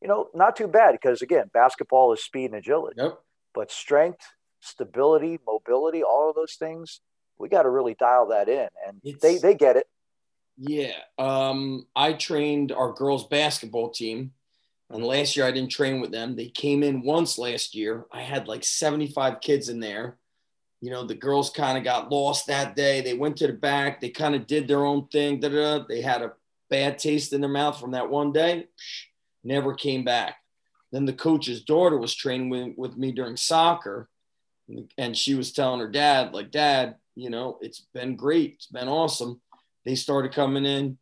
you 0.01 0.07
know, 0.07 0.29
not 0.33 0.55
too 0.55 0.67
bad 0.67 0.91
because 0.91 1.21
again, 1.21 1.49
basketball 1.53 2.13
is 2.13 2.23
speed 2.23 2.45
and 2.45 2.55
agility. 2.55 2.95
Yep. 3.01 3.19
But 3.55 3.71
strength, 3.71 4.25
stability, 4.59 5.39
mobility, 5.47 6.03
all 6.03 6.29
of 6.29 6.35
those 6.35 6.55
things, 6.55 6.99
we 7.37 7.49
got 7.49 7.63
to 7.63 7.69
really 7.69 7.95
dial 7.95 8.27
that 8.29 8.49
in, 8.49 8.67
and 8.87 8.99
it's, 9.03 9.21
they 9.21 9.37
they 9.37 9.55
get 9.55 9.75
it. 9.75 9.87
Yeah. 10.57 10.93
Um, 11.17 11.87
I 11.95 12.13
trained 12.13 12.71
our 12.71 12.93
girls 12.93 13.27
basketball 13.27 13.89
team, 13.89 14.31
and 14.89 15.03
last 15.03 15.35
year 15.35 15.45
I 15.45 15.51
didn't 15.51 15.71
train 15.71 16.01
with 16.01 16.11
them. 16.11 16.35
They 16.35 16.49
came 16.49 16.83
in 16.83 17.03
once 17.03 17.37
last 17.37 17.75
year. 17.75 18.05
I 18.11 18.21
had 18.21 18.47
like 18.47 18.63
75 18.63 19.41
kids 19.41 19.69
in 19.69 19.79
there 19.79 20.17
you 20.83 20.89
know, 20.89 21.05
the 21.05 21.15
girls 21.15 21.49
kind 21.49 21.77
of 21.77 21.85
got 21.85 22.11
lost 22.11 22.47
that 22.47 22.75
day. 22.75 22.99
They 22.99 23.13
went 23.13 23.37
to 23.37 23.47
the 23.47 23.53
back. 23.53 24.01
They 24.01 24.09
kind 24.09 24.35
of 24.35 24.45
did 24.45 24.67
their 24.67 24.83
own 24.83 25.07
thing. 25.07 25.39
Da-da-da. 25.39 25.85
They 25.87 26.01
had 26.01 26.21
a 26.21 26.33
bad 26.69 26.99
taste 26.99 27.31
in 27.31 27.39
their 27.39 27.49
mouth 27.49 27.79
from 27.79 27.91
that 27.91 28.09
one 28.09 28.33
day. 28.33 28.67
Never 29.45 29.75
came 29.75 30.03
back. 30.03 30.35
Then 30.91 31.05
the 31.05 31.13
coach's 31.13 31.63
daughter 31.63 31.97
was 31.97 32.13
training 32.13 32.49
with, 32.49 32.73
with 32.75 32.97
me 32.97 33.13
during 33.13 33.37
soccer. 33.37 34.09
And 34.97 35.15
she 35.15 35.35
was 35.35 35.53
telling 35.53 35.79
her 35.79 35.87
dad, 35.89 36.33
like, 36.33 36.51
Dad, 36.51 36.97
you 37.15 37.29
know, 37.29 37.59
it's 37.61 37.85
been 37.93 38.17
great. 38.17 38.55
It's 38.55 38.67
been 38.67 38.89
awesome. 38.89 39.39
They 39.85 39.95
started 39.95 40.33
coming 40.33 40.65
in. 40.65 40.97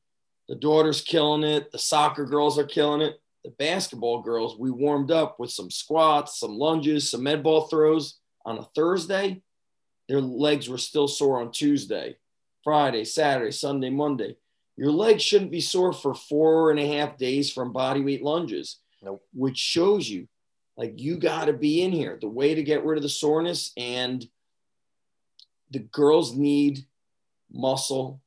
The 0.47 0.57
daughter's 0.57 1.01
killing 1.01 1.43
it. 1.43 1.71
The 1.71 1.79
soccer 1.79 2.25
girls 2.25 2.59
are 2.59 2.65
killing 2.65 3.01
it. 3.01 3.19
The 3.43 3.49
basketball 3.49 4.21
girls, 4.21 4.59
we 4.59 4.69
warmed 4.69 5.09
up 5.09 5.39
with 5.39 5.49
some 5.49 5.71
squats, 5.71 6.39
some 6.39 6.51
lunges, 6.51 7.09
some 7.09 7.23
med 7.23 7.41
ball 7.41 7.61
throws 7.61 8.19
on 8.45 8.59
a 8.59 8.67
Thursday 8.75 9.41
their 10.11 10.19
legs 10.19 10.67
were 10.67 10.77
still 10.77 11.07
sore 11.07 11.39
on 11.39 11.53
Tuesday, 11.53 12.17
Friday, 12.65 13.05
Saturday, 13.05 13.53
Sunday, 13.53 13.89
Monday. 13.89 14.35
Your 14.75 14.91
legs 14.91 15.23
shouldn't 15.23 15.51
be 15.51 15.61
sore 15.61 15.93
for 15.93 16.13
four 16.13 16.69
and 16.69 16.77
a 16.81 16.97
half 16.97 17.17
days 17.17 17.49
from 17.49 17.71
body 17.71 18.01
weight 18.01 18.21
lunges, 18.21 18.79
nope. 19.01 19.23
which 19.33 19.57
shows 19.57 20.09
you 20.09 20.27
like 20.75 20.99
you 20.99 21.15
got 21.15 21.45
to 21.45 21.53
be 21.53 21.81
in 21.81 21.93
here. 21.93 22.17
The 22.19 22.27
way 22.27 22.53
to 22.53 22.61
get 22.61 22.83
rid 22.83 22.97
of 22.97 23.03
the 23.03 23.07
soreness 23.09 23.71
and 23.77 24.25
the 25.69 25.79
girls 25.79 26.35
need 26.35 26.85
muscle. 27.49 28.19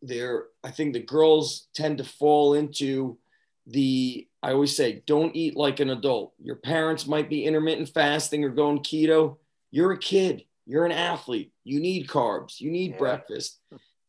There, 0.00 0.46
I 0.64 0.70
think 0.70 0.94
the 0.94 1.02
girls 1.02 1.68
tend 1.74 1.98
to 1.98 2.04
fall 2.04 2.54
into 2.54 3.18
the 3.66 4.26
I 4.42 4.52
always 4.52 4.74
say, 4.74 5.02
don't 5.06 5.36
eat 5.36 5.56
like 5.56 5.80
an 5.80 5.90
adult. 5.90 6.32
Your 6.38 6.56
parents 6.56 7.06
might 7.06 7.28
be 7.28 7.44
intermittent 7.44 7.90
fasting 7.90 8.44
or 8.44 8.48
going 8.48 8.78
keto. 8.78 9.36
You're 9.70 9.92
a 9.92 9.98
kid 9.98 10.44
you're 10.68 10.84
an 10.84 10.92
athlete. 10.92 11.50
You 11.64 11.80
need 11.80 12.08
carbs. 12.08 12.60
You 12.60 12.70
need 12.70 12.92
yeah. 12.92 12.98
breakfast. 12.98 13.58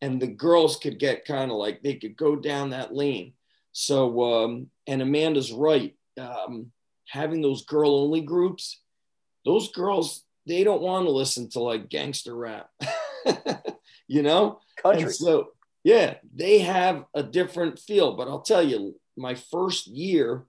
And 0.02 0.22
the 0.22 0.28
girls 0.28 0.78
could 0.78 1.00
get 1.00 1.26
kind 1.26 1.50
of 1.50 1.58
like 1.58 1.82
they 1.82 1.96
could 1.96 2.18
go 2.18 2.36
down 2.36 2.72
that 2.72 2.94
lane. 2.94 3.34
So, 3.72 4.22
um, 4.22 4.68
and 4.86 5.02
Amanda's 5.02 5.54
right. 5.54 5.96
Um, 6.20 6.72
having 7.08 7.42
those 7.42 7.64
girl 7.66 7.96
only 7.96 8.22
groups, 8.22 8.82
those 9.46 9.72
girls, 9.72 10.26
they 10.48 10.66
don't 10.66 10.82
want 10.82 11.06
to 11.06 11.12
listen 11.12 11.50
to 11.52 11.60
like 11.62 11.90
gangster 11.90 12.36
rap, 12.36 12.70
you 14.08 14.22
know? 14.22 14.60
Country. 14.82 15.04
And 15.04 15.16
so, 15.16 15.52
yeah, 15.86 16.16
they 16.36 16.60
have 16.60 17.06
a 17.14 17.24
different 17.24 17.80
feel. 17.80 18.18
But 18.18 18.28
I'll 18.28 18.42
tell 18.42 18.64
you, 18.64 19.00
my 19.16 19.36
first 19.36 19.88
year, 19.88 20.44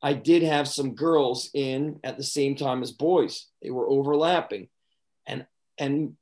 I 0.00 0.12
did 0.12 0.44
have 0.44 0.68
some 0.68 0.94
girls 0.94 1.50
in 1.52 1.98
at 2.04 2.16
the 2.16 2.22
same 2.22 2.54
time 2.54 2.82
as 2.82 2.92
boys. 2.92 3.46
They 3.60 3.70
were 3.70 3.88
overlapping. 3.88 4.68
And, 5.78 6.14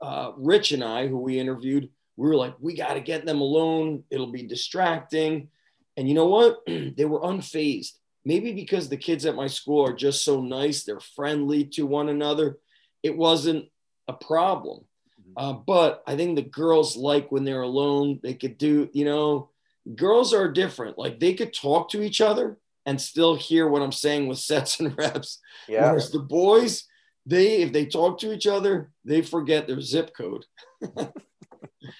uh, 0.00 0.32
Rich 0.36 0.72
and 0.72 0.82
I, 0.82 1.06
who 1.06 1.18
we 1.18 1.38
interviewed, 1.38 1.90
we 2.16 2.28
were 2.28 2.36
like, 2.36 2.54
we 2.60 2.74
got 2.74 2.94
to 2.94 3.00
get 3.00 3.24
them 3.24 3.40
alone. 3.40 4.04
It'll 4.10 4.30
be 4.30 4.42
distracting. 4.42 5.48
And 5.96 6.08
you 6.08 6.14
know 6.14 6.26
what? 6.26 6.60
they 6.66 7.04
were 7.04 7.20
unfazed. 7.20 7.92
Maybe 8.24 8.52
because 8.52 8.88
the 8.88 8.96
kids 8.96 9.24
at 9.24 9.34
my 9.34 9.46
school 9.46 9.86
are 9.86 9.94
just 9.94 10.24
so 10.24 10.42
nice, 10.42 10.84
they're 10.84 11.00
friendly 11.00 11.64
to 11.64 11.86
one 11.86 12.10
another. 12.10 12.58
It 13.02 13.16
wasn't 13.16 13.66
a 14.08 14.12
problem. 14.12 14.84
Mm-hmm. 15.18 15.32
Uh, 15.36 15.52
but 15.54 16.02
I 16.06 16.16
think 16.16 16.36
the 16.36 16.42
girls 16.42 16.96
like 16.96 17.32
when 17.32 17.44
they're 17.44 17.62
alone, 17.62 18.20
they 18.22 18.34
could 18.34 18.58
do, 18.58 18.90
you 18.92 19.06
know, 19.06 19.50
girls 19.94 20.34
are 20.34 20.52
different. 20.52 20.98
Like 20.98 21.18
they 21.20 21.34
could 21.34 21.54
talk 21.54 21.90
to 21.90 22.02
each 22.02 22.20
other 22.20 22.58
and 22.84 23.00
still 23.00 23.34
hear 23.34 23.68
what 23.68 23.82
I'm 23.82 23.92
saying 23.92 24.26
with 24.26 24.38
sets 24.50 24.80
and 24.80 24.96
reps. 24.96 25.38
Yeah. 25.68 25.86
Whereas 25.86 26.10
the 26.10 26.18
boys, 26.18 26.84
they 27.26 27.62
if 27.62 27.72
they 27.72 27.86
talk 27.86 28.18
to 28.20 28.32
each 28.32 28.46
other, 28.46 28.90
they 29.04 29.22
forget 29.22 29.66
their 29.66 29.80
zip 29.80 30.12
code. 30.16 30.44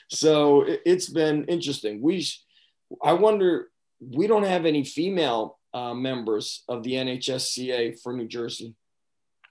so 0.08 0.62
it, 0.62 0.80
has 0.86 1.08
been 1.08 1.44
interesting. 1.44 2.00
We, 2.02 2.26
I 3.02 3.12
wonder, 3.12 3.68
we 4.00 4.26
don't 4.26 4.44
have 4.44 4.66
any 4.66 4.84
female 4.84 5.58
uh, 5.74 5.94
members 5.94 6.64
of 6.68 6.82
the 6.82 6.94
NHSSCA 6.94 8.00
for 8.02 8.12
New 8.12 8.28
Jersey. 8.28 8.74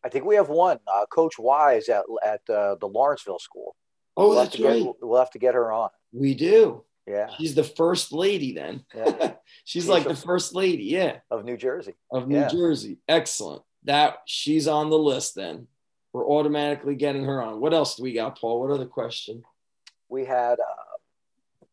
I 0.03 0.09
think 0.09 0.25
we 0.25 0.35
have 0.35 0.49
one, 0.49 0.79
uh, 0.87 1.05
Coach 1.07 1.37
Wise 1.37 1.89
at 1.89 2.03
at 2.25 2.41
uh, 2.49 2.75
the 2.79 2.87
Lawrenceville 2.87 3.39
School. 3.39 3.75
Oh, 4.15 4.29
we'll 4.29 4.37
that's 4.37 4.59
right. 4.59 4.83
Get, 4.83 4.95
we'll 5.01 5.19
have 5.19 5.31
to 5.31 5.39
get 5.39 5.55
her 5.55 5.71
on. 5.71 5.89
We 6.11 6.33
do. 6.35 6.83
Yeah. 7.05 7.29
She's 7.37 7.55
the 7.55 7.63
first 7.63 8.13
lady 8.13 8.53
then. 8.53 8.85
Yeah. 8.93 9.33
she's, 9.65 9.83
she's 9.83 9.87
like 9.87 10.03
the 10.03 10.15
first 10.15 10.53
lady. 10.53 10.83
Yeah. 10.83 11.17
Of 11.31 11.43
New 11.43 11.57
Jersey. 11.57 11.95
Of 12.11 12.27
New 12.27 12.39
yeah. 12.39 12.47
Jersey. 12.47 12.99
Excellent. 13.07 13.63
That 13.83 14.17
she's 14.25 14.67
on 14.67 14.89
the 14.89 14.99
list 14.99 15.35
then. 15.35 15.67
We're 16.11 16.27
automatically 16.27 16.95
getting 16.95 17.23
her 17.25 17.41
on. 17.41 17.59
What 17.61 17.73
else 17.73 17.95
do 17.95 18.03
we 18.03 18.13
got, 18.13 18.39
Paul? 18.39 18.59
What 18.61 18.71
other 18.71 18.85
question? 18.85 19.43
We 20.09 20.25
had 20.25 20.53
uh, 20.53 21.65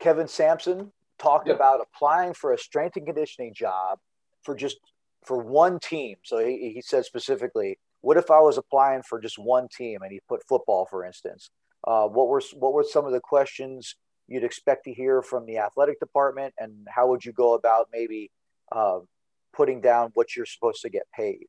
Kevin 0.00 0.28
Sampson 0.28 0.92
talked 1.18 1.46
yep. 1.46 1.56
about 1.56 1.80
applying 1.80 2.34
for 2.34 2.52
a 2.52 2.58
strength 2.58 2.96
and 2.96 3.06
conditioning 3.06 3.54
job 3.54 3.98
for 4.42 4.54
just 4.54 4.78
for 5.24 5.38
one 5.38 5.78
team. 5.78 6.16
So 6.24 6.38
he, 6.44 6.72
he 6.74 6.82
said 6.82 7.04
specifically, 7.04 7.78
what 8.00 8.16
if 8.16 8.30
I 8.30 8.40
was 8.40 8.58
applying 8.58 9.02
for 9.02 9.20
just 9.20 9.38
one 9.38 9.68
team 9.68 10.02
and 10.02 10.10
he 10.10 10.20
put 10.28 10.46
football, 10.48 10.86
for 10.90 11.04
instance? 11.04 11.50
Uh, 11.86 12.06
what 12.06 12.28
were 12.28 12.42
what 12.54 12.72
were 12.72 12.84
some 12.84 13.06
of 13.06 13.12
the 13.12 13.20
questions 13.20 13.94
you'd 14.28 14.44
expect 14.44 14.84
to 14.84 14.92
hear 14.92 15.22
from 15.22 15.46
the 15.46 15.58
athletic 15.58 15.98
department, 15.98 16.54
and 16.58 16.86
how 16.88 17.08
would 17.08 17.24
you 17.24 17.32
go 17.32 17.54
about 17.54 17.88
maybe 17.92 18.30
uh, 18.72 19.00
putting 19.52 19.80
down 19.80 20.10
what 20.14 20.36
you're 20.36 20.46
supposed 20.46 20.82
to 20.82 20.90
get 20.90 21.06
paid? 21.14 21.46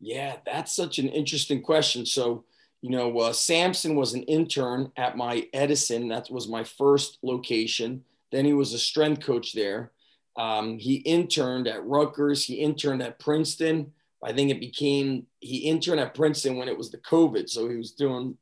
Yeah, 0.00 0.36
that's 0.44 0.74
such 0.74 0.98
an 0.98 1.08
interesting 1.08 1.62
question. 1.62 2.04
So, 2.04 2.44
you 2.82 2.90
know, 2.90 3.18
uh, 3.18 3.32
Sampson 3.32 3.96
was 3.96 4.14
an 4.14 4.22
intern 4.24 4.92
at 4.96 5.16
my 5.16 5.46
Edison. 5.52 6.08
That 6.08 6.30
was 6.30 6.48
my 6.48 6.64
first 6.64 7.18
location. 7.22 8.04
Then 8.30 8.44
he 8.44 8.52
was 8.52 8.72
a 8.72 8.78
strength 8.78 9.24
coach 9.24 9.52
there. 9.52 9.92
Um, 10.36 10.78
he 10.78 10.96
interned 10.96 11.68
at 11.68 11.86
Rutgers. 11.86 12.44
He 12.44 12.54
interned 12.54 13.02
at 13.02 13.18
Princeton. 13.18 13.92
I 14.22 14.32
think 14.32 14.50
it 14.50 14.60
became 14.60 15.26
he 15.40 15.58
interned 15.58 16.00
at 16.00 16.14
Princeton 16.14 16.56
when 16.56 16.68
it 16.68 16.76
was 16.76 16.90
the 16.90 16.98
COVID, 16.98 17.48
so 17.48 17.68
he 17.68 17.76
was 17.76 17.92
doing 17.92 18.36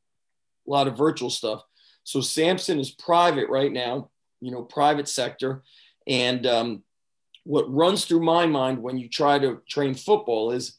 a 0.65 0.71
lot 0.71 0.87
of 0.87 0.97
virtual 0.97 1.29
stuff. 1.29 1.61
So 2.05 2.21
Sampson 2.21 2.79
is 2.79 2.91
private 2.91 3.49
right 3.49 3.71
now, 3.71 4.09
you 4.39 4.51
know, 4.51 4.63
private 4.63 5.09
sector, 5.09 5.61
and 6.07 6.45
um, 6.47 6.83
what 7.43 7.71
runs 7.73 8.05
through 8.05 8.23
my 8.23 8.45
mind 8.45 8.81
when 8.81 8.97
you 8.97 9.09
try 9.09 9.39
to 9.39 9.61
train 9.67 9.95
football 9.95 10.51
is, 10.51 10.77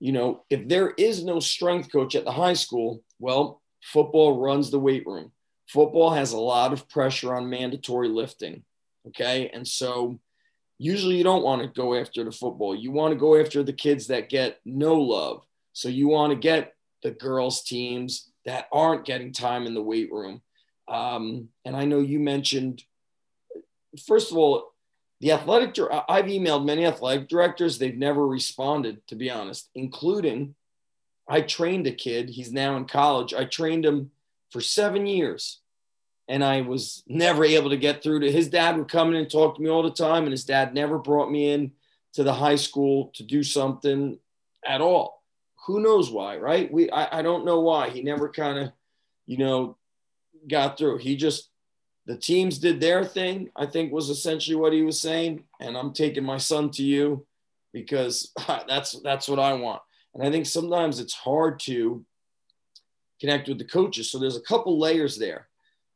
you 0.00 0.12
know, 0.12 0.44
if 0.50 0.68
there 0.68 0.90
is 0.90 1.24
no 1.24 1.40
strength 1.40 1.90
coach 1.92 2.14
at 2.14 2.24
the 2.24 2.32
high 2.32 2.54
school, 2.54 3.02
well, 3.18 3.62
football 3.82 4.40
runs 4.40 4.70
the 4.70 4.78
weight 4.78 5.06
room 5.06 5.32
football 5.66 6.10
has 6.10 6.32
a 6.32 6.38
lot 6.38 6.72
of 6.72 6.88
pressure 6.88 7.34
on 7.34 7.50
mandatory 7.50 8.08
lifting. 8.08 8.62
Okay. 9.08 9.50
And 9.52 9.66
so 9.66 10.18
usually 10.78 11.16
you 11.16 11.24
don't 11.24 11.44
want 11.44 11.62
to 11.62 11.68
go 11.68 11.94
after 11.94 12.24
the 12.24 12.32
football. 12.32 12.74
You 12.74 12.90
want 12.92 13.12
to 13.12 13.18
go 13.18 13.38
after 13.40 13.62
the 13.62 13.72
kids 13.72 14.08
that 14.08 14.28
get 14.28 14.60
no 14.64 14.94
love. 14.94 15.42
So 15.72 15.88
you 15.88 16.08
want 16.08 16.32
to 16.32 16.38
get 16.38 16.74
the 17.02 17.10
girls' 17.10 17.62
teams 17.62 18.30
that 18.44 18.66
aren't 18.72 19.04
getting 19.04 19.32
time 19.32 19.66
in 19.66 19.74
the 19.74 19.82
weight 19.82 20.10
room. 20.10 20.40
Um, 20.88 21.48
and 21.64 21.76
I 21.76 21.84
know 21.84 21.98
you 21.98 22.20
mentioned, 22.20 22.82
first 24.06 24.30
of 24.30 24.38
all, 24.38 24.72
the 25.20 25.32
athletic, 25.32 25.76
I've 26.08 26.26
emailed 26.26 26.64
many 26.64 26.84
athletic 26.86 27.28
directors. 27.28 27.78
They've 27.78 27.96
never 27.96 28.26
responded, 28.26 29.06
to 29.08 29.14
be 29.14 29.30
honest, 29.30 29.70
including 29.74 30.54
I 31.28 31.40
trained 31.40 31.86
a 31.86 31.92
kid. 31.92 32.28
He's 32.30 32.52
now 32.52 32.76
in 32.76 32.84
college. 32.84 33.32
I 33.34 33.44
trained 33.44 33.84
him 33.84 34.10
for 34.50 34.60
seven 34.60 35.06
years. 35.06 35.60
And 36.28 36.42
I 36.44 36.62
was 36.62 37.04
never 37.06 37.44
able 37.44 37.70
to 37.70 37.76
get 37.76 38.02
through 38.02 38.20
to 38.20 38.32
his 38.32 38.48
dad 38.48 38.76
would 38.76 38.90
come 38.90 39.10
in 39.10 39.14
and 39.14 39.30
talk 39.30 39.56
to 39.56 39.62
me 39.62 39.70
all 39.70 39.84
the 39.84 39.90
time. 39.90 40.24
And 40.24 40.32
his 40.32 40.44
dad 40.44 40.74
never 40.74 40.98
brought 40.98 41.30
me 41.30 41.52
in 41.52 41.72
to 42.14 42.24
the 42.24 42.32
high 42.32 42.56
school 42.56 43.12
to 43.14 43.22
do 43.22 43.42
something 43.44 44.18
at 44.66 44.80
all. 44.80 45.22
Who 45.66 45.80
knows 45.80 46.10
why, 46.10 46.36
right? 46.38 46.72
We 46.72 46.90
I, 46.90 47.18
I 47.18 47.22
don't 47.22 47.44
know 47.44 47.60
why. 47.60 47.90
He 47.90 48.02
never 48.02 48.28
kind 48.28 48.58
of, 48.58 48.72
you 49.26 49.36
know, 49.36 49.76
got 50.48 50.78
through. 50.78 50.98
He 50.98 51.16
just 51.16 51.48
the 52.06 52.16
teams 52.16 52.58
did 52.58 52.80
their 52.80 53.04
thing, 53.04 53.50
I 53.56 53.66
think 53.66 53.92
was 53.92 54.10
essentially 54.10 54.56
what 54.56 54.72
he 54.72 54.82
was 54.82 55.00
saying. 55.00 55.44
And 55.60 55.76
I'm 55.76 55.92
taking 55.92 56.24
my 56.24 56.38
son 56.38 56.70
to 56.72 56.84
you 56.84 57.26
because 57.72 58.32
that's 58.68 58.98
that's 59.00 59.28
what 59.28 59.38
I 59.38 59.52
want. 59.54 59.82
And 60.14 60.26
I 60.26 60.30
think 60.30 60.46
sometimes 60.46 61.00
it's 61.00 61.14
hard 61.14 61.60
to 61.60 62.04
connect 63.20 63.48
with 63.48 63.58
the 63.58 63.64
coaches. 63.64 64.10
So 64.10 64.18
there's 64.18 64.36
a 64.36 64.42
couple 64.42 64.78
layers 64.78 65.18
there. 65.18 65.48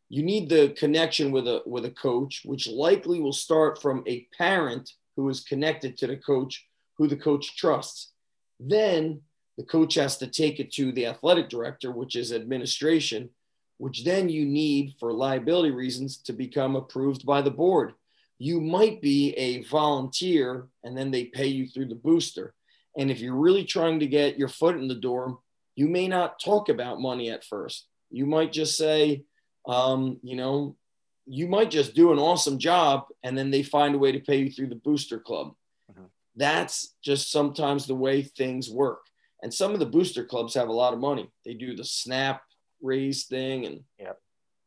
You 0.08 0.24
need 0.24 0.48
the 0.48 0.70
connection 0.70 1.30
with 1.30 1.46
a 1.46 1.62
with 1.64 1.84
a 1.84 1.90
coach, 1.90 2.42
which 2.44 2.68
likely 2.68 3.20
will 3.20 3.32
start 3.32 3.80
from 3.80 4.02
a 4.06 4.26
parent 4.36 4.92
who 5.16 5.28
is 5.28 5.40
connected 5.40 5.96
to 5.98 6.08
the 6.08 6.16
coach, 6.16 6.66
who 6.98 7.06
the 7.06 7.16
coach 7.16 7.56
trusts. 7.56 8.10
Then 8.58 9.20
the 9.56 9.64
coach 9.64 9.94
has 9.94 10.16
to 10.18 10.26
take 10.26 10.58
it 10.58 10.72
to 10.72 10.90
the 10.90 11.06
athletic 11.06 11.48
director, 11.48 11.92
which 11.92 12.16
is 12.16 12.32
administration, 12.32 13.30
which 13.80 14.04
then 14.04 14.28
you 14.28 14.44
need 14.44 14.94
for 15.00 15.10
liability 15.10 15.70
reasons 15.70 16.18
to 16.18 16.34
become 16.34 16.76
approved 16.76 17.24
by 17.24 17.40
the 17.40 17.50
board. 17.50 17.94
You 18.36 18.60
might 18.60 19.00
be 19.00 19.32
a 19.38 19.62
volunteer 19.62 20.66
and 20.84 20.94
then 20.94 21.10
they 21.10 21.24
pay 21.24 21.46
you 21.46 21.66
through 21.66 21.86
the 21.86 21.94
booster. 21.94 22.52
And 22.98 23.10
if 23.10 23.20
you're 23.20 23.34
really 23.34 23.64
trying 23.64 23.98
to 24.00 24.06
get 24.06 24.38
your 24.38 24.48
foot 24.48 24.76
in 24.76 24.86
the 24.86 24.94
door, 24.94 25.38
you 25.76 25.88
may 25.88 26.08
not 26.08 26.38
talk 26.38 26.68
about 26.68 27.00
money 27.00 27.30
at 27.30 27.42
first. 27.42 27.86
You 28.10 28.26
might 28.26 28.52
just 28.52 28.76
say, 28.76 29.24
um, 29.66 30.18
you 30.22 30.36
know, 30.36 30.76
you 31.24 31.48
might 31.48 31.70
just 31.70 31.94
do 31.94 32.12
an 32.12 32.18
awesome 32.18 32.58
job 32.58 33.06
and 33.24 33.36
then 33.36 33.50
they 33.50 33.62
find 33.62 33.94
a 33.94 33.98
way 33.98 34.12
to 34.12 34.20
pay 34.20 34.40
you 34.40 34.50
through 34.50 34.68
the 34.68 34.74
booster 34.74 35.18
club. 35.18 35.54
Mm-hmm. 35.90 36.04
That's 36.36 36.96
just 37.02 37.32
sometimes 37.32 37.86
the 37.86 37.94
way 37.94 38.24
things 38.24 38.68
work. 38.68 39.06
And 39.42 39.54
some 39.54 39.72
of 39.72 39.78
the 39.78 39.86
booster 39.86 40.26
clubs 40.26 40.52
have 40.52 40.68
a 40.68 40.72
lot 40.72 40.92
of 40.92 41.00
money. 41.00 41.30
They 41.46 41.54
do 41.54 41.74
the 41.74 41.84
snap 41.84 42.42
raise 42.82 43.24
thing 43.24 43.66
and 43.66 43.80
yeah. 43.98 44.12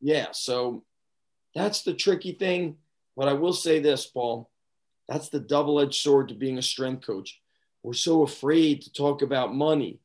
Yeah, 0.02 0.28
so 0.32 0.84
that's 1.56 1.84
the 1.84 1.94
tricky 1.94 2.34
thing, 2.34 2.76
but 3.16 3.30
I 3.30 3.34
will 3.34 3.54
say 3.54 3.80
this, 3.80 4.06
Paul. 4.06 4.50
That's 5.08 5.30
the 5.30 5.40
double-edged 5.40 6.02
sword 6.02 6.30
to 6.30 6.36
being 6.36 6.58
a 6.58 6.62
strength 6.62 7.06
coach. 7.06 7.40
We're 7.84 7.94
so 7.94 8.24
afraid 8.24 8.82
to 8.82 8.92
talk 8.92 9.22
about 9.22 9.56
money 9.56 10.00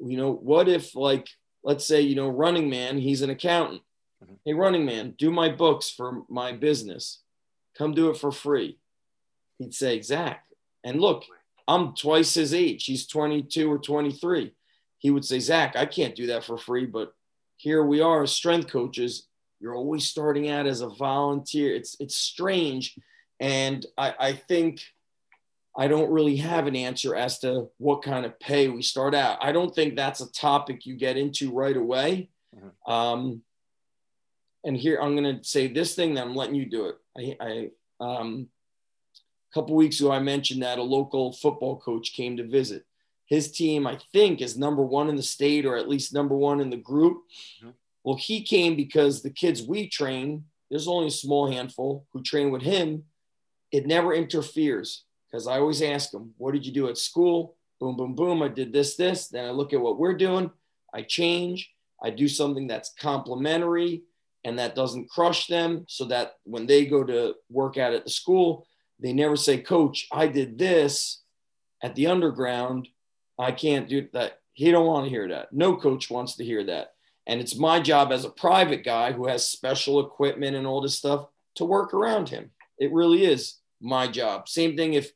you 0.00 0.16
know, 0.16 0.32
what 0.32 0.68
if 0.68 0.96
like, 0.96 1.28
let's 1.62 1.86
say, 1.86 2.00
you 2.00 2.14
know, 2.14 2.28
running 2.28 2.70
man, 2.70 2.98
he's 2.98 3.22
an 3.22 3.30
accountant. 3.30 3.82
Mm-hmm. 4.22 4.34
Hey, 4.44 4.54
running 4.54 4.84
man, 4.84 5.14
do 5.18 5.30
my 5.30 5.48
books 5.48 5.90
for 5.90 6.22
my 6.28 6.52
business. 6.52 7.20
Come 7.76 7.94
do 7.94 8.10
it 8.10 8.16
for 8.16 8.32
free. 8.32 8.78
He'd 9.58 9.74
say, 9.74 10.00
Zach. 10.00 10.44
And 10.84 11.00
look, 11.00 11.24
I'm 11.68 11.94
twice 11.94 12.34
his 12.34 12.54
age. 12.54 12.84
He's 12.84 13.06
22 13.06 13.70
or 13.70 13.78
23. 13.78 14.52
He 14.98 15.10
would 15.10 15.24
say, 15.24 15.38
Zach, 15.38 15.76
I 15.76 15.86
can't 15.86 16.16
do 16.16 16.28
that 16.28 16.44
for 16.44 16.58
free, 16.58 16.86
but 16.86 17.14
here 17.60 17.84
we 17.84 18.00
are 18.00 18.22
as 18.22 18.32
strength 18.32 18.68
coaches. 18.68 19.26
You're 19.60 19.74
always 19.74 20.08
starting 20.08 20.48
out 20.48 20.66
as 20.66 20.80
a 20.80 20.88
volunteer. 20.88 21.74
It's 21.74 21.94
it's 22.00 22.16
strange. 22.16 22.98
And 23.38 23.84
I, 23.98 24.14
I 24.18 24.32
think 24.32 24.80
I 25.76 25.86
don't 25.86 26.10
really 26.10 26.36
have 26.36 26.66
an 26.66 26.74
answer 26.74 27.14
as 27.14 27.38
to 27.40 27.68
what 27.76 28.02
kind 28.02 28.24
of 28.24 28.40
pay 28.40 28.68
we 28.68 28.80
start 28.80 29.14
out. 29.14 29.38
I 29.42 29.52
don't 29.52 29.74
think 29.74 29.94
that's 29.94 30.22
a 30.22 30.32
topic 30.32 30.86
you 30.86 30.96
get 30.96 31.18
into 31.18 31.52
right 31.52 31.76
away. 31.76 32.30
Mm-hmm. 32.56 32.90
Um, 32.90 33.42
and 34.64 34.76
here 34.76 34.98
I'm 35.00 35.14
going 35.14 35.38
to 35.38 35.44
say 35.44 35.68
this 35.68 35.94
thing 35.94 36.14
that 36.14 36.24
I'm 36.24 36.34
letting 36.34 36.54
you 36.54 36.64
do 36.64 36.86
it. 36.86 36.96
I, 37.18 37.70
I 38.00 38.04
um, 38.04 38.48
a 39.52 39.54
couple 39.54 39.76
weeks 39.76 40.00
ago 40.00 40.10
I 40.10 40.20
mentioned 40.20 40.62
that 40.62 40.78
a 40.78 40.82
local 40.82 41.32
football 41.32 41.78
coach 41.78 42.14
came 42.14 42.38
to 42.38 42.46
visit. 42.46 42.84
His 43.30 43.52
team, 43.52 43.86
I 43.86 43.98
think, 44.12 44.42
is 44.42 44.58
number 44.58 44.82
one 44.82 45.08
in 45.08 45.14
the 45.14 45.22
state 45.22 45.64
or 45.64 45.76
at 45.76 45.88
least 45.88 46.12
number 46.12 46.36
one 46.36 46.60
in 46.60 46.68
the 46.68 46.76
group. 46.76 47.22
Mm-hmm. 47.62 47.70
Well, 48.02 48.16
he 48.16 48.42
came 48.42 48.74
because 48.74 49.22
the 49.22 49.30
kids 49.30 49.62
we 49.62 49.88
train, 49.88 50.44
there's 50.68 50.88
only 50.88 51.06
a 51.06 51.12
small 51.12 51.50
handful 51.50 52.06
who 52.12 52.22
train 52.22 52.50
with 52.50 52.62
him. 52.62 53.04
It 53.70 53.86
never 53.86 54.12
interferes 54.12 55.04
because 55.30 55.46
I 55.46 55.58
always 55.58 55.80
ask 55.80 56.10
them, 56.10 56.34
What 56.38 56.52
did 56.52 56.66
you 56.66 56.72
do 56.72 56.88
at 56.88 56.98
school? 56.98 57.54
Boom, 57.78 57.96
boom, 57.96 58.14
boom. 58.16 58.42
I 58.42 58.48
did 58.48 58.72
this, 58.72 58.96
this. 58.96 59.28
Then 59.28 59.46
I 59.46 59.52
look 59.52 59.72
at 59.72 59.80
what 59.80 59.98
we're 59.98 60.16
doing. 60.16 60.50
I 60.92 61.02
change. 61.02 61.70
I 62.02 62.10
do 62.10 62.26
something 62.26 62.66
that's 62.66 62.94
complementary 62.98 64.02
and 64.42 64.58
that 64.58 64.74
doesn't 64.74 65.08
crush 65.08 65.46
them 65.46 65.84
so 65.86 66.04
that 66.06 66.34
when 66.44 66.66
they 66.66 66.84
go 66.84 67.04
to 67.04 67.34
work 67.48 67.76
out 67.78 67.92
at 67.92 68.04
the 68.04 68.10
school, 68.10 68.66
they 68.98 69.12
never 69.12 69.36
say, 69.36 69.58
Coach, 69.58 70.08
I 70.10 70.26
did 70.26 70.58
this 70.58 71.22
at 71.82 71.94
the 71.94 72.08
underground. 72.08 72.88
I 73.40 73.52
can't 73.52 73.88
do 73.88 74.06
that. 74.12 74.40
He 74.52 74.70
don't 74.70 74.86
want 74.86 75.04
to 75.04 75.10
hear 75.10 75.28
that. 75.28 75.52
No 75.52 75.76
coach 75.76 76.10
wants 76.10 76.36
to 76.36 76.44
hear 76.44 76.62
that. 76.64 76.92
And 77.26 77.40
it's 77.40 77.56
my 77.56 77.80
job 77.80 78.12
as 78.12 78.24
a 78.24 78.30
private 78.30 78.84
guy 78.84 79.12
who 79.12 79.26
has 79.26 79.48
special 79.48 80.00
equipment 80.00 80.56
and 80.56 80.66
all 80.66 80.80
this 80.80 80.98
stuff 80.98 81.26
to 81.54 81.64
work 81.64 81.94
around 81.94 82.28
him. 82.28 82.50
It 82.78 82.92
really 82.92 83.24
is 83.24 83.56
my 83.80 84.08
job. 84.08 84.48
Same 84.48 84.76
thing 84.76 84.94
if, 84.94 85.12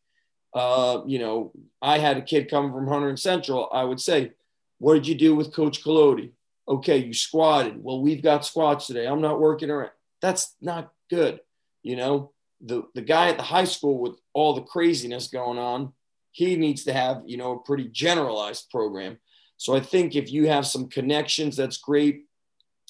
uh, 0.54 1.02
you 1.06 1.18
know, 1.18 1.52
I 1.82 1.98
had 1.98 2.16
a 2.16 2.22
kid 2.22 2.50
coming 2.50 2.72
from 2.72 2.86
Hunter 2.86 3.08
and 3.08 3.18
Central, 3.18 3.68
I 3.72 3.84
would 3.84 4.00
say, 4.00 4.32
what 4.78 4.94
did 4.94 5.06
you 5.06 5.14
do 5.14 5.34
with 5.34 5.54
Coach 5.54 5.84
Colodi? 5.84 6.30
Okay, 6.66 6.98
you 6.98 7.12
squatted. 7.12 7.82
Well, 7.82 8.00
we've 8.00 8.22
got 8.22 8.46
squats 8.46 8.86
today. 8.86 9.06
I'm 9.06 9.20
not 9.20 9.40
working 9.40 9.70
around. 9.70 9.90
That's 10.22 10.54
not 10.60 10.92
good. 11.10 11.40
You 11.82 11.96
know, 11.96 12.32
the, 12.62 12.84
the 12.94 13.02
guy 13.02 13.28
at 13.28 13.36
the 13.36 13.42
high 13.42 13.64
school 13.64 13.98
with 13.98 14.18
all 14.32 14.54
the 14.54 14.62
craziness 14.62 15.28
going 15.28 15.58
on, 15.58 15.92
he 16.34 16.56
needs 16.56 16.82
to 16.82 16.92
have, 16.92 17.22
you 17.26 17.36
know, 17.36 17.52
a 17.52 17.60
pretty 17.60 17.88
generalized 17.88 18.68
program. 18.68 19.18
So 19.56 19.76
I 19.76 19.80
think 19.80 20.16
if 20.16 20.32
you 20.32 20.48
have 20.48 20.66
some 20.66 20.88
connections, 20.88 21.56
that's 21.56 21.76
great. 21.76 22.24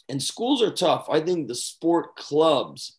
And 0.08 0.22
schools 0.22 0.62
are 0.62 0.72
tough. 0.72 1.08
I 1.10 1.20
think 1.20 1.46
the 1.46 1.54
sport 1.54 2.16
clubs 2.16 2.96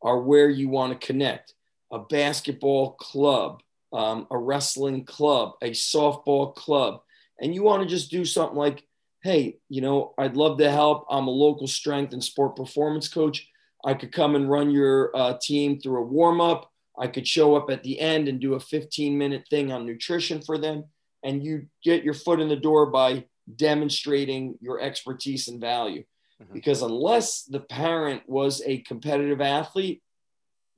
are 0.00 0.22
where 0.22 0.48
you 0.48 0.70
want 0.70 0.98
to 0.98 1.06
connect. 1.06 1.52
A 1.92 1.98
basketball 1.98 2.92
club, 2.92 3.60
um, 3.92 4.26
a 4.30 4.38
wrestling 4.38 5.04
club, 5.04 5.52
a 5.60 5.72
softball 5.72 6.54
club. 6.54 7.02
And 7.38 7.54
you 7.54 7.62
want 7.62 7.82
to 7.82 7.88
just 7.88 8.10
do 8.10 8.24
something 8.24 8.56
like, 8.56 8.82
hey, 9.22 9.58
you 9.68 9.82
know, 9.82 10.14
I'd 10.16 10.38
love 10.38 10.56
to 10.58 10.70
help. 10.70 11.04
I'm 11.10 11.26
a 11.26 11.30
local 11.30 11.66
strength 11.66 12.14
and 12.14 12.24
sport 12.24 12.56
performance 12.56 13.08
coach. 13.08 13.46
I 13.84 13.92
could 13.92 14.10
come 14.10 14.36
and 14.36 14.48
run 14.48 14.70
your 14.70 15.14
uh, 15.14 15.36
team 15.40 15.78
through 15.78 16.00
a 16.00 16.06
warm 16.06 16.40
up. 16.40 16.71
I 17.02 17.08
could 17.08 17.26
show 17.26 17.56
up 17.56 17.68
at 17.68 17.82
the 17.82 17.98
end 17.98 18.28
and 18.28 18.38
do 18.38 18.54
a 18.54 18.60
15 18.60 19.18
minute 19.18 19.44
thing 19.50 19.72
on 19.72 19.84
nutrition 19.84 20.40
for 20.40 20.56
them. 20.56 20.84
And 21.24 21.44
you 21.44 21.66
get 21.82 22.04
your 22.04 22.14
foot 22.14 22.38
in 22.38 22.48
the 22.48 22.54
door 22.54 22.86
by 22.86 23.24
demonstrating 23.56 24.56
your 24.60 24.80
expertise 24.80 25.48
and 25.48 25.60
value. 25.60 26.04
Mm-hmm. 26.40 26.54
Because 26.54 26.80
unless 26.80 27.42
the 27.42 27.58
parent 27.58 28.22
was 28.28 28.62
a 28.64 28.82
competitive 28.82 29.40
athlete, 29.40 30.00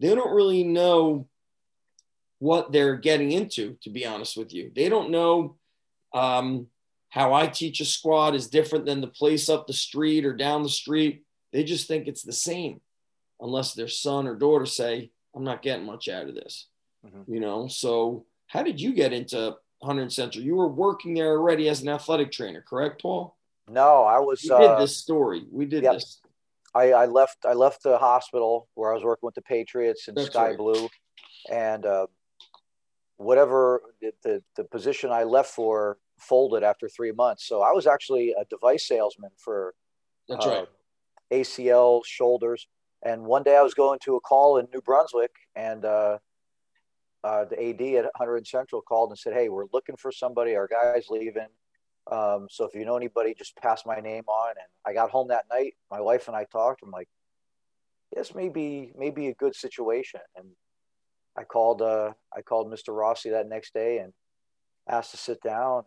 they 0.01 0.15
don't 0.15 0.35
really 0.35 0.65
know 0.65 1.29
what 2.39 2.73
they're 2.73 2.97
getting 2.97 3.33
into, 3.33 3.77
to 3.83 3.91
be 3.91 4.07
honest 4.07 4.35
with 4.35 4.55
you. 4.55 4.73
They 4.75 4.89
don't 4.89 5.11
know 5.11 5.57
um, 6.15 6.69
how 7.11 7.35
I 7.35 7.49
teach 7.49 7.81
a 7.81 7.85
squad 7.85 8.35
is 8.35 8.49
different 8.49 8.87
than 8.87 9.03
the 9.03 9.09
place 9.09 9.51
up 9.51 9.67
the 9.67 9.75
street 9.75 10.25
or 10.25 10.33
down 10.33 10.63
the 10.63 10.71
street. 10.71 11.23
They 11.53 11.65
just 11.65 11.87
think 11.87 12.09
it's 12.09 12.23
the 12.23 12.33
same 12.33 12.81
unless 13.43 13.75
their 13.75 13.89
son 13.89 14.27
or 14.27 14.37
daughter 14.37 14.65
say, 14.65 15.11
I'm 15.35 15.45
not 15.45 15.63
getting 15.63 15.87
much 15.87 16.09
out 16.09 16.29
of 16.29 16.35
this. 16.35 16.69
Mm-hmm. 17.07 17.33
You 17.33 17.41
know, 17.41 17.69
so 17.69 18.25
how 18.47 18.63
did 18.63 18.81
you 18.81 18.95
get 18.95 19.13
into 19.13 19.57
Hunter 19.83 20.09
Central? 20.09 20.45
You 20.45 20.57
were 20.57 20.69
working 20.69 21.15
there 21.15 21.33
already 21.33 21.69
as 21.69 21.83
an 21.83 21.89
athletic 21.89 22.33
trainer, 22.33 22.65
correct, 22.67 23.03
Paul? 23.03 23.37
No, 23.69 24.05
I 24.05 24.19
was. 24.19 24.43
We 24.43 24.51
did 24.51 24.71
uh, 24.71 24.81
this 24.81 24.97
story. 24.97 25.45
We 25.51 25.67
did 25.67 25.85
yep. 25.85 25.95
this. 25.95 26.21
I, 26.75 26.93
I, 26.93 27.07
left. 27.07 27.39
I 27.47 27.53
left 27.53 27.83
the 27.83 27.99
hospital 27.99 28.69
where 28.75 28.91
I 28.91 28.95
was 28.95 29.05
working 29.05 29.27
with 29.27 29.35
the 29.35 29.43
Patriots 29.43 30.09
and 30.09 30.19
Sky 30.21 30.49
right. 30.49 30.57
Blue, 30.57 30.89
and 31.51 31.87
uh, 31.87 32.07
whatever 33.17 33.83
the, 34.01 34.13
the, 34.23 34.43
the 34.57 34.65
position 34.65 35.11
I 35.11 35.23
left 35.23 35.51
for 35.51 35.99
folded 36.19 36.63
after 36.63 36.89
three 36.89 37.13
months. 37.13 37.47
So 37.47 37.63
I 37.63 37.73
was 37.73 37.87
actually 37.87 38.35
a 38.39 38.45
device 38.47 38.87
salesman 38.87 39.31
for. 39.39 39.75
That's 40.29 40.47
uh, 40.47 40.51
right. 40.51 40.69
ACL, 41.33 42.05
shoulders, 42.05 42.69
and 43.05 43.25
one 43.25 43.43
day 43.43 43.57
I 43.57 43.63
was 43.63 43.75
going 43.75 43.99
to 44.05 44.17
a 44.17 44.21
call 44.21 44.57
in 44.59 44.67
New 44.73 44.81
Brunswick, 44.81 45.35
and 45.55 45.85
uh, 45.85 46.19
uh, 47.23 47.45
the 47.45 47.69
AD 47.69 48.05
at 48.05 48.11
Hunter 48.17 48.37
and 48.37 48.47
Central 48.47 48.81
called 48.81 49.11
and 49.11 49.19
said, 49.19 49.35
"Hey, 49.35 49.49
we're 49.49 49.67
looking 49.73 49.97
for 49.97 50.11
somebody. 50.11 50.57
Our 50.57 50.69
guy's 50.69 51.09
leaving. 51.11 51.49
Um, 52.11 52.49
so 52.51 52.65
if 52.65 52.75
you 52.75 52.85
know 52.85 52.97
anybody, 52.97 53.35
just 53.35 53.57
pass 53.57 53.85
my 53.85 54.01
name 54.01 54.25
on." 54.27 54.51
And 54.51 54.67
I 54.87 54.95
got 54.95 55.11
home 55.11 55.29
that 55.29 55.45
night. 55.53 55.75
My 55.91 56.01
wife 56.01 56.29
and 56.29 56.37
I 56.37 56.45
talked. 56.45 56.83
I'm 56.83 56.91
like, 56.91 57.09
"This 58.15 58.35
may 58.35 58.49
be 58.49 58.93
maybe 58.97 59.29
a 59.29 59.35
good 59.35 59.55
situation." 59.55 60.21
And 60.37 60.49
I 61.37 61.45
called 61.45 61.83
uh, 61.83 62.13
I 62.35 62.41
called 62.41 62.73
Mr. 62.73 62.97
Rossi 62.97 63.31
that 63.31 63.49
next 63.49 63.75
day 63.75 63.99
and 63.99 64.13
asked 64.89 65.11
to 65.11 65.19
sit 65.19 65.43
down. 65.43 65.85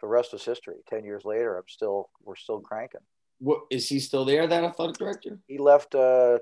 The 0.00 0.08
rest 0.08 0.32
was 0.32 0.44
history. 0.44 0.76
Ten 0.88 1.04
years 1.04 1.24
later, 1.24 1.56
I'm 1.56 1.68
still 1.68 2.10
we're 2.24 2.36
still 2.36 2.60
cranking. 2.60 3.00
What 3.38 3.60
is 3.70 3.88
he 3.88 4.00
still 4.00 4.24
there? 4.24 4.46
That 4.46 4.64
athletic 4.64 4.96
director? 4.96 5.38
He 5.46 5.58
left. 5.58 5.94
Uh, 5.94 6.38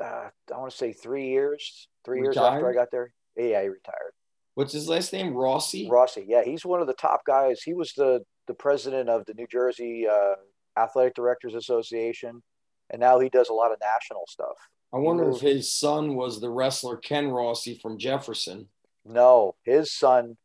uh, 0.00 0.28
I 0.52 0.56
want 0.56 0.70
to 0.70 0.76
say 0.76 0.92
three 0.92 1.28
years. 1.28 1.88
Three 2.04 2.20
retired? 2.20 2.34
years 2.34 2.54
after 2.54 2.70
I 2.70 2.74
got 2.74 2.90
there. 2.90 3.12
Yeah, 3.36 3.62
he 3.62 3.68
retired. 3.68 4.12
What's 4.54 4.72
his 4.72 4.88
last 4.88 5.12
name? 5.12 5.34
Rossi. 5.34 5.88
Rossi. 5.90 6.24
Yeah, 6.28 6.44
he's 6.44 6.64
one 6.64 6.80
of 6.80 6.86
the 6.86 6.94
top 6.94 7.24
guys. 7.24 7.62
He 7.62 7.74
was 7.74 7.92
the 7.94 8.20
the 8.46 8.54
president 8.54 9.08
of 9.08 9.24
the 9.26 9.34
New 9.34 9.46
Jersey 9.46 10.06
uh, 10.08 10.34
Athletic 10.76 11.14
Directors 11.14 11.54
Association, 11.54 12.42
and 12.90 13.00
now 13.00 13.20
he 13.20 13.28
does 13.28 13.48
a 13.48 13.54
lot 13.54 13.72
of 13.72 13.78
national 13.80 14.24
stuff. 14.28 14.56
I 14.92 14.98
wonder 14.98 15.30
if 15.30 15.40
his 15.40 15.72
son 15.72 16.16
was 16.16 16.40
the 16.40 16.50
wrestler 16.50 16.96
Ken 16.96 17.28
Rossi 17.28 17.78
from 17.80 17.96
Jefferson. 17.96 18.66
No, 19.04 19.54
his 19.64 19.92
son, 19.92 20.36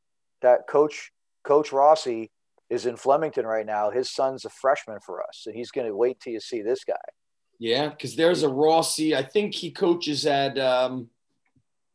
that 0.41 0.67
coach 0.67 1.11
Coach 1.43 1.71
Rossi, 1.71 2.31
is 2.69 2.85
in 2.85 2.97
Flemington 2.97 3.45
right 3.45 3.65
now. 3.65 3.91
His 3.91 4.09
son's 4.09 4.45
a 4.45 4.49
freshman 4.49 4.99
for 4.99 5.23
us, 5.23 5.43
and 5.45 5.55
he's 5.55 5.71
going 5.71 5.87
to 5.87 5.95
wait 5.95 6.19
till 6.19 6.33
you 6.33 6.39
see 6.39 6.61
this 6.61 6.83
guy. 6.83 6.93
Yeah, 7.59 7.89
because 7.89 8.15
there's 8.15 8.43
a 8.43 8.49
Rossi. 8.49 9.15
I 9.15 9.23
think 9.23 9.53
he 9.53 9.71
coaches 9.71 10.25
at. 10.25 10.57
Um, 10.57 11.09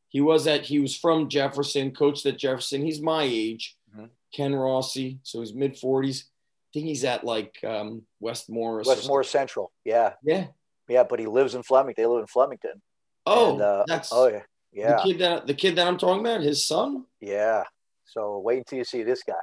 he 0.09 0.21
was 0.21 0.47
at. 0.47 0.62
He 0.62 0.79
was 0.79 0.97
from 0.97 1.29
Jefferson, 1.29 1.93
coached 1.93 2.27
at 2.27 2.39
Jefferson. 2.39 2.83
He's 2.83 3.01
my 3.01 3.25
age, 3.25 3.77
mm-hmm. 3.93 4.07
Ken 4.33 4.55
Rossi. 4.55 5.18
So 5.23 5.41
he's 5.41 5.55
mid 5.55 5.77
forties. 5.77 6.27
I 6.29 6.71
think 6.73 6.87
he's 6.87 7.05
at 7.05 7.25
like 7.25 7.59
um, 7.64 8.03
West 8.21 8.49
Morris. 8.49 8.87
West 8.87 9.09
Morris 9.09 9.29
Central. 9.29 9.73
Yeah. 9.85 10.14
Yeah. 10.23 10.47
Yeah, 10.89 11.05
but 11.05 11.21
he 11.21 11.27
lives 11.27 11.55
in 11.55 11.62
Flemington. 11.62 12.03
They 12.03 12.07
live 12.07 12.21
in 12.21 12.27
Flemington. 12.27 12.83
Oh, 13.25 13.53
and, 13.53 13.62
uh, 13.62 13.85
that's 13.87 14.11
oh 14.12 14.27
yeah, 14.27 14.43
yeah. 14.73 14.97
The 14.97 15.03
kid 15.03 15.18
that 15.21 15.47
the 15.47 15.55
kid 15.55 15.77
that 15.77 15.87
I'm 15.87 15.99
talking 15.99 16.21
about, 16.21 16.41
his 16.41 16.66
son. 16.66 17.05
Yeah. 17.21 17.62
So 18.07 18.41
wait 18.41 18.59
until 18.59 18.79
you 18.79 18.85
see 18.85 19.05
this 19.05 19.23
guy. 19.23 19.35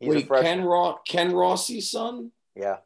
He's 0.00 0.08
Wait, 0.08 0.28
Ken, 0.28 0.64
Ro- 0.64 0.98
Ken 1.06 1.32
Rossi's 1.32 1.90
son? 1.90 2.30
Yeah. 2.54 2.76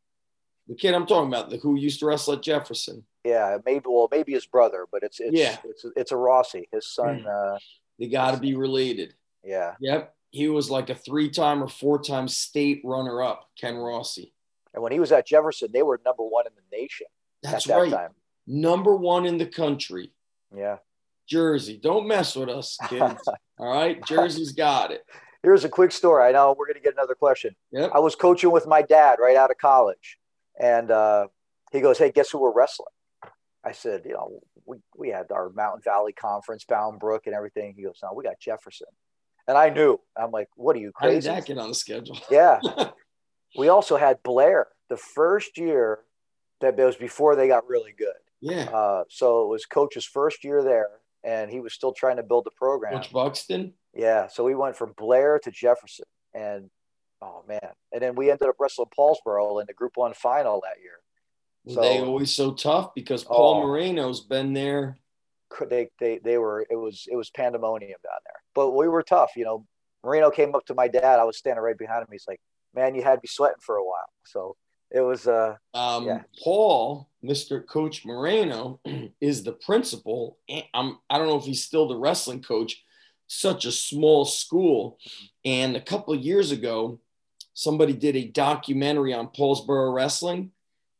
The 0.69 0.75
kid 0.75 0.95
I'm 0.95 1.07
talking 1.07 1.29
about, 1.29 1.51
the 1.51 1.59
who 1.59 1.77
used 1.77 2.01
to 2.01 2.07
wrestle 2.07 2.35
at 2.35 2.43
Jefferson. 2.43 3.05
Yeah, 3.25 3.59
maybe 3.65 3.85
well, 3.87 4.09
maybe 4.11 4.33
his 4.33 4.47
brother, 4.47 4.87
but 4.91 5.03
it's 5.03 5.21
it's 5.21 5.39
yeah. 5.39 5.57
it's 5.65 5.85
it's 5.97 6.13
a 6.13 6.17
Rossi. 6.17 6.69
His 6.73 6.87
son. 6.87 7.21
Hmm. 7.21 7.27
Uh, 7.29 7.59
they 7.99 8.09
got 8.09 8.33
to 8.33 8.41
be 8.41 8.55
related. 8.55 9.15
Yeah. 9.45 9.75
Yep. 9.81 10.15
He 10.31 10.49
was 10.49 10.71
like 10.71 10.89
a 10.89 10.95
three-time 10.95 11.63
or 11.63 11.69
four-time 11.69 12.27
state 12.27 12.81
runner-up, 12.85 13.49
Ken 13.61 13.77
Rossi. 13.77 14.33
And 14.73 14.83
when 14.83 14.91
he 14.91 14.99
was 14.99 15.13
at 15.13 15.27
Jefferson, 15.27 15.69
they 15.73 15.83
were 15.83 16.01
number 16.07 16.23
one 16.23 16.47
in 16.47 16.53
the 16.57 16.77
nation. 16.77 17.07
That's 17.43 17.67
that 17.67 17.77
right. 17.77 17.93
Time. 17.93 18.11
Number 18.47 18.97
one 18.97 19.27
in 19.27 19.37
the 19.37 19.47
country. 19.47 20.11
Yeah. 20.57 20.79
Jersey. 21.29 21.79
Don't 21.81 22.09
mess 22.09 22.35
with 22.35 22.49
us, 22.49 22.79
kids. 22.89 23.23
All 23.59 23.73
right. 23.73 24.03
Jersey's 24.07 24.53
got 24.53 24.91
it 24.91 25.05
here's 25.43 25.65
a 25.65 25.69
quick 25.69 25.93
story. 25.93 26.25
I 26.25 26.33
know 26.33 26.55
we're 26.57 26.67
going 26.67 26.77
to 26.77 26.83
get 26.83 26.95
another 26.95 27.15
question. 27.15 27.55
Yep. 27.73 27.91
I 27.95 27.99
was 27.99 28.15
coaching 28.15 28.51
with 28.51 28.67
my 28.67 28.83
dad 28.83 29.19
right 29.21 29.37
out 29.37 29.51
of 29.51 29.59
college, 29.59 30.19
and 30.61 30.91
uh, 30.91 31.29
he 31.73 31.81
goes, 31.81 31.99
"Hey, 31.99 32.11
guess 32.11 32.31
who 32.31 32.41
we're 32.41 32.53
wrestling?" 32.53 32.89
I 33.65 33.73
said, 33.73 34.03
"You 34.05 34.13
know, 34.13 34.41
we 34.65 34.79
we 34.97 35.09
had 35.09 35.31
our 35.31 35.51
Mountain 35.51 35.83
Valley 35.85 36.13
Conference, 36.13 36.65
Bound 36.65 36.99
Brook, 37.01 37.23
and 37.27 37.35
everything." 37.35 37.75
He 37.77 37.83
goes, 37.83 37.99
"No, 38.03 38.13
we 38.15 38.25
got 38.25 38.39
Jefferson," 38.41 38.89
and 39.47 39.57
I 39.57 39.71
knew. 39.71 39.99
I'm 40.17 40.31
like, 40.31 40.49
"What 40.57 40.77
are 40.77 40.81
you 40.81 40.93
crazy?" 40.93 41.29
How 41.29 41.35
did 41.35 41.43
that 41.43 41.47
get 41.47 41.59
on 41.59 41.69
the 41.69 41.75
schedule? 41.75 42.19
yeah. 42.31 42.61
we 43.59 43.69
also 43.69 43.97
had 43.97 44.23
Blair 44.23 44.69
the 44.89 44.97
first 44.97 45.59
year 45.59 46.01
that 46.61 46.77
was 46.77 46.97
before 46.97 47.37
they 47.37 47.49
got 47.49 47.69
really 47.69 47.93
good. 47.97 48.09
Yeah. 48.41 48.65
Uh, 48.65 49.05
so 49.09 49.45
it 49.45 49.49
was 49.49 49.67
coach's 49.67 50.05
first 50.05 50.45
year 50.45 50.63
there, 50.63 50.89
and 51.25 51.51
he 51.51 51.61
was 51.61 51.73
still 51.73 51.93
trying 51.93 52.17
to 52.17 52.23
build 52.23 52.45
the 52.45 52.51
program. 52.51 52.95
Coach 52.95 53.13
Buxton. 53.13 53.75
Yeah, 53.95 54.29
so 54.29 54.45
we 54.45 54.55
went 54.55 54.77
from 54.77 54.95
Blair 54.97 55.39
to 55.41 55.51
Jefferson, 55.51 56.07
and 56.35 56.71
oh 57.21 57.45
man, 57.47 57.73
and 57.93 58.03
then 58.03 58.15
we 58.15 58.31
ended 58.31 58.49
up 58.49 58.57
wrestling 58.59 58.89
Paulsboro 58.99 59.61
in 59.61 59.67
the 59.67 59.75
Group 59.75 59.93
One 59.97 60.15
final 60.15 60.63
that 60.63 60.81
year. 60.83 61.75
So, 61.75 61.81
they 61.81 62.01
always 62.01 62.35
so 62.35 62.53
tough 62.53 62.95
because 62.95 63.23
Paul 63.23 63.63
oh, 63.63 63.67
Moreno's 63.67 64.21
been 64.21 64.53
there. 64.53 64.99
They, 65.69 65.91
they 66.01 66.19
they 66.25 66.39
were 66.39 66.67
it 66.71 66.77
was 66.77 67.07
it 67.11 67.17
was 67.17 67.31
pandemonium 67.31 67.99
down 68.03 68.21
there, 68.25 68.43
but 68.55 68.71
we 68.71 68.89
were 68.89 69.03
tough. 69.03 69.33
You 69.37 69.45
know, 69.45 69.67
Marino 70.03 70.31
came 70.31 70.55
up 70.55 70.65
to 70.67 70.75
my 70.75 70.89
dad. 70.89 71.19
I 71.19 71.25
was 71.25 71.37
standing 71.37 71.63
right 71.63 71.77
behind 71.77 72.03
him. 72.03 72.09
He's 72.11 72.25
like, 72.27 72.41
"Man, 72.75 72.95
you 72.95 73.03
had 73.03 73.23
me 73.23 73.29
sweating 73.29 73.61
for 73.61 73.77
a 73.77 73.85
while." 73.85 74.09
So 74.25 74.57
it 74.91 75.01
was. 75.01 75.27
Uh, 75.27 75.57
um, 75.75 76.07
yeah. 76.07 76.23
Paul, 76.43 77.09
Mr. 77.25 77.67
Coach 77.67 78.05
Moreno, 78.05 78.81
is 79.21 79.45
the 79.45 79.53
principal. 79.53 80.39
I'm. 80.75 80.99
I 81.09 81.19
don't 81.19 81.29
know 81.29 81.39
if 81.39 81.45
he's 81.45 81.65
still 81.65 81.87
the 81.87 81.99
wrestling 81.99 82.43
coach. 82.43 82.83
Such 83.35 83.65
a 83.65 83.73
small 83.73 84.27
school, 84.27 84.99
and 85.43 85.75
a 85.75 85.81
couple 85.81 86.13
of 86.13 86.21
years 86.21 86.51
ago, 86.51 87.01
somebody 87.55 87.95
did 87.95 88.15
a 88.15 88.29
documentary 88.29 89.15
on 89.15 89.29
Paulsboro 89.29 89.95
wrestling. 89.95 90.51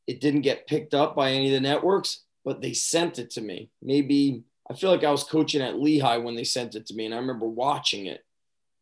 It 0.07 0.23
didn't 0.23 0.41
get 0.41 0.67
picked 0.67 0.95
up 0.95 1.15
by 1.15 1.33
any 1.33 1.49
of 1.49 1.53
the 1.53 1.69
networks, 1.69 2.25
but 2.43 2.63
they 2.63 2.73
sent 2.73 3.19
it 3.19 3.33
to 3.33 3.43
me. 3.43 3.69
Maybe 3.83 4.45
I 4.69 4.73
feel 4.73 4.91
like 4.91 5.05
I 5.05 5.11
was 5.11 5.25
coaching 5.25 5.61
at 5.61 5.79
Lehigh 5.79 6.17
when 6.17 6.35
they 6.35 6.45
sent 6.45 6.75
it 6.75 6.87
to 6.87 6.95
me, 6.95 7.05
and 7.05 7.15
I 7.15 7.19
remember 7.19 7.47
watching 7.47 8.07
it, 8.07 8.25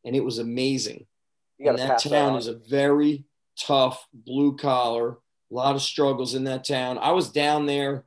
and 0.05 0.14
it 0.14 0.24
was 0.24 0.38
amazing. 0.38 1.07
And 1.59 1.76
that 1.76 1.98
town 1.98 2.36
is 2.36 2.46
a 2.46 2.55
very 2.55 3.24
tough 3.59 4.07
blue 4.14 4.57
collar, 4.57 5.18
a 5.51 5.55
lot 5.55 5.74
of 5.74 5.82
struggles 5.82 6.36
in 6.36 6.44
that 6.44 6.62
town. 6.62 6.98
I 6.98 7.11
was 7.11 7.32
down 7.32 7.66
there 7.66 8.05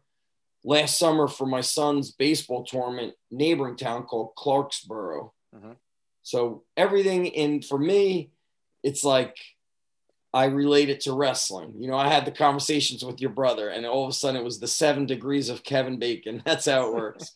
last 0.64 0.98
summer 0.98 1.28
for 1.28 1.46
my 1.46 1.60
son's 1.60 2.12
baseball 2.12 2.64
tournament, 2.64 3.14
neighboring 3.30 3.76
town 3.76 4.04
called 4.04 4.34
Clarksboro. 4.38 5.32
Mm-hmm. 5.56 5.72
So 6.24 6.64
everything 6.78 7.28
in 7.28 7.62
for 7.62 7.78
me, 7.78 8.32
it's 8.82 9.04
like 9.04 9.38
I 10.34 10.46
relate 10.46 10.90
it 10.90 11.02
to 11.02 11.14
wrestling. 11.14 11.76
You 11.78 11.90
know, 11.90 11.98
I 11.98 12.08
had 12.08 12.26
the 12.26 12.32
conversations 12.32 13.06
with 13.06 13.22
your 13.22 13.30
brother, 13.30 13.70
and 13.70 13.86
all 13.86 14.06
of 14.06 14.10
a 14.10 14.14
sudden 14.14 14.40
it 14.40 14.44
was 14.44 14.60
the 14.60 14.68
seven 14.68 15.06
degrees 15.06 15.50
of 15.50 15.64
Kevin 15.64 16.00
Bacon. 16.00 16.42
That's 16.46 16.66
how 16.66 16.88
it 16.88 16.96
works. 16.96 17.32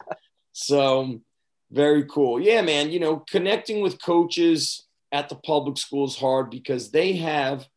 so 0.54 1.20
very 1.72 2.06
cool. 2.06 2.40
Yeah, 2.40 2.62
man. 2.62 2.90
You 2.90 3.00
know, 3.00 3.18
connecting 3.30 3.82
with 3.82 4.02
coaches 4.02 4.86
at 5.12 5.30
the 5.30 5.36
public 5.36 5.78
school 5.78 6.06
is 6.06 6.18
hard 6.18 6.50
because 6.50 6.92
they 6.92 7.14
have 7.18 7.68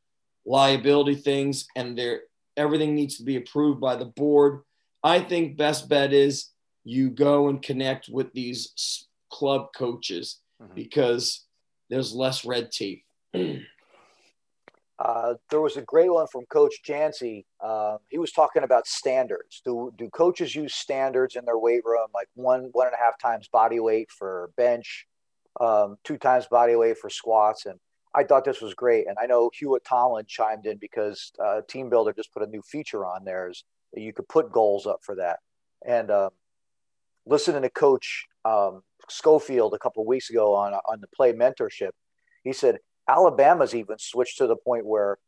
liability 0.46 1.16
things 1.16 1.66
and 1.76 1.96
they're 1.98 2.22
everything 2.56 2.94
needs 2.94 3.16
to 3.16 3.24
be 3.24 3.36
approved 3.36 3.80
by 3.80 3.96
the 3.96 4.04
board. 4.04 4.60
I 5.02 5.20
think 5.20 5.56
best 5.56 5.88
bet 5.88 6.12
is 6.12 6.50
you 6.84 7.10
go 7.10 7.48
and 7.48 7.62
connect 7.62 8.08
with 8.08 8.32
these 8.32 9.06
club 9.30 9.68
coaches 9.76 10.40
mm-hmm. 10.62 10.74
because 10.74 11.46
there's 11.88 12.14
less 12.14 12.44
red 12.44 12.70
tape. 12.70 13.04
uh, 14.98 15.34
there 15.50 15.60
was 15.60 15.76
a 15.76 15.82
great 15.82 16.12
one 16.12 16.26
from 16.30 16.44
Coach 16.46 16.74
Jancy. 16.86 17.44
Uh, 17.60 17.98
he 18.08 18.18
was 18.18 18.32
talking 18.32 18.62
about 18.62 18.86
standards. 18.86 19.62
Do 19.64 19.92
do 19.96 20.08
coaches 20.10 20.54
use 20.54 20.74
standards 20.74 21.36
in 21.36 21.44
their 21.44 21.58
weight 21.58 21.84
room, 21.84 22.08
like 22.14 22.28
one 22.34 22.70
one 22.72 22.86
and 22.86 22.94
a 22.94 22.98
half 22.98 23.18
times 23.18 23.48
body 23.48 23.80
weight 23.80 24.10
for 24.10 24.50
bench, 24.56 25.06
um, 25.60 25.96
two 26.04 26.18
times 26.18 26.46
body 26.46 26.76
weight 26.76 26.98
for 26.98 27.10
squats, 27.10 27.66
and 27.66 27.78
I 28.14 28.24
thought 28.24 28.44
this 28.44 28.60
was 28.60 28.74
great. 28.74 29.06
And 29.06 29.16
I 29.20 29.26
know 29.26 29.50
Hewitt 29.54 29.84
Tomlin 29.84 30.26
chimed 30.26 30.66
in 30.66 30.78
because 30.78 31.32
uh, 31.38 31.60
TeamBuildr 31.68 32.16
just 32.16 32.32
put 32.32 32.42
a 32.42 32.46
new 32.46 32.62
feature 32.62 33.04
on 33.04 33.24
theirs 33.24 33.64
you 33.94 34.12
could 34.12 34.28
put 34.28 34.52
goals 34.52 34.86
up 34.86 35.00
for 35.02 35.16
that. 35.16 35.40
And 35.86 36.10
um, 36.10 36.30
listening 37.26 37.62
to 37.62 37.70
Coach 37.70 38.26
um, 38.44 38.82
Schofield 39.08 39.74
a 39.74 39.78
couple 39.78 40.04
weeks 40.06 40.30
ago 40.30 40.54
on 40.54 40.72
on 40.72 41.00
the 41.00 41.08
play 41.08 41.32
mentorship, 41.32 41.90
he 42.44 42.52
said 42.52 42.78
Alabama's 43.08 43.74
even 43.74 43.98
switched 43.98 44.38
to 44.38 44.46
the 44.46 44.56
point 44.56 44.86
where 44.86 45.18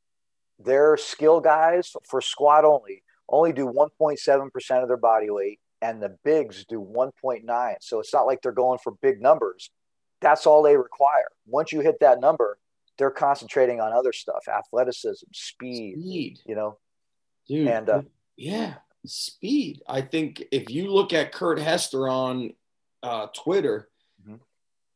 their 0.59 0.97
skill 0.97 1.41
guys 1.41 1.93
for 2.09 2.21
squat 2.21 2.65
only 2.65 3.03
only 3.29 3.53
do 3.53 3.67
1.7% 3.67 4.83
of 4.83 4.89
their 4.89 4.97
body 4.97 5.31
weight 5.31 5.59
and 5.81 6.03
the 6.03 6.17
bigs 6.23 6.65
do 6.67 6.79
1.9 6.79 7.75
so 7.81 7.99
it's 7.99 8.13
not 8.13 8.27
like 8.27 8.41
they're 8.43 8.53
going 8.53 8.79
for 8.79 8.93
big 9.01 9.21
numbers 9.21 9.71
that's 10.21 10.47
all 10.47 10.63
they 10.63 10.77
require 10.77 11.29
once 11.47 11.73
you 11.73 11.81
hit 11.81 11.99
that 12.01 12.21
number 12.21 12.59
they're 12.99 13.11
concentrating 13.11 13.81
on 13.81 13.93
other 13.93 14.13
stuff, 14.13 14.47
athleticism, 14.49 15.27
speed, 15.33 15.99
speed. 15.99 16.39
you 16.47 16.55
know. 16.55 16.79
Dude, 17.49 17.69
and 17.69 17.89
uh, 17.89 18.03
yeah, 18.37 18.75
speed. 19.05 19.83
I 19.89 20.03
think 20.03 20.45
if 20.53 20.71
you 20.71 20.93
look 20.93 21.13
at 21.13 21.33
Kurt 21.33 21.59
Hester 21.59 22.09
on 22.09 22.53
uh, 23.03 23.27
Twitter, 23.35 23.89
mm-hmm. 24.23 24.37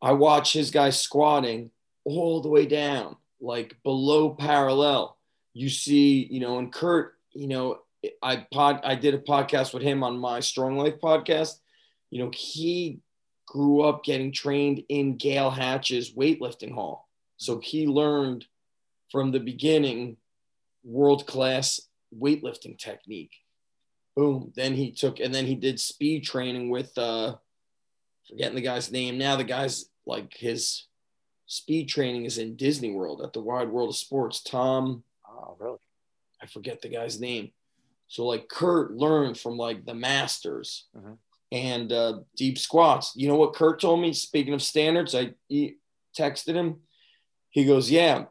I 0.03 0.13
watch 0.13 0.53
his 0.53 0.71
guy 0.71 0.91
squatting 0.91 1.71
all 2.05 2.41
the 2.41 2.49
way 2.49 2.67
down, 2.67 3.17
like 3.41 3.77
below 3.83 4.31
parallel. 4.31 5.17
You 5.55 5.69
see, 5.69 6.27
you 6.31 6.41
know, 6.41 6.59
and 6.59 6.73
Kurt, 6.73 7.15
you 7.33 7.49
know, 7.49 7.79
I 8.23 8.47
pod 8.53 8.81
I 8.85 8.95
did 8.95 9.15
a 9.15 9.19
podcast 9.19 9.75
with 9.75 9.83
him 9.83 10.05
on 10.05 10.19
my 10.19 10.41
Strong 10.41 10.77
Life 10.79 11.01
podcast. 11.03 11.59
You 12.11 12.25
know, 12.25 12.31
he 12.33 13.01
grew 13.47 13.83
up 13.83 14.05
getting 14.05 14.33
trained 14.33 14.83
in 14.89 15.17
Gayle 15.17 15.51
Hatch's 15.51 16.13
weightlifting 16.13 16.73
hall. 16.73 17.09
So 17.37 17.59
he 17.59 17.87
learned 17.87 18.45
from 19.11 19.31
the 19.31 19.41
beginning 19.41 20.17
world 20.85 21.27
class 21.27 21.81
weightlifting 22.17 22.79
technique. 22.79 23.33
Boom. 24.15 24.53
Then 24.57 24.75
he 24.75 24.93
took, 24.93 25.21
and 25.21 25.35
then 25.35 25.47
he 25.47 25.55
did 25.55 25.79
speed 25.79 26.25
training 26.25 26.71
with, 26.71 26.97
uh, 26.97 27.37
forgetting 28.29 28.57
the 28.57 28.63
guy's 28.63 28.91
name 28.91 29.19
now. 29.19 29.37
The 29.37 29.45
guy's 29.45 29.87
like 30.07 30.35
his 30.37 30.87
speed 31.47 31.89
training 31.89 32.25
is 32.25 32.39
in 32.39 32.57
Disney 32.57 32.93
World 32.93 33.23
at 33.23 33.33
the 33.33 33.41
Wide 33.41 33.69
World 33.69 33.91
of 33.91 33.97
Sports. 33.97 34.43
Tom. 34.43 35.03
Oh, 35.29 35.57
really? 35.59 35.79
I 36.43 36.47
forget 36.47 36.83
the 36.83 36.89
guy's 36.89 37.21
name. 37.21 37.53
So 38.09 38.25
like 38.25 38.49
Kurt 38.49 38.93
learned 38.93 39.39
from 39.39 39.57
like 39.57 39.85
the 39.85 39.95
masters 39.95 40.87
mm-hmm. 40.97 41.15
and 41.51 41.93
uh, 41.93 42.21
deep 42.37 42.59
squats. 42.59 43.13
You 43.17 43.29
know 43.29 43.37
what 43.37 43.55
Kurt 43.55 43.81
told 43.81 44.01
me? 44.01 44.13
Speaking 44.13 44.55
of 44.55 44.63
standards, 44.63 45.15
I 45.15 45.35
texted 46.17 46.55
him 46.55 46.81
he 47.57 47.65
goes, 47.65 47.91
Yeah, 47.91 48.27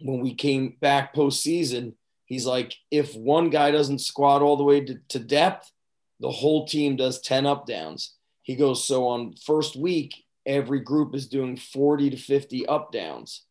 when 0.00 0.18
we 0.18 0.34
came 0.34 0.76
back 0.80 1.14
postseason, 1.14 1.92
he's 2.24 2.44
like, 2.44 2.74
if 2.90 3.14
one 3.14 3.50
guy 3.50 3.70
doesn't 3.70 4.00
squat 4.00 4.42
all 4.42 4.56
the 4.56 4.64
way 4.64 4.80
to, 4.80 4.98
to 5.10 5.20
depth, 5.20 5.70
the 6.18 6.32
whole 6.32 6.66
team 6.66 6.96
does 6.96 7.20
10 7.20 7.46
up 7.46 7.68
downs. 7.68 8.16
He 8.48 8.56
goes, 8.56 8.84
So 8.84 9.06
on 9.06 9.34
first 9.34 9.76
week, 9.76 10.24
every 10.46 10.80
group 10.80 11.14
is 11.14 11.28
doing 11.28 11.58
40 11.58 12.10
to 12.10 12.16
50 12.16 12.66
up 12.66 12.90
downs. 12.90 13.42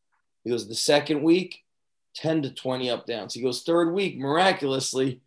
He 0.44 0.50
goes, 0.50 0.68
The 0.68 0.76
second 0.76 1.22
week, 1.22 1.64
10 2.16 2.42
to 2.42 2.50
20 2.50 2.90
up 2.90 3.06
downs. 3.06 3.36
He 3.36 3.44
goes, 3.44 3.62
Third 3.62 3.94
week, 3.94 4.18
miraculously, 4.18 5.22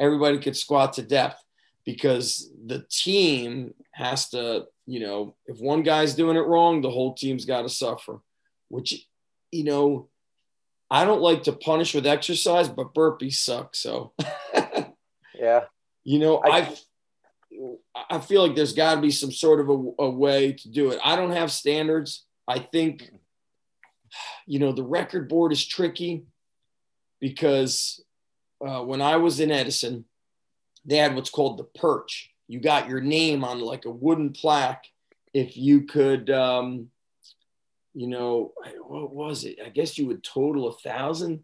everybody 0.00 0.38
could 0.38 0.56
squat 0.56 0.94
to 0.94 1.02
depth 1.02 1.44
because 1.84 2.50
the 2.66 2.86
team 2.90 3.74
has 3.92 4.30
to, 4.30 4.64
you 4.86 5.00
know, 5.00 5.36
if 5.46 5.60
one 5.60 5.82
guy's 5.82 6.14
doing 6.14 6.38
it 6.38 6.46
wrong, 6.46 6.80
the 6.80 6.90
whole 6.90 7.12
team's 7.12 7.44
got 7.44 7.62
to 7.62 7.68
suffer, 7.68 8.18
which 8.68 9.06
you 9.50 9.64
know, 9.64 10.08
I 10.90 11.04
don't 11.04 11.20
like 11.20 11.42
to 11.42 11.52
punish 11.52 11.94
with 11.94 12.06
exercise, 12.06 12.70
but 12.70 12.94
burpees 12.94 13.34
suck. 13.34 13.76
So, 13.76 14.14
yeah, 15.34 15.64
you 16.02 16.18
know, 16.18 16.40
I 16.42 16.74
I 18.10 18.18
feel 18.18 18.46
like 18.46 18.56
there's 18.56 18.72
got 18.72 18.96
to 18.96 19.00
be 19.00 19.10
some 19.10 19.32
sort 19.32 19.60
of 19.60 19.68
a, 19.68 20.04
a, 20.04 20.10
way 20.10 20.52
to 20.52 20.68
do 20.68 20.90
it. 20.90 20.98
I 21.04 21.16
don't 21.16 21.32
have 21.32 21.52
standards. 21.52 22.24
I 22.48 22.58
think, 22.58 23.10
you 24.46 24.58
know, 24.58 24.72
the 24.72 24.82
record 24.82 25.28
board 25.28 25.52
is 25.52 25.64
tricky 25.64 26.24
because 27.20 28.02
uh, 28.66 28.82
when 28.82 29.00
I 29.00 29.16
was 29.16 29.40
in 29.40 29.50
Edison, 29.50 30.04
they 30.84 30.96
had 30.96 31.14
what's 31.14 31.30
called 31.30 31.58
the 31.58 31.78
perch. 31.78 32.30
You 32.48 32.60
got 32.60 32.88
your 32.88 33.00
name 33.00 33.44
on 33.44 33.60
like 33.60 33.84
a 33.84 33.90
wooden 33.90 34.32
plaque 34.32 34.84
if 35.32 35.56
you 35.56 35.82
could 35.82 36.28
um, 36.30 36.90
you 37.94 38.06
know, 38.06 38.52
what 38.86 39.12
was 39.12 39.44
it? 39.44 39.58
I 39.64 39.68
guess 39.68 39.98
you 39.98 40.06
would 40.06 40.24
total 40.24 40.68
a 40.68 40.78
thousand 40.78 41.40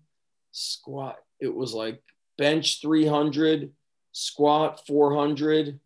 squat. 0.52 1.18
It 1.40 1.54
was 1.54 1.74
like 1.74 2.02
bench 2.38 2.80
300, 2.80 3.70
squat 4.12 4.86
400. 4.86 5.78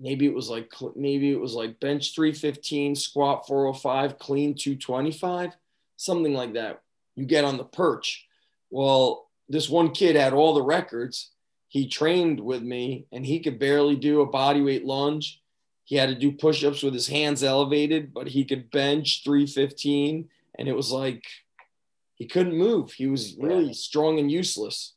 Maybe 0.00 0.26
it 0.26 0.34
was 0.34 0.48
like, 0.48 0.72
maybe 0.96 1.30
it 1.30 1.40
was 1.40 1.54
like 1.54 1.80
bench 1.80 2.14
315, 2.14 2.96
squat 2.96 3.46
405, 3.46 4.18
clean 4.18 4.54
225, 4.54 5.56
something 5.96 6.32
like 6.32 6.54
that. 6.54 6.80
You 7.16 7.26
get 7.26 7.44
on 7.44 7.58
the 7.58 7.64
perch. 7.64 8.26
Well, 8.70 9.28
this 9.48 9.68
one 9.68 9.90
kid 9.90 10.16
had 10.16 10.32
all 10.32 10.54
the 10.54 10.62
records. 10.62 11.30
He 11.68 11.88
trained 11.88 12.40
with 12.40 12.62
me 12.62 13.06
and 13.12 13.26
he 13.26 13.40
could 13.40 13.58
barely 13.58 13.96
do 13.96 14.22
a 14.22 14.26
body 14.26 14.62
weight 14.62 14.84
lunge 14.84 15.40
he 15.90 15.96
had 15.96 16.08
to 16.08 16.14
do 16.14 16.30
push-ups 16.30 16.84
with 16.84 16.94
his 16.94 17.08
hands 17.08 17.42
elevated, 17.42 18.14
but 18.14 18.28
he 18.28 18.44
could 18.44 18.70
bench 18.70 19.22
315 19.24 20.28
and 20.56 20.68
it 20.68 20.76
was 20.76 20.92
like 20.92 21.24
he 22.14 22.28
couldn't 22.28 22.56
move. 22.56 22.92
He 22.92 23.08
was 23.08 23.34
really 23.36 23.66
yeah. 23.66 23.72
strong 23.72 24.20
and 24.20 24.30
useless. 24.30 24.94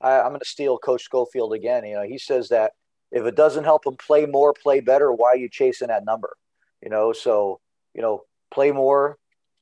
I, 0.00 0.22
I'm 0.22 0.30
going 0.30 0.40
to 0.40 0.44
steal 0.44 0.76
Coach 0.76 1.04
Schofield 1.04 1.54
again. 1.54 1.84
You 1.84 1.94
know, 1.94 2.02
he 2.02 2.18
says 2.18 2.48
that 2.48 2.72
if 3.14 3.24
it 3.24 3.36
doesn't 3.36 3.64
help 3.64 3.86
him 3.86 3.96
play 3.96 4.26
more, 4.26 4.52
play 4.52 4.80
better, 4.80 5.12
why 5.12 5.28
are 5.28 5.36
you 5.36 5.48
chasing 5.48 5.88
that 5.88 6.04
number? 6.04 6.36
You 6.82 6.90
know, 6.90 7.12
so, 7.12 7.60
you 7.94 8.02
know, 8.02 8.24
play 8.52 8.70
more, 8.70 9.16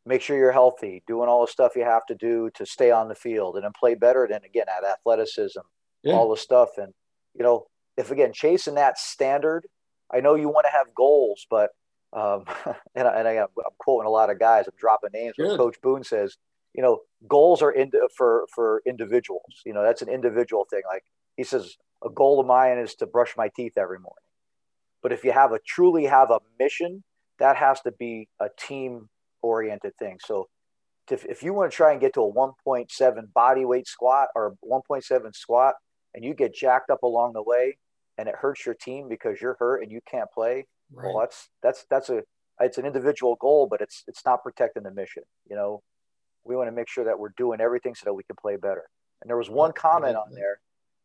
make 0.05 0.22
sure 0.22 0.36
you're 0.36 0.50
healthy, 0.50 1.05
doing 1.07 1.28
all 1.28 1.46
the 1.46 1.53
stuff 1.53 1.76
you 1.76 1.84
have 1.84 2.07
to 2.07 2.16
do 2.16 2.50
to 2.55 2.66
stay 2.66 2.90
on 2.90 3.09
the 3.09 3.14
field 3.14 3.55
and 3.55 3.64
then 3.64 3.72
play 3.78 3.94
better. 3.94 4.26
Then 4.28 4.40
again, 4.44 4.66
at 4.68 4.84
athleticism, 4.84 5.61
yeah. 6.03 6.14
all 6.14 6.28
the 6.28 6.36
stuff. 6.36 6.70
And, 6.78 6.92
you 7.34 7.44
know, 7.44 7.66
if 7.96 8.11
again, 8.11 8.32
chasing 8.32 8.74
that 8.74 8.98
standard 8.98 9.66
I 10.12 10.20
know 10.20 10.34
you 10.34 10.48
want 10.48 10.66
to 10.66 10.76
have 10.76 10.94
goals, 10.94 11.46
but 11.48 11.70
Um, 12.14 12.44
and, 12.94 13.09
I, 13.09 13.18
and 13.18 13.28
I, 13.28 13.32
am 13.36 13.48
quoting 13.78 14.07
a 14.07 14.11
lot 14.11 14.28
of 14.28 14.38
guys. 14.38 14.66
I'm 14.66 14.74
dropping 14.78 15.12
names. 15.14 15.34
But 15.38 15.57
Coach 15.57 15.80
Boone 15.82 16.05
says, 16.05 16.36
you 16.74 16.82
know, 16.82 17.00
goals 17.26 17.62
are 17.62 17.70
in, 17.70 17.90
for 18.16 18.46
for 18.55 18.82
individuals. 18.86 19.62
You 19.64 19.72
know, 19.72 19.82
that's 19.82 20.03
an 20.03 20.11
individual 20.11 20.66
thing. 20.68 20.82
Like 20.86 21.05
he 21.38 21.44
says, 21.44 21.76
a 22.05 22.11
goal 22.11 22.40
of 22.40 22.46
mine 22.46 22.78
is 22.78 22.94
to 22.96 23.07
brush 23.07 23.34
my 23.36 23.48
teeth 23.55 23.74
every 23.76 23.98
morning. 23.98 24.16
But 25.03 25.12
if 25.12 25.24
you 25.24 25.32
have 25.32 25.53
a 25.53 25.59
truly 25.66 26.05
have 26.05 26.30
a 26.30 26.38
mission, 26.59 27.03
that 27.38 27.57
has 27.57 27.80
to 27.82 27.92
be 27.92 28.28
a 28.40 28.48
team 28.59 29.09
oriented 29.42 29.96
thing. 29.98 30.18
So 30.24 30.48
if, 31.11 31.24
if 31.24 31.42
you 31.42 31.53
want 31.53 31.70
to 31.70 31.76
try 31.76 31.92
and 31.92 32.00
get 32.00 32.14
to 32.14 32.22
a 32.22 32.32
1.7 32.32 33.32
body 33.32 33.64
weight 33.64 33.88
squat 33.88 34.28
or 34.34 34.55
1.7 34.64 35.34
squat 35.34 35.74
and 36.14 36.24
you 36.24 36.34
get 36.34 36.55
jacked 36.55 36.90
up 36.90 37.03
along 37.03 37.32
the 37.32 37.42
way 37.42 37.76
and 38.18 38.28
it 38.28 38.34
hurts 38.36 38.64
your 38.64 38.74
team 38.74 39.09
because 39.09 39.40
you're 39.40 39.57
hurt 39.59 39.82
and 39.82 39.90
you 39.90 40.00
can't 40.09 40.30
play, 40.30 40.66
right. 40.92 41.09
well, 41.09 41.20
that's, 41.20 41.48
that's, 41.62 41.84
that's 41.90 42.09
a, 42.09 42.22
it's 42.61 42.78
an 42.78 42.86
individual 42.86 43.36
goal, 43.40 43.66
but 43.66 43.80
it's, 43.80 44.05
it's 44.07 44.24
not 44.24 44.42
protecting 44.42 44.84
the 44.84 44.92
mission. 44.92 45.24
You 45.50 45.57
know, 45.57 45.82
we 46.44 46.55
want 46.55 46.68
to 46.68 46.72
make 46.72 46.88
sure 46.88 47.05
that 47.05 47.18
we're 47.18 47.32
doing 47.36 47.61
everything 47.61 47.94
so 47.94 48.05
that 48.05 48.14
we 48.14 48.22
can 48.22 48.36
play 48.40 48.57
better. 48.57 48.84
And 49.20 49.28
there 49.28 49.36
was 49.36 49.50
one 49.50 49.72
comment 49.72 50.16
on 50.16 50.32
there. 50.34 50.61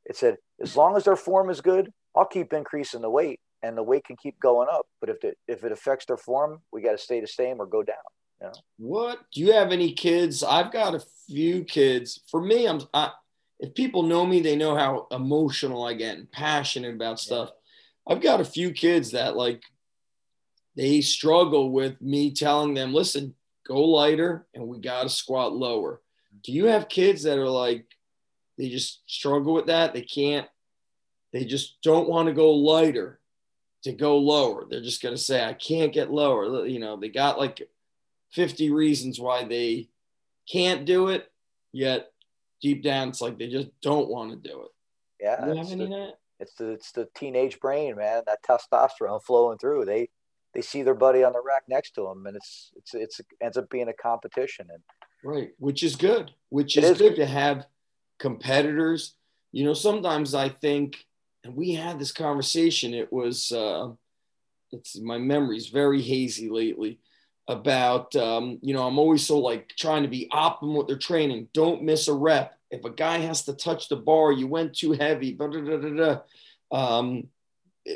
It 0.08 0.16
said, 0.16 0.38
as 0.62 0.76
long 0.76 0.96
as 0.96 1.04
their 1.04 1.16
form 1.16 1.50
is 1.50 1.62
good, 1.62 1.92
I'll 2.16 2.26
keep 2.26 2.54
increasing 2.54 3.02
the 3.02 3.10
weight 3.10 3.40
and 3.62 3.78
the 3.78 3.84
weight 3.84 4.06
can 4.06 4.16
keep 4.16 4.40
going 4.40 4.68
up. 4.72 4.88
But 5.00 5.10
if 5.10 5.24
it, 5.24 5.38
if 5.48 5.64
it 5.64 5.72
affects 5.72 6.06
their 6.06 6.18
form, 6.18 6.62
we 6.72 6.82
got 6.82 6.94
to 6.94 6.98
stay 6.98 7.20
the 7.20 7.28
same 7.28 7.62
or 7.62 7.66
go 7.66 7.84
down. 7.84 7.96
You 8.42 8.48
know? 8.48 8.54
What 8.78 9.20
do 9.34 9.42
you 9.42 9.52
have 9.52 9.72
any 9.72 9.94
kids? 9.94 10.44
I've 10.44 10.72
got 10.72 10.96
a 10.96 11.04
few 11.28 11.64
kids. 11.64 12.22
For 12.32 12.42
me, 12.42 12.68
I'm 12.68 12.82
I, 12.94 13.12
if 13.60 13.74
people 13.74 14.04
know 14.04 14.26
me, 14.26 14.42
they 14.42 14.56
know 14.56 14.76
how 14.76 15.08
emotional 15.12 15.84
I 15.84 15.94
get 15.94 16.18
and 16.18 16.32
passionate 16.32 16.96
about 16.96 17.20
stuff. 17.20 17.50
Yeah. 17.50 18.16
I've 18.16 18.22
got 18.22 18.42
a 18.42 18.46
few 18.46 18.72
kids 18.72 19.12
that 19.12 19.36
like 19.36 19.64
they 20.76 21.02
struggle 21.02 21.72
with 21.72 22.00
me 22.02 22.32
telling 22.32 22.76
them, 22.76 22.94
listen, 22.94 23.34
go 23.68 23.84
lighter 23.84 24.46
and 24.54 24.68
we 24.68 24.80
got 24.80 25.04
to 25.04 25.10
squat 25.10 25.54
lower. 25.54 25.94
Mm-hmm. 25.96 26.38
Do 26.44 26.52
you 26.52 26.66
have 26.66 26.88
kids 26.88 27.24
that 27.24 27.40
are 27.40 27.50
like 27.50 27.86
they 28.58 28.70
just 28.70 29.02
struggle 29.08 29.54
with 29.54 29.68
that? 29.68 29.94
They 29.94 30.02
can't, 30.02 30.48
they 31.34 31.46
just 31.46 31.82
don't 31.82 32.10
want 32.10 32.28
to 32.28 32.34
go 32.34 32.52
lighter 32.52 33.20
to 33.84 33.92
go 33.92 34.18
lower. 34.18 34.66
They're 34.70 34.82
just 34.82 35.02
going 35.02 35.16
to 35.16 35.22
say, 35.22 35.44
I 35.44 35.54
can't 35.54 35.94
get 35.94 36.12
lower. 36.12 36.66
You 36.66 36.80
know, 36.80 36.98
they 36.98 37.10
got 37.10 37.38
like 37.38 37.62
50 38.32 38.72
reasons 38.72 39.20
why 39.20 39.44
they 39.44 39.90
can't 40.52 40.86
do 40.86 41.10
it, 41.10 41.32
yet 41.72 42.12
deep 42.62 42.84
down, 42.84 43.10
it's 43.10 43.22
like 43.22 43.38
they 43.38 43.48
just 43.48 43.70
don't 43.82 44.10
want 44.10 44.32
to 44.32 44.50
do 44.50 44.64
it. 44.64 44.72
Yeah. 45.20 45.46
Do 45.46 45.60
it's, 45.60 45.70
the, 45.70 46.14
it's 46.40 46.54
the, 46.56 46.72
it's 46.72 46.92
the 46.92 47.08
teenage 47.16 47.60
brain, 47.60 47.96
man, 47.96 48.24
that 48.28 48.44
testosterone 48.44 49.24
flowing 49.24 49.58
through. 49.58 49.86
They, 49.86 50.10
they 50.54 50.62
see 50.62 50.82
their 50.82 50.96
buddy 50.96 51.24
on 51.24 51.34
the 51.34 51.42
rack 51.46 51.64
next 51.68 51.92
to 51.96 52.02
them 52.04 52.26
and 52.26 52.36
it's, 52.36 52.72
it's, 52.76 52.94
it's, 52.94 53.20
it 53.20 53.26
ends 53.42 53.58
up 53.58 53.70
being 53.70 53.90
a 53.90 53.94
competition. 53.94 54.68
And 54.72 54.82
right. 55.24 55.50
Which 55.60 55.84
is 55.84 55.96
good, 55.96 56.32
which 56.50 56.78
is, 56.78 56.86
is 56.86 56.98
good, 56.98 57.10
good 57.10 57.16
to 57.18 57.26
have 57.26 57.66
competitors. 58.20 59.16
You 59.52 59.66
know, 59.66 59.74
sometimes 59.74 60.34
I 60.34 60.50
think, 60.50 61.06
and 61.44 61.56
we 61.56 61.74
had 61.74 62.00
this 62.00 62.12
conversation, 62.12 62.94
it 62.94 63.12
was, 63.12 63.52
uh, 63.52 63.90
it's 64.72 65.00
my 65.00 65.18
memory's 65.18 65.70
very 65.70 66.02
hazy 66.02 66.50
lately 66.50 67.00
about 67.48 68.16
um, 68.16 68.60
you 68.62 68.74
know 68.74 68.86
i'm 68.86 69.00
always 69.00 69.26
so 69.26 69.40
like 69.40 69.70
trying 69.78 70.04
to 70.04 70.10
be 70.10 70.30
optimal 70.32 70.80
with 70.80 70.88
their 70.88 70.98
training. 70.98 71.48
Don't 71.54 71.84
miss 71.84 72.08
a 72.08 72.14
rep. 72.14 72.58
If 72.70 72.84
a 72.84 72.90
guy 72.90 73.20
has 73.20 73.44
to 73.44 73.54
touch 73.54 73.88
the 73.88 73.96
bar 73.96 74.32
you 74.32 74.48
went 74.48 74.76
too 74.76 74.92
heavy 74.92 75.34
blah, 75.34 75.48
blah, 75.48 75.78
blah, 75.78 76.20
um, 76.72 77.28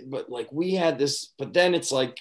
but 0.05 0.30
like 0.30 0.51
we 0.51 0.74
had 0.76 0.97
this 0.97 1.34
but 1.38 1.53
then 1.53 1.76
it's 1.76 1.91
like 1.91 2.17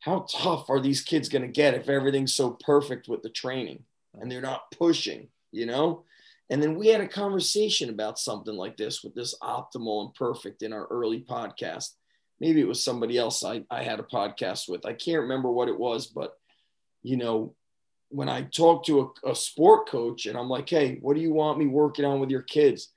how 0.00 0.26
tough 0.30 0.68
are 0.68 0.80
these 0.80 1.02
kids 1.02 1.28
going 1.28 1.42
to 1.42 1.48
get 1.48 1.74
if 1.74 1.88
everything's 1.88 2.34
so 2.34 2.58
perfect 2.64 3.08
with 3.08 3.22
the 3.22 3.30
training 3.30 3.82
and 4.14 4.30
they're 4.30 4.42
not 4.42 4.70
pushing 4.72 5.28
you 5.52 5.64
know 5.64 6.04
and 6.50 6.62
then 6.62 6.74
we 6.74 6.88
had 6.88 7.00
a 7.00 7.08
conversation 7.08 7.90
about 7.90 8.18
something 8.18 8.54
like 8.54 8.76
this 8.76 9.02
with 9.02 9.14
this 9.14 9.34
optimal 9.42 10.04
and 10.04 10.14
perfect 10.14 10.62
in 10.62 10.72
our 10.72 10.86
early 10.86 11.20
podcast 11.20 11.90
maybe 12.40 12.60
it 12.60 12.68
was 12.68 12.82
somebody 12.82 13.16
else 13.16 13.44
I, 13.44 13.64
I 13.70 13.82
had 13.82 14.00
a 14.00 14.04
podcast 14.04 14.68
with 14.68 14.84
i 14.84 14.92
can't 14.92 15.22
remember 15.22 15.50
what 15.50 15.68
it 15.68 15.78
was 15.78 16.06
but 16.06 16.34
you 17.02 17.16
know, 17.16 17.54
when 18.08 18.28
I 18.28 18.42
talk 18.42 18.84
to 18.86 19.12
a, 19.24 19.30
a, 19.30 19.34
sport 19.34 19.88
coach 19.88 20.26
and 20.26 20.36
I'm 20.36 20.48
like, 20.48 20.68
hey, 20.68 20.98
what 21.00 21.14
do 21.14 21.22
you 21.22 21.32
want 21.32 21.58
me 21.58 21.66
working 21.66 22.04
on 22.04 22.20
with 22.20 22.30
your 22.30 22.42
kids? 22.42 22.92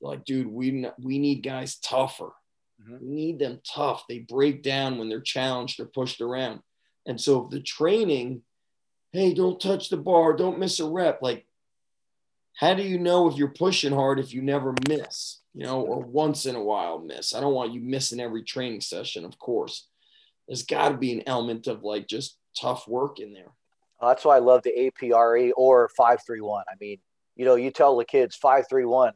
They're 0.00 0.10
like, 0.10 0.24
dude, 0.24 0.46
we 0.46 0.86
we 1.02 1.18
need 1.18 1.42
guys 1.42 1.78
tougher. 1.78 2.32
Mm-hmm. 2.82 2.96
We 3.00 3.14
need 3.14 3.38
them 3.38 3.60
tough. 3.66 4.04
They 4.08 4.20
break 4.20 4.62
down 4.62 4.98
when 4.98 5.08
they're 5.08 5.20
challenged 5.20 5.80
or 5.80 5.86
pushed 5.86 6.20
around. 6.20 6.60
And 7.06 7.20
so 7.20 7.44
if 7.44 7.50
the 7.50 7.60
training, 7.60 8.42
hey, 9.12 9.32
don't 9.32 9.60
touch 9.60 9.88
the 9.88 9.96
bar, 9.96 10.34
don't 10.34 10.58
miss 10.58 10.78
a 10.80 10.88
rep. 10.88 11.22
Like, 11.22 11.46
how 12.58 12.74
do 12.74 12.82
you 12.82 12.98
know 12.98 13.28
if 13.28 13.36
you're 13.36 13.46
pushing 13.46 13.92
hard 13.92 14.18
if 14.18 14.34
you 14.34 14.42
never 14.42 14.74
miss, 14.88 15.38
you 15.54 15.64
know, 15.64 15.80
or 15.80 16.00
once 16.00 16.44
in 16.44 16.56
a 16.56 16.62
while 16.62 16.98
miss? 16.98 17.32
I 17.32 17.40
don't 17.40 17.54
want 17.54 17.72
you 17.72 17.80
missing 17.80 18.18
every 18.18 18.42
training 18.42 18.80
session, 18.80 19.24
of 19.24 19.38
course. 19.38 19.86
There's 20.48 20.64
got 20.64 20.88
to 20.88 20.96
be 20.96 21.12
an 21.12 21.22
element 21.28 21.68
of 21.68 21.84
like 21.84 22.08
just 22.08 22.36
tough 22.60 22.88
work 22.88 23.20
in 23.20 23.32
there. 23.32 23.52
Uh, 24.00 24.08
that's 24.08 24.24
why 24.24 24.34
I 24.34 24.40
love 24.40 24.64
the 24.64 24.90
APRE 25.00 25.52
or 25.56 25.88
531. 25.96 26.64
I 26.68 26.74
mean, 26.80 26.98
you 27.36 27.44
know, 27.44 27.54
you 27.54 27.70
tell 27.70 27.96
the 27.96 28.04
kids 28.04 28.34
531. 28.34 29.12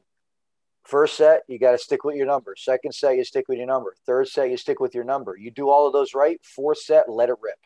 First 0.85 1.17
set, 1.17 1.43
you 1.49 1.59
got 1.59 1.73
to 1.73 1.79
stick 1.79 2.05
with 2.05 2.15
your 2.15 2.27
number. 2.27 2.55
Second 2.57 2.93
set, 2.93 3.17
you 3.17 3.25
stick 3.25 3.49
with 3.49 3.59
your 3.59 3.67
number. 3.67 3.93
Third 4.07 4.29
set, 4.29 4.51
you 4.51 4.57
stick 4.57 4.79
with 4.79 4.95
your 4.95 5.05
number. 5.05 5.37
You 5.37 5.51
do 5.51 5.69
all 5.69 5.89
of 5.89 5.93
those 5.93 6.15
right. 6.15 6.39
Fourth 6.45 6.79
set, 6.79 7.11
let 7.11 7.29
it 7.29 7.37
rip. 7.43 7.59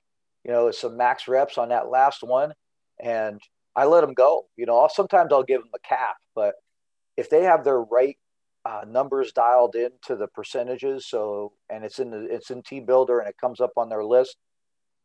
You 0.42 0.52
know, 0.52 0.70
some 0.70 0.96
max 0.96 1.28
reps 1.28 1.58
on 1.58 1.68
that 1.68 1.90
last 1.90 2.22
one, 2.22 2.54
and 2.98 3.42
I 3.76 3.84
let 3.84 4.00
them 4.00 4.14
go. 4.14 4.46
You 4.56 4.66
know, 4.66 4.78
I'll, 4.78 4.88
sometimes 4.88 5.32
I'll 5.32 5.42
give 5.42 5.60
them 5.60 5.70
a 5.74 5.86
cap, 5.86 6.16
but 6.34 6.54
if 7.16 7.30
they 7.30 7.42
have 7.44 7.62
their 7.62 7.80
right 7.80 8.16
uh, 8.64 8.84
numbers 8.88 9.32
dialed 9.32 9.76
into 9.76 10.16
the 10.16 10.26
percentages, 10.28 11.06
so 11.06 11.52
and 11.70 11.84
it's 11.84 11.98
in 11.98 12.10
the 12.10 12.24
it's 12.24 12.50
in 12.50 12.62
TeamBuildr 12.62 13.20
and 13.20 13.28
it 13.28 13.36
comes 13.40 13.60
up 13.60 13.72
on 13.76 13.88
their 13.88 14.04
list, 14.04 14.36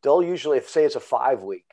they'll 0.02 0.22
usually, 0.22 0.58
if 0.58 0.68
say 0.68 0.84
it's 0.84 0.96
a 0.96 1.00
five 1.00 1.42
week, 1.42 1.66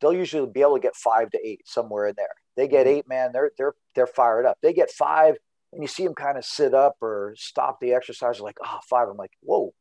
they'll 0.00 0.12
usually 0.12 0.48
be 0.48 0.62
able 0.62 0.76
to 0.76 0.80
get 0.80 0.96
five 0.96 1.30
to 1.30 1.38
eight 1.46 1.62
somewhere 1.66 2.06
in 2.06 2.14
there. 2.16 2.26
They 2.56 2.68
get 2.68 2.86
mm-hmm. 2.86 2.96
eight, 2.96 3.08
man, 3.08 3.32
they're 3.32 3.50
they're 3.58 3.74
they're 3.94 4.06
fired 4.06 4.46
up. 4.46 4.58
They 4.62 4.72
get 4.72 4.90
five, 4.90 5.34
and 5.72 5.82
you 5.82 5.88
see 5.88 6.04
them 6.04 6.14
kind 6.14 6.38
of 6.38 6.44
sit 6.44 6.72
up 6.72 6.96
or 7.02 7.34
stop 7.36 7.80
the 7.80 7.92
exercise. 7.92 8.40
Like, 8.40 8.58
oh, 8.64 8.78
five. 8.88 9.08
I'm 9.08 9.16
like, 9.16 9.32
whoa, 9.40 9.74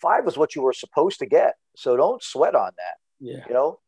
five 0.00 0.26
is 0.26 0.36
what 0.36 0.56
you 0.56 0.62
were 0.62 0.72
supposed 0.72 1.18
to 1.20 1.26
get. 1.26 1.54
So 1.76 1.96
don't 1.96 2.22
sweat 2.22 2.54
on 2.54 2.72
that. 2.76 2.96
Yeah. 3.20 3.44
You 3.46 3.54
know. 3.54 3.78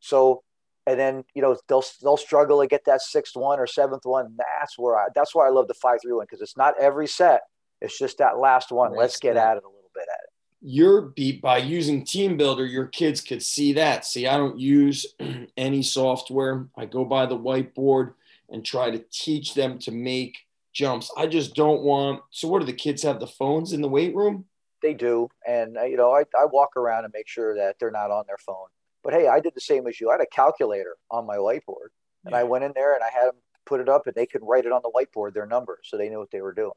So, 0.00 0.42
and 0.90 0.98
then 0.98 1.24
you 1.34 1.42
know 1.42 1.56
they'll 1.68 1.84
they'll 2.02 2.16
struggle 2.16 2.60
to 2.60 2.66
get 2.66 2.84
that 2.86 3.00
sixth 3.00 3.36
one 3.36 3.60
or 3.60 3.66
seventh 3.66 4.04
one. 4.04 4.36
That's 4.36 4.78
where 4.78 4.96
I. 4.96 5.06
That's 5.14 5.34
why 5.34 5.46
I 5.46 5.50
love 5.50 5.68
the 5.68 5.74
five 5.74 5.98
three 6.02 6.12
one 6.12 6.26
because 6.28 6.40
it's 6.40 6.56
not 6.56 6.74
every 6.80 7.06
set. 7.06 7.42
It's 7.80 7.98
just 7.98 8.18
that 8.18 8.38
last 8.38 8.72
one. 8.72 8.96
Let's 8.96 9.18
get 9.18 9.36
at 9.36 9.56
it 9.56 9.62
a 9.62 9.66
little 9.66 9.90
bit 9.94 10.02
at 10.02 10.24
it 10.24 10.30
your 10.62 11.00
beat 11.00 11.40
by 11.40 11.56
using 11.56 12.04
TeamBuildr 12.04 12.70
your 12.70 12.86
kids 12.86 13.22
could 13.22 13.42
see 13.42 13.72
that 13.72 14.04
see 14.04 14.26
i 14.26 14.36
don't 14.36 14.58
use 14.58 15.06
any 15.56 15.82
software 15.82 16.66
i 16.76 16.84
go 16.84 17.04
by 17.04 17.24
the 17.24 17.38
whiteboard 17.38 18.12
and 18.50 18.64
try 18.64 18.90
to 18.90 19.02
teach 19.10 19.54
them 19.54 19.78
to 19.78 19.90
make 19.90 20.36
jumps 20.74 21.10
i 21.16 21.26
just 21.26 21.54
don't 21.54 21.82
want 21.82 22.20
so 22.30 22.46
what 22.46 22.60
do 22.60 22.66
the 22.66 22.72
kids 22.72 23.02
have 23.02 23.20
the 23.20 23.26
phones 23.26 23.72
in 23.72 23.80
the 23.80 23.88
weight 23.88 24.14
room 24.14 24.44
they 24.82 24.92
do 24.92 25.28
and 25.46 25.78
uh, 25.78 25.84
you 25.84 25.96
know 25.96 26.12
I, 26.12 26.24
I 26.38 26.44
walk 26.44 26.76
around 26.76 27.04
and 27.04 27.12
make 27.14 27.28
sure 27.28 27.54
that 27.56 27.76
they're 27.78 27.90
not 27.90 28.10
on 28.10 28.24
their 28.26 28.38
phone 28.38 28.68
but 29.02 29.12
hey 29.12 29.28
i 29.28 29.40
did 29.40 29.54
the 29.54 29.60
same 29.60 29.86
as 29.86 30.00
you 30.00 30.08
i 30.10 30.12
had 30.12 30.20
a 30.20 30.26
calculator 30.26 30.96
on 31.10 31.26
my 31.26 31.36
whiteboard 31.36 31.90
and 32.24 32.32
yeah. 32.32 32.38
i 32.38 32.42
went 32.42 32.64
in 32.64 32.72
there 32.74 32.94
and 32.94 33.02
i 33.02 33.10
had 33.12 33.28
them 33.28 33.36
put 33.66 33.80
it 33.80 33.88
up 33.88 34.06
and 34.06 34.14
they 34.14 34.26
could 34.26 34.42
write 34.42 34.64
it 34.64 34.72
on 34.72 34.80
the 34.82 34.90
whiteboard 34.90 35.34
their 35.34 35.46
numbers 35.46 35.80
so 35.84 35.96
they 35.96 36.08
knew 36.08 36.18
what 36.18 36.30
they 36.30 36.40
were 36.40 36.52
doing 36.52 36.72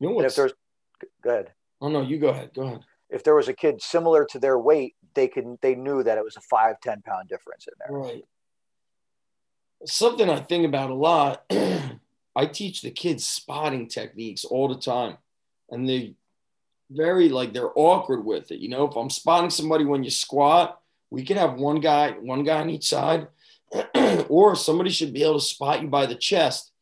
you 0.00 0.08
know 0.08 0.20
if 0.20 0.34
there's 0.34 0.52
go 1.22 1.30
ahead 1.30 1.52
oh 1.80 1.88
no 1.88 2.02
you 2.02 2.18
go 2.18 2.28
ahead 2.28 2.50
go 2.54 2.62
ahead 2.62 2.80
if 3.10 3.22
there 3.22 3.34
was 3.34 3.48
a 3.48 3.52
kid 3.52 3.80
similar 3.80 4.24
to 4.26 4.38
their 4.38 4.58
weight, 4.58 4.94
they 5.14 5.28
can 5.28 5.58
they 5.62 5.74
knew 5.74 6.02
that 6.02 6.18
it 6.18 6.24
was 6.24 6.36
a 6.36 6.40
five 6.40 6.80
ten 6.80 7.02
pound 7.02 7.28
difference 7.28 7.66
in 7.66 7.74
there. 7.78 7.98
Right. 7.98 8.24
Something 9.84 10.30
I 10.30 10.40
think 10.40 10.66
about 10.66 10.90
a 10.90 10.94
lot. 10.94 11.44
I 12.36 12.46
teach 12.46 12.82
the 12.82 12.90
kids 12.90 13.26
spotting 13.26 13.88
techniques 13.88 14.44
all 14.44 14.68
the 14.68 14.80
time, 14.80 15.16
and 15.70 15.88
they 15.88 16.14
very 16.90 17.28
like 17.28 17.52
they're 17.52 17.70
awkward 17.74 18.24
with 18.24 18.50
it. 18.50 18.60
You 18.60 18.68
know, 18.68 18.88
if 18.88 18.96
I'm 18.96 19.10
spotting 19.10 19.50
somebody 19.50 19.84
when 19.84 20.04
you 20.04 20.10
squat, 20.10 20.80
we 21.10 21.24
could 21.24 21.36
have 21.36 21.54
one 21.54 21.80
guy, 21.80 22.12
one 22.12 22.44
guy 22.44 22.60
on 22.60 22.70
each 22.70 22.88
side, 22.88 23.28
or 24.28 24.54
somebody 24.54 24.90
should 24.90 25.12
be 25.12 25.22
able 25.22 25.38
to 25.38 25.44
spot 25.44 25.82
you 25.82 25.88
by 25.88 26.06
the 26.06 26.14
chest 26.14 26.72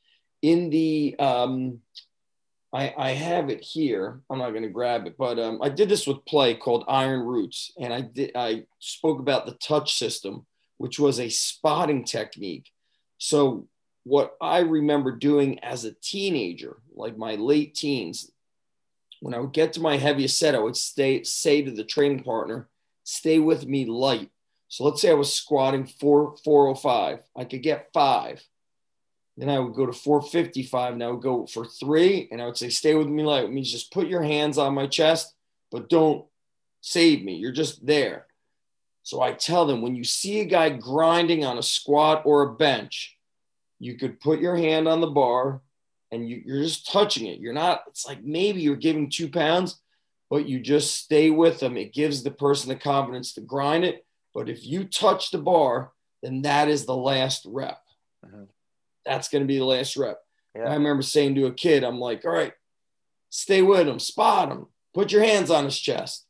in 0.42 0.70
the 0.70 1.16
um, 1.18 1.80
I, 2.74 2.92
I 2.98 3.10
have 3.10 3.50
it 3.50 3.62
here. 3.62 4.20
I'm 4.28 4.38
not 4.38 4.50
going 4.50 4.64
to 4.64 4.68
grab 4.68 5.06
it, 5.06 5.16
but 5.16 5.38
um, 5.38 5.60
I 5.62 5.68
did 5.68 5.88
this 5.88 6.08
with 6.08 6.24
play 6.24 6.54
called 6.54 6.84
Iron 6.88 7.20
Roots, 7.20 7.72
and 7.78 7.94
I 7.94 8.00
did 8.00 8.32
I 8.34 8.64
spoke 8.80 9.20
about 9.20 9.46
the 9.46 9.52
touch 9.52 9.94
system, 9.94 10.44
which 10.76 10.98
was 10.98 11.20
a 11.20 11.28
spotting 11.28 12.04
technique. 12.04 12.70
So 13.18 13.68
what 14.02 14.36
I 14.40 14.58
remember 14.58 15.12
doing 15.12 15.60
as 15.60 15.84
a 15.84 15.94
teenager, 16.02 16.78
like 16.94 17.16
my 17.16 17.36
late 17.36 17.74
teens, 17.76 18.30
when 19.20 19.34
I 19.34 19.38
would 19.38 19.52
get 19.52 19.72
to 19.74 19.80
my 19.80 19.96
heaviest 19.96 20.38
set, 20.38 20.56
I 20.56 20.58
would 20.58 20.76
stay, 20.76 21.22
say 21.22 21.62
to 21.62 21.70
the 21.70 21.84
training 21.84 22.24
partner, 22.24 22.68
stay 23.04 23.38
with 23.38 23.66
me 23.66 23.84
light. 23.84 24.30
So 24.68 24.84
let's 24.84 25.00
say 25.00 25.10
I 25.10 25.14
was 25.14 25.32
squatting 25.32 25.86
four, 25.86 26.36
405. 26.44 27.20
I 27.36 27.44
could 27.44 27.62
get 27.62 27.90
five. 27.92 28.42
Then 29.36 29.48
I 29.48 29.58
would 29.58 29.74
go 29.74 29.86
to 29.86 29.92
455 29.92 30.94
and 30.94 31.02
I 31.02 31.10
would 31.10 31.22
go 31.22 31.46
for 31.46 31.64
three. 31.64 32.28
And 32.30 32.40
I 32.42 32.46
would 32.46 32.56
say, 32.56 32.68
stay 32.70 32.94
with 32.94 33.06
me 33.06 33.22
light. 33.22 33.44
It 33.44 33.52
means 33.52 33.70
just 33.70 33.92
put 33.92 34.08
your 34.08 34.22
hands 34.22 34.58
on 34.58 34.74
my 34.74 34.86
chest, 34.86 35.34
but 35.70 35.88
don't 35.88 36.24
save 36.80 37.24
me. 37.24 37.36
You're 37.36 37.52
just 37.52 37.84
there. 37.84 38.26
So 39.02 39.20
I 39.20 39.32
tell 39.32 39.66
them 39.66 39.82
when 39.82 39.94
you 39.94 40.04
see 40.04 40.40
a 40.40 40.44
guy 40.44 40.70
grinding 40.70 41.44
on 41.44 41.58
a 41.58 41.62
squat 41.62 42.22
or 42.24 42.42
a 42.42 42.54
bench, 42.54 43.18
you 43.78 43.96
could 43.96 44.18
put 44.20 44.40
your 44.40 44.56
hand 44.56 44.88
on 44.88 45.00
the 45.00 45.08
bar 45.08 45.60
and 46.10 46.28
you, 46.28 46.42
are 46.48 46.62
just 46.62 46.90
touching 46.90 47.26
it. 47.26 47.38
You're 47.38 47.52
not, 47.52 47.82
it's 47.88 48.06
like 48.06 48.22
maybe 48.22 48.62
you're 48.62 48.76
giving 48.76 49.10
two 49.10 49.28
pounds, 49.28 49.80
but 50.30 50.48
you 50.48 50.60
just 50.60 50.94
stay 50.96 51.30
with 51.30 51.60
them. 51.60 51.76
It 51.76 51.92
gives 51.92 52.22
the 52.22 52.30
person 52.30 52.68
the 52.68 52.76
confidence 52.76 53.34
to 53.34 53.40
grind 53.40 53.84
it. 53.84 54.04
But 54.34 54.48
if 54.48 54.66
you 54.66 54.84
touch 54.84 55.30
the 55.30 55.38
bar, 55.38 55.92
then 56.22 56.42
that 56.42 56.68
is 56.68 56.86
the 56.86 56.96
last 56.96 57.46
rep. 57.46 57.80
Mm-hmm. 58.26 58.44
That's 59.06 59.28
going 59.28 59.42
to 59.42 59.48
be 59.48 59.58
the 59.58 59.64
last 59.64 59.96
rep. 59.96 60.18
Yeah. 60.56 60.64
I 60.64 60.74
remember 60.74 61.02
saying 61.02 61.34
to 61.36 61.46
a 61.46 61.52
kid, 61.52 61.84
I'm 61.84 61.98
like, 61.98 62.24
all 62.24 62.32
right, 62.32 62.52
stay 63.30 63.62
with 63.62 63.86
him, 63.88 63.98
spot 63.98 64.50
him, 64.50 64.66
put 64.94 65.12
your 65.12 65.22
hands 65.22 65.50
on 65.50 65.64
his 65.64 65.78
chest. 65.78 66.26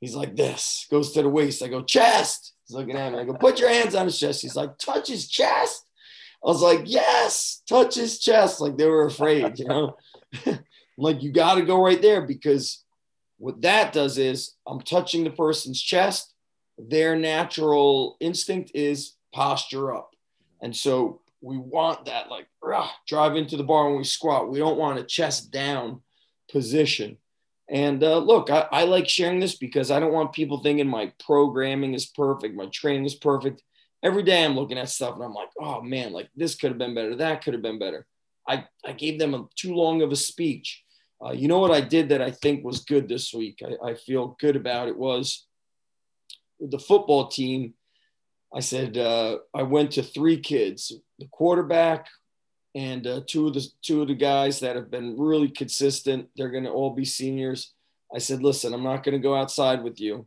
He's 0.00 0.14
like 0.14 0.36
this, 0.36 0.86
goes 0.90 1.12
to 1.12 1.22
the 1.22 1.28
waist. 1.28 1.62
I 1.62 1.68
go, 1.68 1.82
chest. 1.82 2.54
He's 2.66 2.76
looking 2.76 2.96
at 2.96 3.12
me. 3.12 3.20
I 3.20 3.24
go, 3.24 3.34
put 3.34 3.58
your 3.58 3.70
hands 3.70 3.94
on 3.94 4.06
his 4.06 4.18
chest. 4.18 4.42
He's 4.42 4.56
like, 4.56 4.76
touch 4.78 5.08
his 5.08 5.28
chest. 5.28 5.86
I 6.44 6.48
was 6.48 6.62
like, 6.62 6.82
yes, 6.84 7.62
touch 7.68 7.94
his 7.94 8.18
chest. 8.18 8.60
Like 8.60 8.76
they 8.76 8.86
were 8.86 9.06
afraid, 9.06 9.58
you 9.58 9.66
know? 9.66 9.96
like, 10.96 11.22
you 11.22 11.32
got 11.32 11.56
to 11.56 11.62
go 11.62 11.82
right 11.82 12.00
there 12.00 12.22
because 12.22 12.84
what 13.38 13.60
that 13.62 13.92
does 13.92 14.18
is 14.18 14.54
I'm 14.66 14.80
touching 14.80 15.24
the 15.24 15.30
person's 15.30 15.80
chest. 15.80 16.32
Their 16.78 17.16
natural 17.16 18.16
instinct 18.20 18.70
is 18.74 19.14
posture 19.32 19.94
up. 19.94 20.14
And 20.62 20.74
so 20.74 21.20
we 21.40 21.58
want 21.58 22.06
that, 22.06 22.30
like, 22.30 22.46
rah, 22.62 22.90
drive 23.06 23.36
into 23.36 23.56
the 23.56 23.64
bar 23.64 23.88
when 23.88 23.98
we 23.98 24.04
squat. 24.04 24.50
We 24.50 24.58
don't 24.58 24.78
want 24.78 24.98
a 24.98 25.04
chest 25.04 25.50
down 25.50 26.00
position. 26.50 27.18
And 27.68 28.02
uh, 28.02 28.18
look, 28.18 28.50
I, 28.50 28.66
I 28.70 28.84
like 28.84 29.08
sharing 29.08 29.40
this 29.40 29.56
because 29.56 29.90
I 29.90 30.00
don't 30.00 30.12
want 30.12 30.32
people 30.32 30.62
thinking 30.62 30.86
my 30.86 31.12
programming 31.24 31.94
is 31.94 32.06
perfect, 32.06 32.54
my 32.54 32.66
training 32.66 33.04
is 33.04 33.14
perfect. 33.14 33.62
Every 34.02 34.22
day 34.22 34.44
I'm 34.44 34.54
looking 34.54 34.78
at 34.78 34.88
stuff 34.88 35.16
and 35.16 35.24
I'm 35.24 35.34
like, 35.34 35.48
oh 35.60 35.82
man, 35.82 36.12
like 36.12 36.28
this 36.36 36.54
could 36.54 36.70
have 36.70 36.78
been 36.78 36.94
better, 36.94 37.16
that 37.16 37.42
could 37.42 37.54
have 37.54 37.62
been 37.62 37.78
better. 37.78 38.06
I, 38.48 38.64
I 38.84 38.92
gave 38.92 39.18
them 39.18 39.34
a, 39.34 39.48
too 39.56 39.74
long 39.74 40.02
of 40.02 40.12
a 40.12 40.16
speech. 40.16 40.84
Uh, 41.24 41.32
you 41.32 41.48
know 41.48 41.58
what 41.58 41.70
I 41.70 41.80
did 41.80 42.10
that 42.10 42.20
I 42.20 42.30
think 42.30 42.64
was 42.64 42.84
good 42.84 43.08
this 43.08 43.32
week? 43.32 43.62
I, 43.64 43.90
I 43.90 43.94
feel 43.94 44.36
good 44.38 44.56
about 44.56 44.88
it 44.88 44.96
was 44.96 45.46
the 46.60 46.78
football 46.78 47.28
team. 47.28 47.74
I 48.54 48.60
said 48.60 48.96
uh, 48.96 49.38
I 49.54 49.62
went 49.62 49.92
to 49.92 50.02
three 50.02 50.38
kids, 50.38 50.92
the 51.18 51.26
quarterback, 51.30 52.06
and 52.74 53.06
uh, 53.06 53.20
two 53.26 53.48
of 53.48 53.54
the 53.54 53.66
two 53.82 54.02
of 54.02 54.08
the 54.08 54.14
guys 54.14 54.60
that 54.60 54.76
have 54.76 54.90
been 54.90 55.18
really 55.18 55.48
consistent. 55.48 56.28
They're 56.36 56.50
going 56.50 56.64
to 56.64 56.70
all 56.70 56.94
be 56.94 57.04
seniors. 57.04 57.72
I 58.14 58.18
said, 58.18 58.42
listen, 58.42 58.72
I'm 58.72 58.84
not 58.84 59.02
going 59.02 59.14
to 59.14 59.22
go 59.22 59.34
outside 59.34 59.82
with 59.82 60.00
you. 60.00 60.26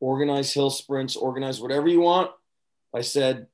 Organize 0.00 0.52
hill 0.52 0.70
sprints, 0.70 1.16
organize 1.16 1.60
whatever 1.60 1.88
you 1.88 2.00
want. 2.00 2.30
I 2.94 3.00
said, 3.00 3.46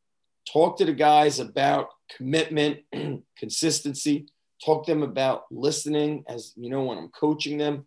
talk 0.53 0.76
to 0.78 0.85
the 0.85 0.93
guys 0.93 1.39
about 1.39 1.89
commitment, 2.16 2.80
consistency. 3.39 4.26
Talk 4.64 4.86
to 4.86 4.92
them 4.92 5.02
about 5.02 5.44
listening, 5.50 6.24
as 6.28 6.52
you 6.56 6.70
know, 6.70 6.84
when 6.84 6.98
I'm 6.98 7.08
coaching 7.08 7.58
them. 7.58 7.86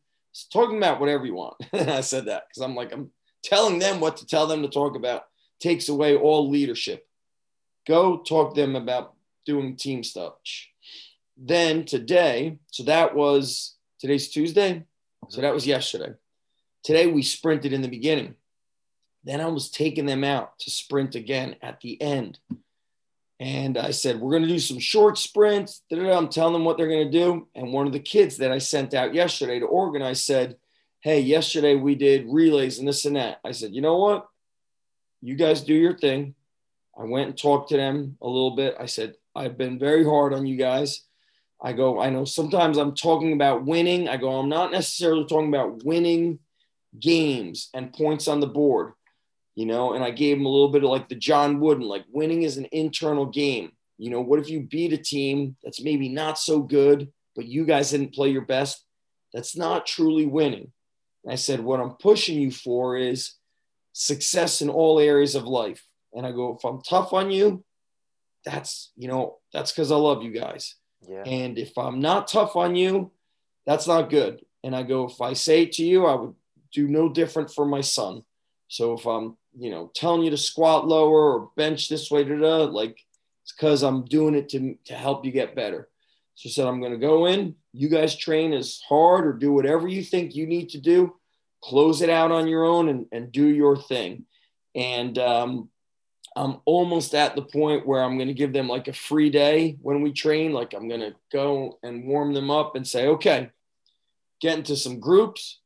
talking 0.52 0.78
about 0.78 1.00
whatever 1.00 1.26
you 1.26 1.36
want. 1.36 1.56
I 1.74 2.02
said 2.02 2.26
that 2.26 2.44
because 2.48 2.62
I'm 2.62 2.76
like, 2.76 2.92
I'm 2.92 3.12
telling 3.44 3.80
them 3.80 4.00
what 4.00 4.18
to 4.18 4.26
tell 4.26 4.48
them 4.48 4.62
to 4.64 4.68
talk 4.68 4.96
about. 4.96 5.24
Takes 5.60 5.88
away 5.88 6.18
all 6.18 6.50
leadership. 6.50 7.08
Go 7.88 8.18
talk 8.18 8.56
to 8.56 8.62
them 8.62 8.76
about 8.76 9.14
doing 9.46 9.78
team 9.78 10.04
stuff. 10.04 10.34
Then 11.38 11.86
today, 11.86 12.60
so 12.72 12.84
that 12.84 13.16
was 13.16 13.76
today's 14.00 14.30
Tuesday. 14.30 14.84
So 15.30 15.42
that 15.42 15.54
was 15.54 15.68
yesterday. 15.68 16.14
Today 16.84 17.08
we 17.08 17.24
sprinted 17.24 17.74
in 17.74 17.82
the 17.82 17.88
beginning. 17.88 18.36
Then 19.24 19.42
I 19.42 19.48
was 19.48 19.72
taking 19.72 20.06
them 20.06 20.24
out 20.24 20.60
to 20.60 20.72
sprint 20.72 21.16
again 21.16 21.56
at 21.62 21.82
the 21.82 22.00
end. 22.02 22.40
And 23.40 23.78
I 23.78 23.92
said, 23.92 24.20
We're 24.20 24.32
going 24.32 24.44
to 24.44 24.50
do 24.50 24.60
some 24.60 24.80
short 24.80 25.18
sprints. 25.18 25.82
I'm 25.92 26.30
telling 26.30 26.54
them 26.54 26.66
what 26.66 26.78
they're 26.78 26.88
going 26.88 27.12
to 27.12 27.20
do. 27.20 27.48
And 27.56 27.74
one 27.74 27.88
of 27.88 27.94
the 27.94 28.00
kids 28.00 28.38
that 28.38 28.52
I 28.52 28.60
sent 28.60 28.94
out 28.94 29.14
yesterday 29.14 29.60
to 29.60 29.66
organize 29.66 30.24
said, 30.24 30.56
Hey, 31.02 31.20
yesterday 31.20 31.76
we 31.76 31.96
did 31.96 32.28
relays 32.28 32.80
and 32.80 32.88
this 32.88 33.06
and 33.06 33.16
that. 33.16 33.40
I 33.44 33.52
said, 33.52 33.74
You 33.74 33.82
know 33.82 33.98
what? 33.98 34.28
You 35.22 35.36
guys 35.36 35.62
do 35.62 35.74
your 35.74 35.98
thing. 35.98 36.36
I 36.98 37.04
went 37.04 37.28
and 37.28 37.38
talked 37.38 37.70
to 37.70 37.78
them 37.78 38.18
a 38.22 38.28
little 38.28 38.56
bit. 38.56 38.76
I 38.80 38.86
said, 38.86 39.16
I've 39.36 39.58
been 39.58 39.78
very 39.78 40.06
hard 40.06 40.34
on 40.34 40.46
you 40.46 40.56
guys. 40.56 41.02
I 41.62 41.74
go, 41.74 42.00
I 42.00 42.10
know 42.10 42.26
sometimes 42.26 42.78
I'm 42.78 42.96
talking 42.96 43.34
about 43.34 43.66
winning. 43.66 44.08
I 44.08 44.18
go, 44.18 44.40
I'm 44.40 44.50
not 44.50 44.72
necessarily 44.72 45.26
talking 45.26 45.50
about 45.50 45.84
winning 45.84 46.40
games 47.00 47.70
and 47.74 47.94
points 47.94 48.28
on 48.28 48.40
the 48.40 48.48
board, 48.48 48.94
you 49.56 49.66
know. 49.66 49.94
And 49.94 50.04
I 50.04 50.12
gave 50.12 50.38
him 50.38 50.46
a 50.46 50.50
little 50.50 50.70
bit 50.70 50.84
of 50.84 50.90
like 50.90 51.10
the 51.10 51.16
John 51.16 51.60
Wooden, 51.60 51.86
like 51.86 52.06
winning 52.12 52.44
is 52.44 52.58
an 52.58 52.68
internal 52.72 53.26
game. 53.26 53.72
You 53.98 54.10
know, 54.10 54.22
what 54.22 54.40
if 54.40 54.50
you 54.50 54.62
beat 54.62 54.94
a 54.94 54.98
team 54.98 55.56
that's 55.64 55.82
maybe 55.82 56.10
not 56.10 56.38
so 56.38 56.62
good, 56.62 57.12
but 57.36 57.46
you 57.46 57.66
guys 57.66 57.92
didn't 57.92 58.14
play 58.14 58.30
your 58.30 58.46
best? 58.46 58.84
That's 59.34 59.56
not 59.56 59.86
truly 59.86 60.26
winning. 60.26 60.72
And 61.24 61.32
I 61.32 61.36
said, 61.36 61.60
what 61.60 61.80
I'm 61.80 61.92
pushing 61.92 62.40
you 62.40 62.52
for 62.52 62.98
is 62.98 63.34
success 63.94 64.62
in 64.62 64.70
all 64.70 65.00
areas 65.00 65.36
of 65.36 65.46
life. 65.46 65.86
And 66.14 66.26
I 66.26 66.32
go, 66.32 66.56
if 66.56 66.64
I'm 66.64 66.82
tough 66.82 67.14
on 67.14 67.32
you, 67.32 67.64
that's 68.46 68.92
you 68.96 69.08
know 69.08 69.40
that's 69.52 69.72
because 69.72 69.92
I 69.92 69.96
love 69.96 70.24
you 70.24 70.32
guys. 70.32 70.76
Yeah. 71.02 71.24
And 71.26 71.58
if 71.58 71.78
I'm 71.78 72.00
not 72.00 72.28
tough 72.28 72.56
on 72.56 72.76
you, 72.76 73.12
that's 73.66 73.88
not 73.88 74.10
good. 74.10 74.42
And 74.64 74.76
I 74.76 74.84
go, 74.84 75.06
if 75.06 75.22
I 75.22 75.34
say 75.34 75.64
it 75.64 75.74
to 75.74 75.84
you, 75.84 76.06
I 76.06 76.16
would 76.16 76.36
do 76.72 76.88
no 76.88 77.10
different 77.10 77.52
for 77.52 77.66
my 77.66 77.82
son. 77.82 78.24
So 78.68 78.94
if 78.94 79.06
I'm, 79.06 79.38
you 79.58 79.72
know, 79.72 79.92
telling 79.96 80.24
you 80.24 80.30
to 80.32 80.38
squat 80.38 80.88
lower 80.88 81.34
or 81.34 81.50
bench 81.56 81.90
this 81.90 82.12
way, 82.12 82.24
da, 82.24 82.36
da, 82.36 82.58
like 82.66 83.00
it's 83.44 83.54
because 83.54 83.84
I'm 83.84 84.06
doing 84.06 84.36
it 84.36 84.50
to, 84.50 84.76
to 84.86 84.94
help 84.94 85.26
you 85.26 85.32
get 85.32 85.56
better. 85.56 85.90
So 86.36 86.50
I 86.50 86.52
said, 86.52 86.68
I'm 86.68 86.80
going 86.80 86.92
to 86.92 86.98
go 86.98 87.28
in. 87.28 87.56
You 87.72 87.88
guys 87.88 88.16
train 88.16 88.54
as 88.54 88.82
hard 88.88 89.26
or 89.26 89.34
do 89.34 89.54
whatever 89.54 89.88
you 89.88 90.04
think 90.04 90.36
you 90.36 90.46
need 90.48 90.70
to 90.70 90.80
do. 90.80 91.16
Close 91.64 92.02
it 92.02 92.10
out 92.10 92.32
on 92.32 92.48
your 92.48 92.66
own 92.66 92.90
and, 92.90 93.06
and 93.12 93.32
do 93.32 93.48
your 93.48 93.78
thing. 93.78 94.26
And 94.76 95.18
um, 95.18 95.70
I'm 96.36 96.58
almost 96.66 97.16
at 97.16 97.36
the 97.36 97.42
point 97.42 97.88
where 97.88 98.04
I'm 98.04 98.18
going 98.18 98.28
to 98.28 98.34
give 98.34 98.52
them 98.52 98.68
like 98.68 98.90
a 98.90 98.94
free 98.94 99.30
day 99.30 99.78
when 99.82 100.02
we 100.02 100.12
train. 100.12 100.52
Like 100.52 100.74
I'm 100.74 100.90
going 100.90 101.00
to 101.02 101.16
go 101.32 101.80
and 101.82 102.06
warm 102.06 102.34
them 102.34 102.52
up 102.52 102.76
and 102.76 102.86
say, 102.86 103.08
okay, 103.08 103.50
get 104.42 104.58
into 104.58 104.76
some 104.76 105.00
groups, 105.00 105.60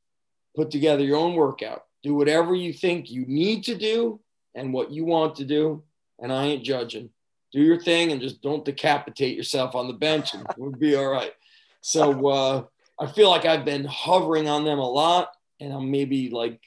put 0.56 0.70
together 0.70 1.04
your 1.04 1.18
own 1.18 1.34
workout, 1.34 1.86
do 2.04 2.16
whatever 2.16 2.56
you 2.56 2.74
think 2.74 3.10
you 3.10 3.26
need 3.26 3.64
to 3.66 3.76
do 3.76 4.20
and 4.56 4.74
what 4.74 4.92
you 4.92 5.06
want 5.06 5.36
to 5.36 5.46
do. 5.46 5.84
And 6.20 6.32
I 6.32 6.46
ain't 6.46 6.64
judging. 6.64 7.10
Do 7.52 7.62
your 7.62 7.80
thing 7.80 8.12
and 8.12 8.22
just 8.22 8.42
don't 8.42 8.66
decapitate 8.66 9.36
yourself 9.36 9.76
on 9.76 9.88
the 9.88 9.94
bench 9.94 10.34
and 10.34 10.46
we'll 10.58 10.72
be 10.72 10.96
all 10.96 11.08
right. 11.08 11.34
So 11.82 12.28
uh, 12.28 12.64
I 13.00 13.08
feel 13.08 13.30
like 13.30 13.46
I've 13.46 13.66
been 13.66 13.86
hovering 13.86 14.48
on 14.48 14.66
them 14.66 14.80
a 14.80 14.90
lot 14.90 15.32
and 15.60 15.74
I'm 15.74 15.90
maybe 15.90 16.30
like 16.30 16.62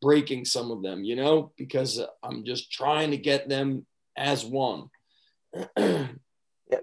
breaking 0.00 0.44
some 0.44 0.70
of 0.70 0.82
them, 0.82 1.04
you 1.04 1.16
know, 1.16 1.52
because 1.56 2.00
I'm 2.22 2.44
just 2.44 2.70
trying 2.70 3.12
to 3.12 3.16
get 3.16 3.48
them 3.48 3.86
as 4.16 4.44
one. 4.44 4.88
yeah, 5.76 6.08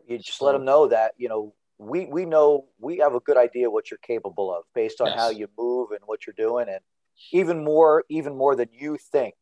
you 0.08 0.18
just 0.18 0.42
let 0.42 0.54
them 0.54 0.66
know 0.66 0.88
that, 0.88 1.12
you 1.18 1.30
know, 1.30 1.54
we, 1.78 2.06
we 2.06 2.26
know 2.26 2.66
we 2.80 2.98
have 2.98 3.14
a 3.14 3.20
good 3.22 3.38
idea 3.38 3.70
what 3.70 3.92
you're 3.92 4.00
capable 4.00 4.54
of 4.54 4.64
based 4.74 5.02
on 5.02 5.08
yes. 5.08 5.18
how 5.18 5.30
you 5.30 5.48
move 5.58 5.92
and 5.92 6.00
what 6.06 6.26
you're 6.26 6.34
doing. 6.38 6.68
And 6.68 6.80
even 7.32 7.64
more, 7.64 8.04
even 8.10 8.36
more 8.36 8.56
than 8.56 8.70
you 8.72 8.98
think 9.12 9.36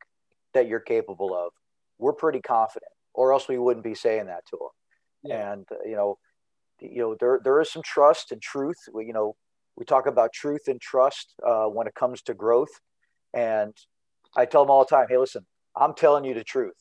that 0.54 0.68
you're 0.68 0.80
capable 0.80 1.36
of, 1.36 1.52
we're 2.00 2.14
pretty 2.14 2.42
confident 2.42 2.92
or 3.14 3.34
else 3.34 3.48
we 3.48 3.58
wouldn't 3.58 3.84
be 3.84 3.96
saying 3.96 4.28
that 4.28 4.46
to 4.48 4.58
them. 4.58 5.32
Yeah. 5.32 5.54
And, 5.54 5.66
uh, 5.72 5.76
you 5.86 5.96
know, 5.96 6.18
you 6.80 7.00
know, 7.00 7.16
there, 7.20 7.40
there 7.44 7.60
is 7.60 7.72
some 7.72 7.82
trust 7.84 8.32
and 8.32 8.42
truth. 8.42 8.78
We, 8.94 9.06
you 9.06 9.14
know, 9.14 9.36
we 9.76 9.86
talk 9.86 10.06
about 10.08 10.34
truth 10.34 10.68
and 10.68 10.80
trust 10.80 11.34
uh, 11.46 11.66
when 11.66 11.88
it 11.88 11.96
comes 11.96 12.22
to 12.24 12.34
growth 12.34 12.70
and 13.34 13.74
I 14.36 14.46
tell 14.46 14.64
them 14.64 14.72
all 14.72 14.84
the 14.84 14.90
time, 14.96 15.08
hey, 15.10 15.18
listen, 15.18 15.46
I'm 15.76 15.94
telling 15.94 16.24
you 16.24 16.34
the 16.34 16.44
truth. 16.44 16.76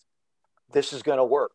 This 0.72 0.92
is 0.92 1.03
going 1.03 1.18
to 1.18 1.24
work. 1.24 1.53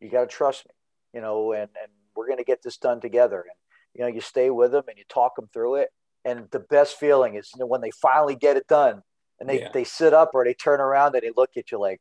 You 0.00 0.10
got 0.10 0.22
to 0.22 0.26
trust 0.26 0.66
me, 0.66 0.72
you 1.14 1.20
know, 1.20 1.52
and, 1.52 1.62
and 1.62 1.92
we're 2.14 2.26
going 2.26 2.38
to 2.38 2.44
get 2.44 2.62
this 2.62 2.76
done 2.76 3.00
together. 3.00 3.40
And, 3.40 3.56
you 3.94 4.00
know, 4.02 4.14
you 4.14 4.20
stay 4.20 4.50
with 4.50 4.72
them 4.72 4.84
and 4.88 4.98
you 4.98 5.04
talk 5.08 5.36
them 5.36 5.48
through 5.52 5.76
it. 5.76 5.88
And 6.26 6.50
the 6.50 6.58
best 6.58 6.98
feeling 6.98 7.36
is 7.36 7.50
you 7.54 7.60
know, 7.60 7.66
when 7.66 7.80
they 7.80 7.92
finally 7.92 8.34
get 8.34 8.56
it 8.56 8.66
done 8.66 9.02
and 9.38 9.48
they, 9.48 9.60
yeah. 9.60 9.68
they 9.72 9.84
sit 9.84 10.12
up 10.12 10.32
or 10.34 10.44
they 10.44 10.54
turn 10.54 10.80
around 10.80 11.14
and 11.14 11.22
they 11.22 11.30
look 11.36 11.50
at 11.56 11.70
you 11.70 11.78
like, 11.78 12.00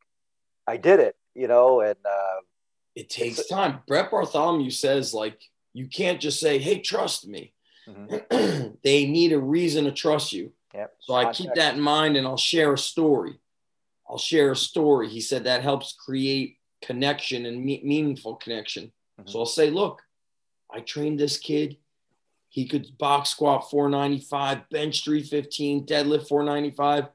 I 0.67 0.78
did 0.78 0.99
it, 0.99 1.15
you 1.36 1.47
know, 1.47 1.82
and 1.82 1.97
uh, 2.03 2.41
it 2.95 3.09
takes 3.09 3.47
time. 3.47 3.80
Brett 3.88 4.09
Bartholomew 4.09 4.71
says, 4.71 5.13
like, 5.13 5.39
you 5.73 5.88
can't 5.88 6.19
just 6.19 6.39
say, 6.39 6.57
hey, 6.57 6.80
trust 6.80 7.28
me. 7.28 7.53
Mm-hmm. 7.88 8.76
they 8.84 9.05
need 9.05 9.32
a 9.32 9.39
reason 9.39 9.86
to 9.86 9.91
trust 9.91 10.34
you. 10.34 10.53
Yep. 10.73 10.93
So 11.01 11.13
I 11.13 11.32
keep 11.32 11.53
that 11.55 11.76
in 11.76 11.82
mind 11.82 12.17
and 12.17 12.26
I'll 12.26 12.36
share 12.36 12.73
a 12.73 12.78
story. 12.78 13.39
I'll 14.09 14.17
share 14.17 14.51
a 14.51 14.55
story. 14.55 15.09
He 15.09 15.21
said 15.21 15.43
that 15.43 15.61
helps 15.61 15.93
create 15.93 16.57
connection 16.82 17.45
and 17.45 17.63
me- 17.63 17.82
meaningful 17.84 18.36
connection. 18.36 18.91
Mm-hmm. 19.19 19.30
So 19.30 19.39
I'll 19.39 19.45
say, 19.45 19.69
look, 19.69 20.01
I 20.73 20.80
trained 20.80 21.19
this 21.19 21.38
kid. 21.38 21.78
He 22.56 22.66
could 22.66 22.97
box 22.97 23.32
squat 23.32 23.70
495, 23.70 24.70
bench 24.70 25.03
315, 25.03 25.86
deadlift 25.86 26.30
495, 26.30 27.08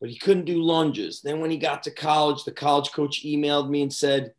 but 0.00 0.10
he 0.10 0.18
couldn't 0.18 0.46
do 0.46 0.60
lunges. 0.60 1.20
Then 1.22 1.38
when 1.38 1.52
he 1.52 1.58
got 1.58 1.84
to 1.84 1.92
college, 1.92 2.42
the 2.42 2.50
college 2.50 2.90
coach 2.90 3.24
emailed 3.24 3.70
me 3.70 3.82
and 3.82 3.92
said, 3.92 4.32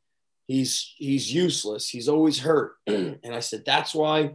he's 0.48 0.94
he's 0.98 1.34
useless. 1.34 1.88
He's 1.88 2.10
always 2.10 2.40
hurt. 2.40 2.74
and 2.88 3.20
I 3.32 3.40
said, 3.40 3.64
that's 3.66 3.96
why 3.96 4.34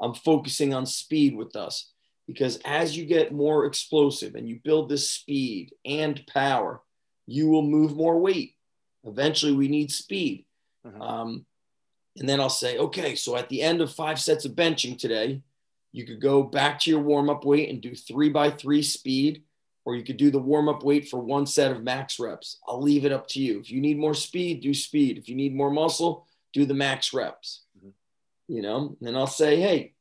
I'm 0.00 0.14
focusing 0.14 0.72
on 0.72 0.86
speed 0.86 1.34
with 1.34 1.56
us. 1.56 1.90
Because 2.28 2.60
as 2.64 2.96
you 2.96 3.04
get 3.04 3.32
more 3.34 3.66
explosive 3.66 4.36
and 4.36 4.48
you 4.48 4.60
build 4.62 4.88
this 4.88 5.10
speed 5.10 5.72
and 5.84 6.24
power, 6.28 6.80
you 7.26 7.48
will 7.48 7.62
move 7.62 7.96
more 7.96 8.20
weight. 8.20 8.54
Eventually, 9.02 9.52
we 9.52 9.66
need 9.66 9.90
speed. 9.90 10.46
Mm-hmm. 10.86 11.02
Um, 11.02 11.46
and 12.18 12.28
then 12.28 12.40
I'll 12.40 12.50
say, 12.50 12.78
okay, 12.78 13.16
so 13.16 13.34
at 13.34 13.48
the 13.48 13.62
end 13.62 13.80
of 13.80 13.92
five 13.92 14.20
sets 14.20 14.44
of 14.44 14.52
benching 14.52 14.96
today, 14.96 15.42
you 15.96 16.04
could 16.04 16.20
go 16.20 16.42
back 16.42 16.78
to 16.80 16.90
your 16.90 17.00
warm 17.00 17.30
up 17.30 17.44
weight 17.44 17.70
and 17.70 17.80
do 17.80 17.94
three 17.94 18.28
by 18.28 18.50
three 18.50 18.82
speed, 18.82 19.44
or 19.86 19.96
you 19.96 20.04
could 20.04 20.18
do 20.18 20.30
the 20.30 20.38
warm 20.38 20.68
up 20.68 20.82
weight 20.82 21.08
for 21.08 21.18
one 21.18 21.46
set 21.46 21.72
of 21.72 21.82
max 21.82 22.20
reps. 22.20 22.58
I'll 22.68 22.82
leave 22.82 23.06
it 23.06 23.12
up 23.12 23.26
to 23.28 23.40
you. 23.40 23.60
If 23.60 23.70
you 23.70 23.80
need 23.80 23.98
more 23.98 24.12
speed, 24.12 24.60
do 24.60 24.74
speed. 24.74 25.16
If 25.16 25.28
you 25.28 25.34
need 25.34 25.54
more 25.54 25.70
muscle, 25.70 26.26
do 26.52 26.66
the 26.66 26.74
max 26.74 27.14
reps. 27.14 27.62
Mm-hmm. 27.78 27.88
You 28.48 28.60
know, 28.60 28.96
and 29.00 29.16
I'll 29.16 29.26
say, 29.26 29.58
hey, 29.58 29.94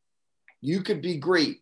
you 0.59 0.81
could 0.83 1.01
be 1.01 1.15
great, 1.15 1.61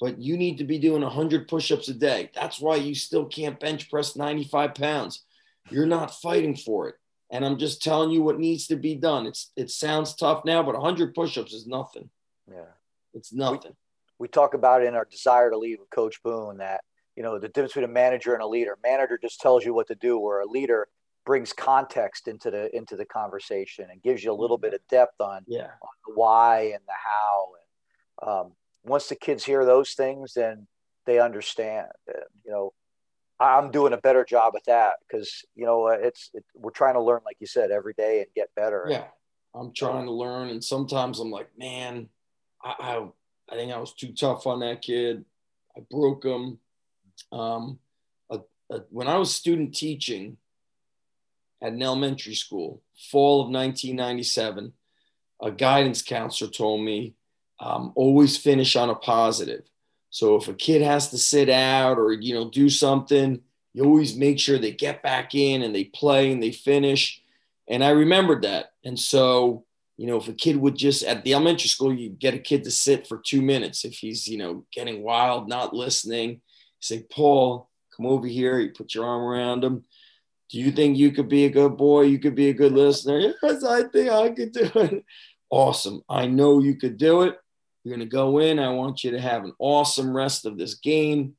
but 0.00 0.18
you 0.18 0.36
need 0.36 0.58
to 0.58 0.64
be 0.64 0.78
doing 0.80 1.02
100 1.02 1.46
push 1.46 1.70
ups 1.70 1.88
a 1.88 1.94
day. 1.94 2.30
That's 2.34 2.60
why 2.60 2.74
you 2.74 2.96
still 2.96 3.26
can't 3.26 3.60
bench 3.60 3.88
press 3.88 4.16
95 4.16 4.74
pounds. 4.74 5.24
You're 5.70 5.86
not 5.86 6.20
fighting 6.20 6.56
for 6.56 6.88
it 6.88 6.96
and 7.30 7.44
I'm 7.44 7.58
just 7.58 7.82
telling 7.82 8.10
you 8.10 8.22
what 8.22 8.40
needs 8.40 8.66
to 8.66 8.76
be 8.76 8.96
done. 8.96 9.26
It's 9.26 9.52
it 9.56 9.70
sounds 9.70 10.14
tough 10.14 10.44
now, 10.44 10.62
but 10.62 10.74
100 10.74 11.14
push-ups 11.14 11.52
is 11.52 11.66
nothing. 11.66 12.10
Yeah, 12.50 12.64
it's 13.14 13.32
nothing. 13.32 13.72
We, 14.18 14.26
we 14.26 14.28
talk 14.28 14.54
about 14.54 14.84
in 14.84 14.94
our 14.94 15.06
desire 15.10 15.50
to 15.50 15.58
lead 15.58 15.78
with 15.80 15.90
Coach 15.90 16.22
Boone 16.22 16.58
that 16.58 16.82
you 17.16 17.22
know 17.22 17.38
the 17.38 17.48
difference 17.48 17.72
between 17.72 17.90
a 17.90 17.92
manager 17.92 18.34
and 18.34 18.42
a 18.42 18.46
leader. 18.46 18.76
Manager 18.82 19.18
just 19.20 19.40
tells 19.40 19.64
you 19.64 19.74
what 19.74 19.88
to 19.88 19.94
do, 19.94 20.18
where 20.18 20.40
a 20.40 20.46
leader 20.46 20.88
brings 21.26 21.52
context 21.52 22.28
into 22.28 22.50
the 22.50 22.74
into 22.74 22.96
the 22.96 23.04
conversation 23.04 23.86
and 23.90 24.02
gives 24.02 24.24
you 24.24 24.32
a 24.32 24.34
little 24.34 24.58
bit 24.58 24.74
of 24.74 24.80
depth 24.88 25.20
on, 25.20 25.42
yeah. 25.46 25.68
on 25.82 25.90
the 26.06 26.14
why 26.14 26.72
and 26.74 26.82
the 26.86 26.94
how. 27.04 27.48
And 28.22 28.30
um, 28.30 28.52
once 28.84 29.08
the 29.08 29.16
kids 29.16 29.44
hear 29.44 29.64
those 29.64 29.92
things, 29.92 30.34
then 30.34 30.66
they 31.06 31.20
understand. 31.20 31.88
And, 32.06 32.24
you 32.44 32.50
know, 32.50 32.72
I'm 33.38 33.70
doing 33.70 33.92
a 33.92 33.98
better 33.98 34.24
job 34.24 34.54
at 34.56 34.64
that 34.66 34.94
because 35.06 35.44
you 35.54 35.64
know 35.64 35.88
it's 35.88 36.30
it, 36.34 36.44
we're 36.54 36.70
trying 36.70 36.94
to 36.94 37.02
learn, 37.02 37.20
like 37.24 37.36
you 37.40 37.46
said, 37.46 37.70
every 37.70 37.94
day 37.94 38.18
and 38.18 38.26
get 38.34 38.48
better. 38.54 38.86
Yeah, 38.88 39.04
I'm 39.54 39.72
trying 39.72 40.06
to 40.06 40.12
learn, 40.12 40.48
and 40.48 40.62
sometimes 40.62 41.20
I'm 41.20 41.30
like, 41.30 41.48
man, 41.56 42.08
I 42.62 42.74
I, 42.78 43.08
I 43.50 43.56
think 43.56 43.72
I 43.72 43.78
was 43.78 43.94
too 43.94 44.12
tough 44.12 44.46
on 44.46 44.60
that 44.60 44.82
kid. 44.82 45.24
I 45.76 45.80
broke 45.90 46.24
him. 46.24 46.58
Um, 47.32 47.78
a, 48.30 48.40
a, 48.70 48.80
when 48.90 49.08
I 49.08 49.18
was 49.18 49.34
student 49.34 49.74
teaching 49.74 50.36
at 51.62 51.72
an 51.72 51.82
elementary 51.82 52.34
school, 52.34 52.82
fall 53.10 53.42
of 53.42 53.50
1997, 53.50 54.72
a 55.42 55.50
guidance 55.50 56.02
counselor 56.02 56.50
told 56.50 56.82
me 56.82 57.14
um, 57.60 57.92
always 57.94 58.36
finish 58.36 58.76
on 58.76 58.90
a 58.90 58.94
positive. 58.94 59.62
So 60.10 60.36
if 60.36 60.48
a 60.48 60.54
kid 60.54 60.82
has 60.82 61.10
to 61.10 61.18
sit 61.18 61.48
out 61.48 61.98
or 61.98 62.12
you 62.12 62.34
know 62.34 62.50
do 62.50 62.68
something, 62.68 63.40
you 63.72 63.84
always 63.84 64.16
make 64.16 64.38
sure 64.38 64.58
they 64.58 64.72
get 64.72 65.02
back 65.02 65.34
in 65.34 65.62
and 65.62 65.74
they 65.74 65.84
play 65.84 66.32
and 66.32 66.42
they 66.42 66.52
finish. 66.52 67.22
And 67.68 67.84
I 67.84 67.90
remembered 67.90 68.42
that. 68.42 68.72
And 68.84 68.98
so, 68.98 69.64
you 70.00 70.06
know, 70.06 70.16
if 70.16 70.28
a 70.28 70.32
kid 70.32 70.56
would 70.56 70.76
just 70.76 71.04
at 71.04 71.24
the 71.24 71.34
elementary 71.34 71.68
school, 71.68 71.92
you 71.92 72.08
get 72.08 72.32
a 72.32 72.38
kid 72.38 72.64
to 72.64 72.70
sit 72.70 73.06
for 73.06 73.18
two 73.18 73.42
minutes. 73.42 73.84
If 73.84 73.98
he's, 73.98 74.26
you 74.26 74.38
know, 74.38 74.64
getting 74.72 75.02
wild, 75.02 75.46
not 75.46 75.74
listening, 75.74 76.40
say, 76.80 77.04
Paul, 77.12 77.68
come 77.94 78.06
over 78.06 78.26
here. 78.26 78.58
You 78.60 78.70
put 78.70 78.94
your 78.94 79.04
arm 79.04 79.20
around 79.20 79.62
him. 79.62 79.84
Do 80.48 80.58
you 80.58 80.72
think 80.72 80.96
you 80.96 81.12
could 81.12 81.28
be 81.28 81.44
a 81.44 81.50
good 81.50 81.76
boy? 81.76 82.04
You 82.04 82.18
could 82.18 82.34
be 82.34 82.48
a 82.48 82.54
good 82.54 82.72
listener. 82.72 83.34
Yes, 83.42 83.62
I 83.62 83.82
think 83.88 84.08
I 84.08 84.30
could 84.30 84.52
do 84.52 84.70
it. 84.74 85.04
Awesome. 85.52 86.00
I 86.08 86.28
know 86.28 86.60
you 86.60 86.76
could 86.76 86.96
do 86.96 87.22
it. 87.22 87.36
You're 87.82 87.96
going 87.96 88.08
to 88.08 88.16
go 88.16 88.38
in. 88.38 88.60
I 88.60 88.70
want 88.70 89.02
you 89.02 89.10
to 89.10 89.20
have 89.20 89.42
an 89.42 89.52
awesome 89.58 90.16
rest 90.16 90.46
of 90.46 90.56
this 90.56 90.76
game 90.76 91.34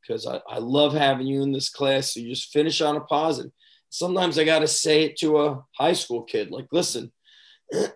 because 0.00 0.26
I, 0.26 0.40
I 0.48 0.58
love 0.58 0.94
having 0.94 1.26
you 1.26 1.42
in 1.42 1.52
this 1.52 1.68
class. 1.68 2.14
So 2.14 2.20
you 2.20 2.30
just 2.30 2.52
finish 2.52 2.80
on 2.80 2.96
a 2.96 3.00
positive. 3.00 3.52
Sometimes 3.90 4.38
I 4.38 4.44
got 4.44 4.60
to 4.60 4.66
say 4.66 5.04
it 5.04 5.18
to 5.18 5.42
a 5.42 5.62
high 5.78 5.92
school 5.92 6.22
kid 6.22 6.50
like, 6.50 6.68
listen, 6.72 7.12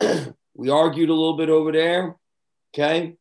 we 0.55 0.71
argued 0.71 1.09
a 1.09 1.15
little 1.15 1.37
bit 1.37 1.51
over 1.51 1.73
there. 1.73 2.17
Okay. 2.75 3.15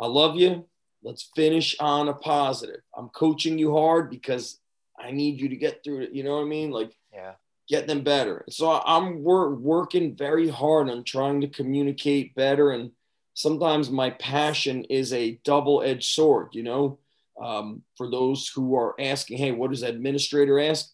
I 0.00 0.06
love 0.06 0.36
you. 0.36 0.66
Let's 1.02 1.30
finish 1.36 1.76
on 1.80 2.08
a 2.08 2.14
positive. 2.14 2.80
I'm 2.96 3.08
coaching 3.10 3.58
you 3.58 3.76
hard 3.76 4.10
because 4.10 4.58
I 4.98 5.10
need 5.10 5.40
you 5.40 5.48
to 5.48 5.56
get 5.56 5.84
through 5.84 6.00
it. 6.00 6.12
You 6.12 6.24
know 6.24 6.36
what 6.36 6.42
I 6.42 6.48
mean? 6.48 6.70
Like, 6.70 6.96
yeah, 7.12 7.32
get 7.68 7.86
them 7.86 8.02
better. 8.02 8.44
So 8.48 8.80
I'm 8.84 9.22
wor- 9.22 9.54
working 9.54 10.16
very 10.16 10.48
hard 10.48 10.88
on 10.88 11.04
trying 11.04 11.40
to 11.42 11.48
communicate 11.48 12.34
better 12.34 12.70
and 12.70 12.90
sometimes 13.34 13.90
my 13.90 14.10
passion 14.10 14.84
is 14.84 15.12
a 15.12 15.38
double-edged 15.44 16.04
sword 16.04 16.48
you 16.52 16.62
know 16.62 16.98
um, 17.42 17.82
for 17.96 18.10
those 18.10 18.48
who 18.48 18.76
are 18.76 18.94
asking 18.98 19.36
hey 19.36 19.50
what 19.50 19.70
does 19.70 19.82
administrator 19.82 20.58
ask 20.58 20.90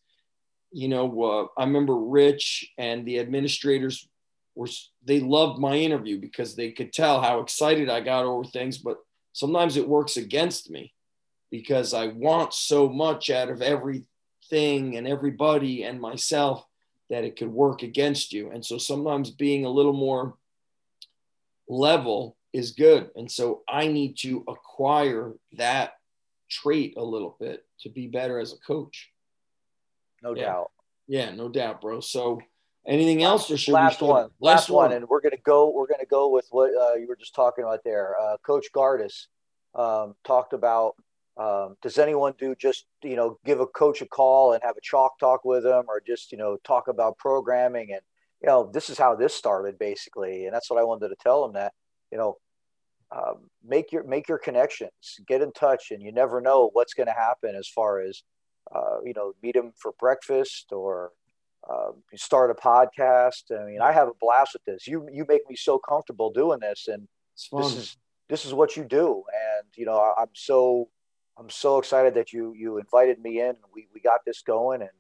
you 0.73 0.89
know 0.89 1.23
uh, 1.23 1.61
i 1.61 1.65
remember 1.65 1.95
rich 1.95 2.73
and 2.79 3.07
the 3.07 3.21
administrators 3.21 4.09
were 4.55 4.69
they 5.05 5.21
loved 5.21 5.59
my 5.59 5.75
interview 5.75 6.21
because 6.21 6.55
they 6.55 6.71
could 6.73 6.93
tell 6.93 7.21
how 7.21 7.41
excited 7.41 7.89
i 7.89 8.01
got 8.01 8.25
over 8.25 8.45
things 8.45 8.79
but 8.79 8.99
sometimes 9.33 9.77
it 9.77 9.89
works 9.89 10.17
against 10.17 10.71
me 10.71 10.93
because 11.51 11.95
i 11.95 12.09
want 12.09 12.53
so 12.53 12.89
much 12.89 13.31
out 13.31 13.51
of 13.51 13.63
everything 13.63 14.97
and 14.97 15.07
everybody 15.07 15.85
and 15.85 16.01
myself 16.01 16.65
that 17.09 17.25
it 17.25 17.37
could 17.37 17.51
work 17.51 17.83
against 17.83 18.33
you 18.33 18.51
and 18.51 18.65
so 18.65 18.79
sometimes 18.79 19.31
being 19.31 19.65
a 19.65 19.71
little 19.71 19.93
more 19.93 20.35
level 21.69 22.37
is 22.53 22.73
good. 22.73 23.11
And 23.17 23.31
so 23.31 23.63
I 23.69 23.87
need 23.87 24.19
to 24.19 24.45
acquire 24.49 25.33
that 25.53 25.95
trait 26.51 26.95
a 26.97 27.03
little 27.03 27.37
bit 27.39 27.65
to 27.81 27.89
be 27.89 28.09
better 28.09 28.39
as 28.39 28.53
a 28.53 28.59
coach. 28.59 29.11
No 30.23 30.35
yeah. 30.35 30.47
doubt. 30.47 30.71
Yeah, 31.07 31.31
no 31.31 31.49
doubt, 31.49 31.81
bro. 31.81 32.01
So 32.01 32.41
anything 32.87 33.23
else 33.23 33.51
or 33.51 33.57
should 33.57 33.75
last 33.75 34.01
we 34.01 34.09
one 34.09 34.23
last, 34.23 34.33
last 34.41 34.71
one. 34.71 34.91
one 34.91 34.97
and 34.97 35.09
we're 35.09 35.21
gonna 35.21 35.37
go 35.45 35.71
we're 35.71 35.87
gonna 35.87 36.07
go 36.07 36.29
with 36.29 36.47
what 36.51 36.71
uh, 36.75 36.95
you 36.95 37.07
were 37.07 37.17
just 37.17 37.35
talking 37.35 37.65
about 37.65 37.81
there 37.85 38.15
uh, 38.21 38.37
coach 38.45 38.67
gardis 38.75 39.27
um, 39.75 40.15
talked 40.25 40.53
about 40.53 40.95
um, 41.37 41.77
does 41.83 41.99
anyone 41.99 42.35
do 42.39 42.55
just 42.55 42.87
you 43.03 43.17
know 43.17 43.39
give 43.45 43.61
a 43.61 43.67
coach 43.67 44.01
a 44.01 44.07
call 44.07 44.55
and 44.55 44.63
have 44.63 44.77
a 44.77 44.81
chalk 44.83 45.19
talk 45.19 45.45
with 45.45 45.63
them 45.63 45.85
or 45.89 46.03
just 46.05 46.33
you 46.33 46.39
know 46.39 46.57
talk 46.65 46.89
about 46.89 47.19
programming 47.19 47.93
and 47.93 48.01
you 48.43 48.47
know, 48.47 48.71
this 48.73 48.89
is 48.89 48.99
how 48.99 49.15
this 49.15 49.35
started 49.35 49.79
basically. 49.79 50.47
And 50.47 50.55
that's 50.55 50.71
what 50.71 50.81
I 50.81 50.85
wanted 50.85 51.09
to 51.09 51.17
tell 51.21 51.43
them 51.43 51.53
that, 51.55 51.73
you 52.11 52.19
know, 52.19 52.37
um, 53.13 53.51
make 53.65 53.93
your, 53.93 54.05
make 54.05 54.29
your 54.29 54.39
connections, 54.39 55.19
get 55.27 55.43
in 55.43 55.53
touch 55.53 55.91
and 55.91 56.03
you 56.03 56.13
never 56.13 56.41
know 56.41 56.71
what's 56.73 56.95
going 56.95 57.09
to 57.09 57.13
happen 57.13 57.55
as 57.55 57.69
far 57.69 58.01
as, 58.01 58.23
uh, 58.75 59.01
you 59.05 59.13
know, 59.15 59.33
meet 59.43 59.55
them 59.55 59.73
for 59.77 59.93
breakfast 59.99 60.73
or 60.73 61.11
uh, 61.69 61.93
start 62.15 62.51
a 62.51 62.55
podcast. 62.55 63.51
I 63.51 63.65
mean, 63.65 63.81
I 63.81 63.93
have 63.93 64.09
a 64.09 64.13
blast 64.21 64.55
with 64.55 64.65
this. 64.65 64.87
You, 64.87 65.09
you 65.13 65.25
make 65.29 65.49
me 65.49 65.57
so 65.57 65.79
comfortable 65.79 66.31
doing 66.31 66.61
this 66.61 66.89
and 66.89 67.09
this 67.53 67.75
is, 67.75 67.97
this 68.29 68.45
is 68.45 68.55
what 68.55 68.77
you 68.77 68.85
do. 68.85 69.25
And, 69.33 69.67
you 69.77 69.87
know, 69.87 70.15
I'm 70.19 70.29
so, 70.35 70.89
I'm 71.39 71.51
so 71.51 71.79
excited 71.79 72.15
that 72.15 72.33
you, 72.33 72.55
you 72.57 72.79
invited 72.79 73.21
me 73.21 73.41
in 73.41 73.49
and 73.49 73.57
we, 73.75 73.89
we 73.95 74.01
got 74.01 74.21
this 74.27 74.43
going 74.43 74.83
and, 74.83 74.91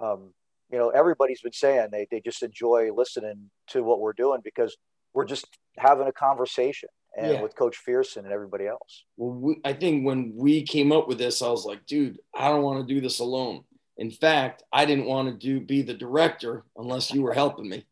um, 0.00 0.32
you 0.70 0.78
know, 0.78 0.90
everybody's 0.90 1.40
been 1.40 1.52
saying 1.52 1.88
they, 1.92 2.06
they 2.10 2.20
just 2.20 2.42
enjoy 2.42 2.90
listening 2.92 3.50
to 3.68 3.82
what 3.82 4.00
we're 4.00 4.12
doing 4.12 4.40
because 4.42 4.76
we're 5.14 5.24
just 5.24 5.46
having 5.78 6.08
a 6.08 6.12
conversation 6.12 6.88
and 7.16 7.32
yeah. 7.32 7.42
with 7.42 7.56
Coach 7.56 7.78
Fearson 7.86 8.18
and 8.18 8.32
everybody 8.32 8.66
else. 8.66 9.04
Well, 9.16 9.32
we, 9.32 9.60
I 9.64 9.72
think 9.72 10.04
when 10.04 10.32
we 10.34 10.62
came 10.62 10.92
up 10.92 11.08
with 11.08 11.18
this, 11.18 11.40
I 11.40 11.48
was 11.48 11.64
like, 11.64 11.86
dude, 11.86 12.18
I 12.34 12.48
don't 12.48 12.62
want 12.62 12.86
to 12.86 12.94
do 12.94 13.00
this 13.00 13.20
alone. 13.20 13.62
In 13.98 14.10
fact, 14.10 14.62
I 14.72 14.84
didn't 14.84 15.06
want 15.06 15.28
to 15.28 15.34
do 15.34 15.60
be 15.60 15.82
the 15.82 15.94
director 15.94 16.64
unless 16.76 17.12
you 17.12 17.22
were 17.22 17.32
helping 17.32 17.68
me. 17.68 17.86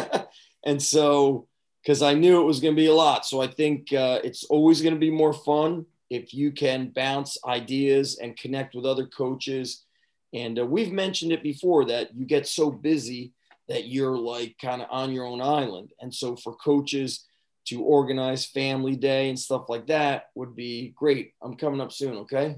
and 0.64 0.80
so, 0.80 1.48
because 1.82 2.00
I 2.02 2.14
knew 2.14 2.40
it 2.40 2.44
was 2.44 2.60
going 2.60 2.74
to 2.74 2.80
be 2.80 2.86
a 2.86 2.94
lot. 2.94 3.26
So 3.26 3.40
I 3.40 3.48
think 3.48 3.92
uh, 3.92 4.20
it's 4.22 4.44
always 4.44 4.82
going 4.82 4.94
to 4.94 5.00
be 5.00 5.10
more 5.10 5.32
fun 5.32 5.84
if 6.10 6.32
you 6.32 6.52
can 6.52 6.90
bounce 6.90 7.36
ideas 7.44 8.18
and 8.22 8.36
connect 8.36 8.74
with 8.74 8.86
other 8.86 9.06
coaches 9.06 9.84
and 10.32 10.58
uh, 10.58 10.66
we've 10.66 10.92
mentioned 10.92 11.32
it 11.32 11.42
before 11.42 11.84
that 11.86 12.14
you 12.14 12.24
get 12.24 12.46
so 12.46 12.70
busy 12.70 13.32
that 13.68 13.86
you're 13.86 14.18
like 14.18 14.56
kind 14.60 14.82
of 14.82 14.88
on 14.90 15.12
your 15.12 15.26
own 15.26 15.40
island. 15.40 15.92
And 16.00 16.14
so 16.14 16.36
for 16.36 16.54
coaches 16.56 17.24
to 17.66 17.82
organize 17.82 18.44
family 18.44 18.96
day 18.96 19.28
and 19.28 19.38
stuff 19.38 19.68
like 19.68 19.86
that 19.86 20.30
would 20.34 20.56
be 20.56 20.92
great. 20.96 21.34
I'm 21.42 21.56
coming 21.56 21.80
up 21.80 21.92
soon, 21.92 22.16
okay? 22.18 22.56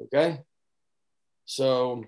Okay. 0.00 0.40
So 1.46 2.04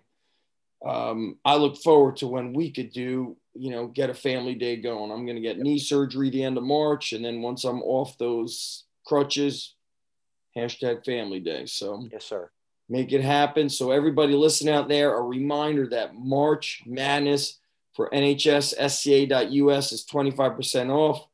um, 0.84 1.39
I 1.45 1.57
look 1.57 1.76
forward 1.78 2.16
to 2.16 2.26
when 2.26 2.53
we 2.53 2.70
could 2.70 2.93
do, 2.93 3.37
you 3.55 3.70
know, 3.70 3.87
get 3.87 4.11
a 4.11 4.14
family 4.14 4.55
day 4.55 4.76
going. 4.76 5.11
I'm 5.11 5.24
going 5.24 5.37
to 5.37 5.43
get 5.43 5.59
knee 5.59 5.78
surgery 5.78 6.30
the 6.30 6.45
end 6.45 6.57
of 6.57 6.64
March. 6.64 7.12
And 7.12 7.24
then 7.24 7.43
once 7.43 7.64
I'm 7.64 7.82
off 7.82 8.18
those 8.18 8.84
crutches, 9.07 9.74
hashtag 10.57 11.05
family 11.05 11.41
day. 11.41 11.66
So, 11.66 12.07
yes, 12.12 12.24
sir. 12.24 12.51
Make 12.89 13.12
it 13.12 13.22
happen. 13.22 13.68
So, 13.68 13.91
everybody 13.91 14.34
listen 14.34 14.68
out 14.68 14.89
there, 14.89 15.16
a 15.16 15.22
reminder 15.22 15.89
that 15.89 16.14
March 16.14 16.82
Madness 16.87 17.59
for 17.95 18.11
NHSSCA.us 18.11 19.93
is 19.93 20.05
25% 20.05 20.91
off. 20.91 21.26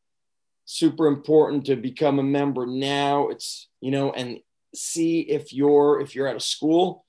Super 0.64 1.08
important 1.08 1.66
to 1.66 1.76
become 1.76 2.20
a 2.20 2.22
member 2.22 2.66
now. 2.66 3.28
It's, 3.28 3.68
you 3.80 3.90
know, 3.90 4.12
and 4.12 4.38
see 4.74 5.20
if 5.20 5.52
you're 5.52 6.00
if 6.00 6.14
you're 6.14 6.28
at 6.28 6.36
a 6.36 6.40
school 6.40 7.04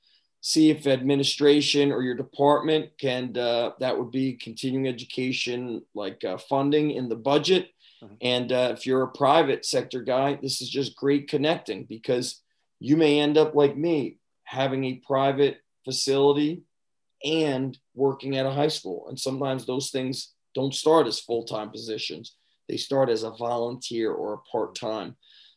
see 0.46 0.70
if 0.70 0.86
administration 0.86 1.90
or 1.90 2.04
your 2.04 2.16
department 2.16 2.90
can 3.00 3.36
uh, 3.38 3.72
that 3.80 3.98
would 3.98 4.12
be 4.12 4.34
continuing 4.34 4.88
education 4.88 5.82
like 5.96 6.24
uh, 6.24 6.38
funding 6.38 6.92
in 6.92 7.10
the 7.10 7.16
budget. 7.16 7.70
Mm-hmm. 8.04 8.16
and 8.22 8.52
uh, 8.52 8.76
if 8.78 8.86
you're 8.86 9.04
a 9.04 9.18
private 9.24 9.66
sector 9.66 10.02
guy 10.02 10.38
this 10.42 10.62
is 10.62 10.70
just 10.70 10.98
great 10.98 11.30
connecting 11.30 11.86
because 11.86 12.42
you 12.82 12.98
may 12.98 13.22
end 13.22 13.38
up 13.38 13.56
like 13.56 13.78
me 13.78 14.18
having 14.44 14.84
a 14.84 15.02
private 15.08 15.60
facility 15.86 16.64
and 17.24 17.78
working 17.96 18.38
at 18.38 18.46
a 18.46 18.52
high 18.52 18.68
school. 18.68 19.08
And 19.08 19.20
sometimes 19.20 19.66
those 19.66 19.90
things 19.90 20.34
don't 20.54 20.74
start 20.74 21.08
as 21.08 21.20
full-time 21.20 21.70
positions. 21.70 22.36
They 22.68 22.78
start 22.78 23.10
as 23.10 23.24
a 23.24 23.32
volunteer 23.32 24.12
or 24.12 24.34
a 24.34 24.50
part-time 24.52 25.16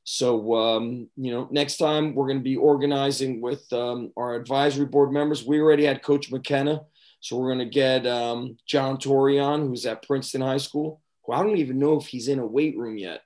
so, 0.09 0.55
um, 0.55 1.09
you 1.17 1.33
know, 1.33 1.49
next 1.51 1.79
time 1.79 2.15
we're 2.15 2.29
going 2.29 2.39
to 2.39 2.45
be 2.45 2.57
organizing 2.57 3.41
with 3.41 3.71
um, 3.73 4.13
our 4.17 4.37
advisory 4.37 4.87
board 4.87 5.13
members. 5.13 5.45
We 5.45 5.61
already 5.61 5.85
had 5.85 6.01
Coach 6.01 6.31
McKenna. 6.31 6.83
So 7.19 7.37
we're 7.37 7.53
going 7.53 7.69
to 7.69 7.75
get 7.75 8.07
um, 8.07 8.57
John 8.67 8.99
Torian, 8.99 9.67
who's 9.67 9.85
at 9.85 10.07
Princeton 10.07 10.43
High 10.43 10.59
School, 10.59 11.01
who 11.25 11.33
I 11.33 11.43
don't 11.43 11.57
even 11.57 11.81
know 11.81 11.99
if 11.99 12.07
he's 12.07 12.29
in 12.29 12.39
a 12.39 12.47
weight 12.47 12.79
room 12.79 12.97
yet. 12.97 13.23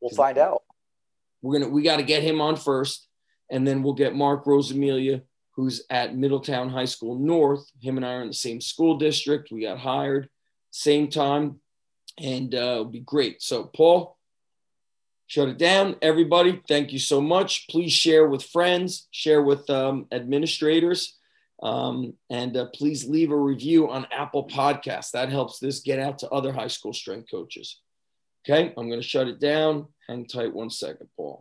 We'll 0.00 0.14
find 0.14 0.38
out. 0.38 0.62
We're 1.42 1.58
going 1.58 1.68
to, 1.68 1.74
we 1.74 1.82
got 1.82 1.96
to 1.96 2.04
get 2.04 2.22
him 2.22 2.40
on 2.40 2.54
first. 2.54 3.08
And 3.50 3.66
then 3.66 3.82
we'll 3.82 3.94
get 3.94 4.14
Mark 4.14 4.44
Rosamilia, 4.44 5.22
who's 5.56 5.82
at 5.90 6.16
Middletown 6.16 6.68
High 6.68 6.84
School 6.84 7.18
North. 7.18 7.68
Him 7.80 7.96
and 7.96 8.06
I 8.06 8.12
are 8.12 8.22
in 8.22 8.28
the 8.28 8.32
same 8.32 8.60
school 8.60 8.96
district. 8.96 9.50
We 9.50 9.62
got 9.62 9.78
hired 9.78 10.28
same 10.70 11.08
time 11.08 11.60
and 12.18 12.54
uh, 12.54 12.58
it'll 12.58 12.84
be 12.84 13.00
great. 13.00 13.42
So, 13.42 13.64
Paul, 13.64 14.15
shut 15.26 15.48
it 15.48 15.58
down. 15.58 15.96
Everybody, 16.02 16.60
thank 16.68 16.92
you 16.92 16.98
so 16.98 17.20
much. 17.20 17.68
Please 17.68 17.92
share 17.92 18.28
with 18.28 18.42
friends, 18.42 19.08
share 19.10 19.42
with 19.42 19.68
um, 19.70 20.06
administrators, 20.12 21.16
um, 21.62 22.14
and 22.30 22.56
uh, 22.56 22.66
please 22.74 23.08
leave 23.08 23.30
a 23.30 23.36
review 23.36 23.90
on 23.90 24.06
Apple 24.12 24.46
Podcasts. 24.46 25.12
That 25.12 25.30
helps 25.30 25.58
this 25.58 25.80
get 25.80 25.98
out 25.98 26.18
to 26.18 26.30
other 26.30 26.52
high 26.52 26.68
school 26.68 26.92
strength 26.92 27.30
coaches. 27.30 27.80
Okay, 28.48 28.72
I'm 28.76 28.88
going 28.88 29.00
to 29.00 29.06
shut 29.06 29.26
it 29.26 29.40
down. 29.40 29.88
Hang 30.08 30.26
tight 30.26 30.54
one 30.54 30.70
second, 30.70 31.08
Paul. 31.16 31.34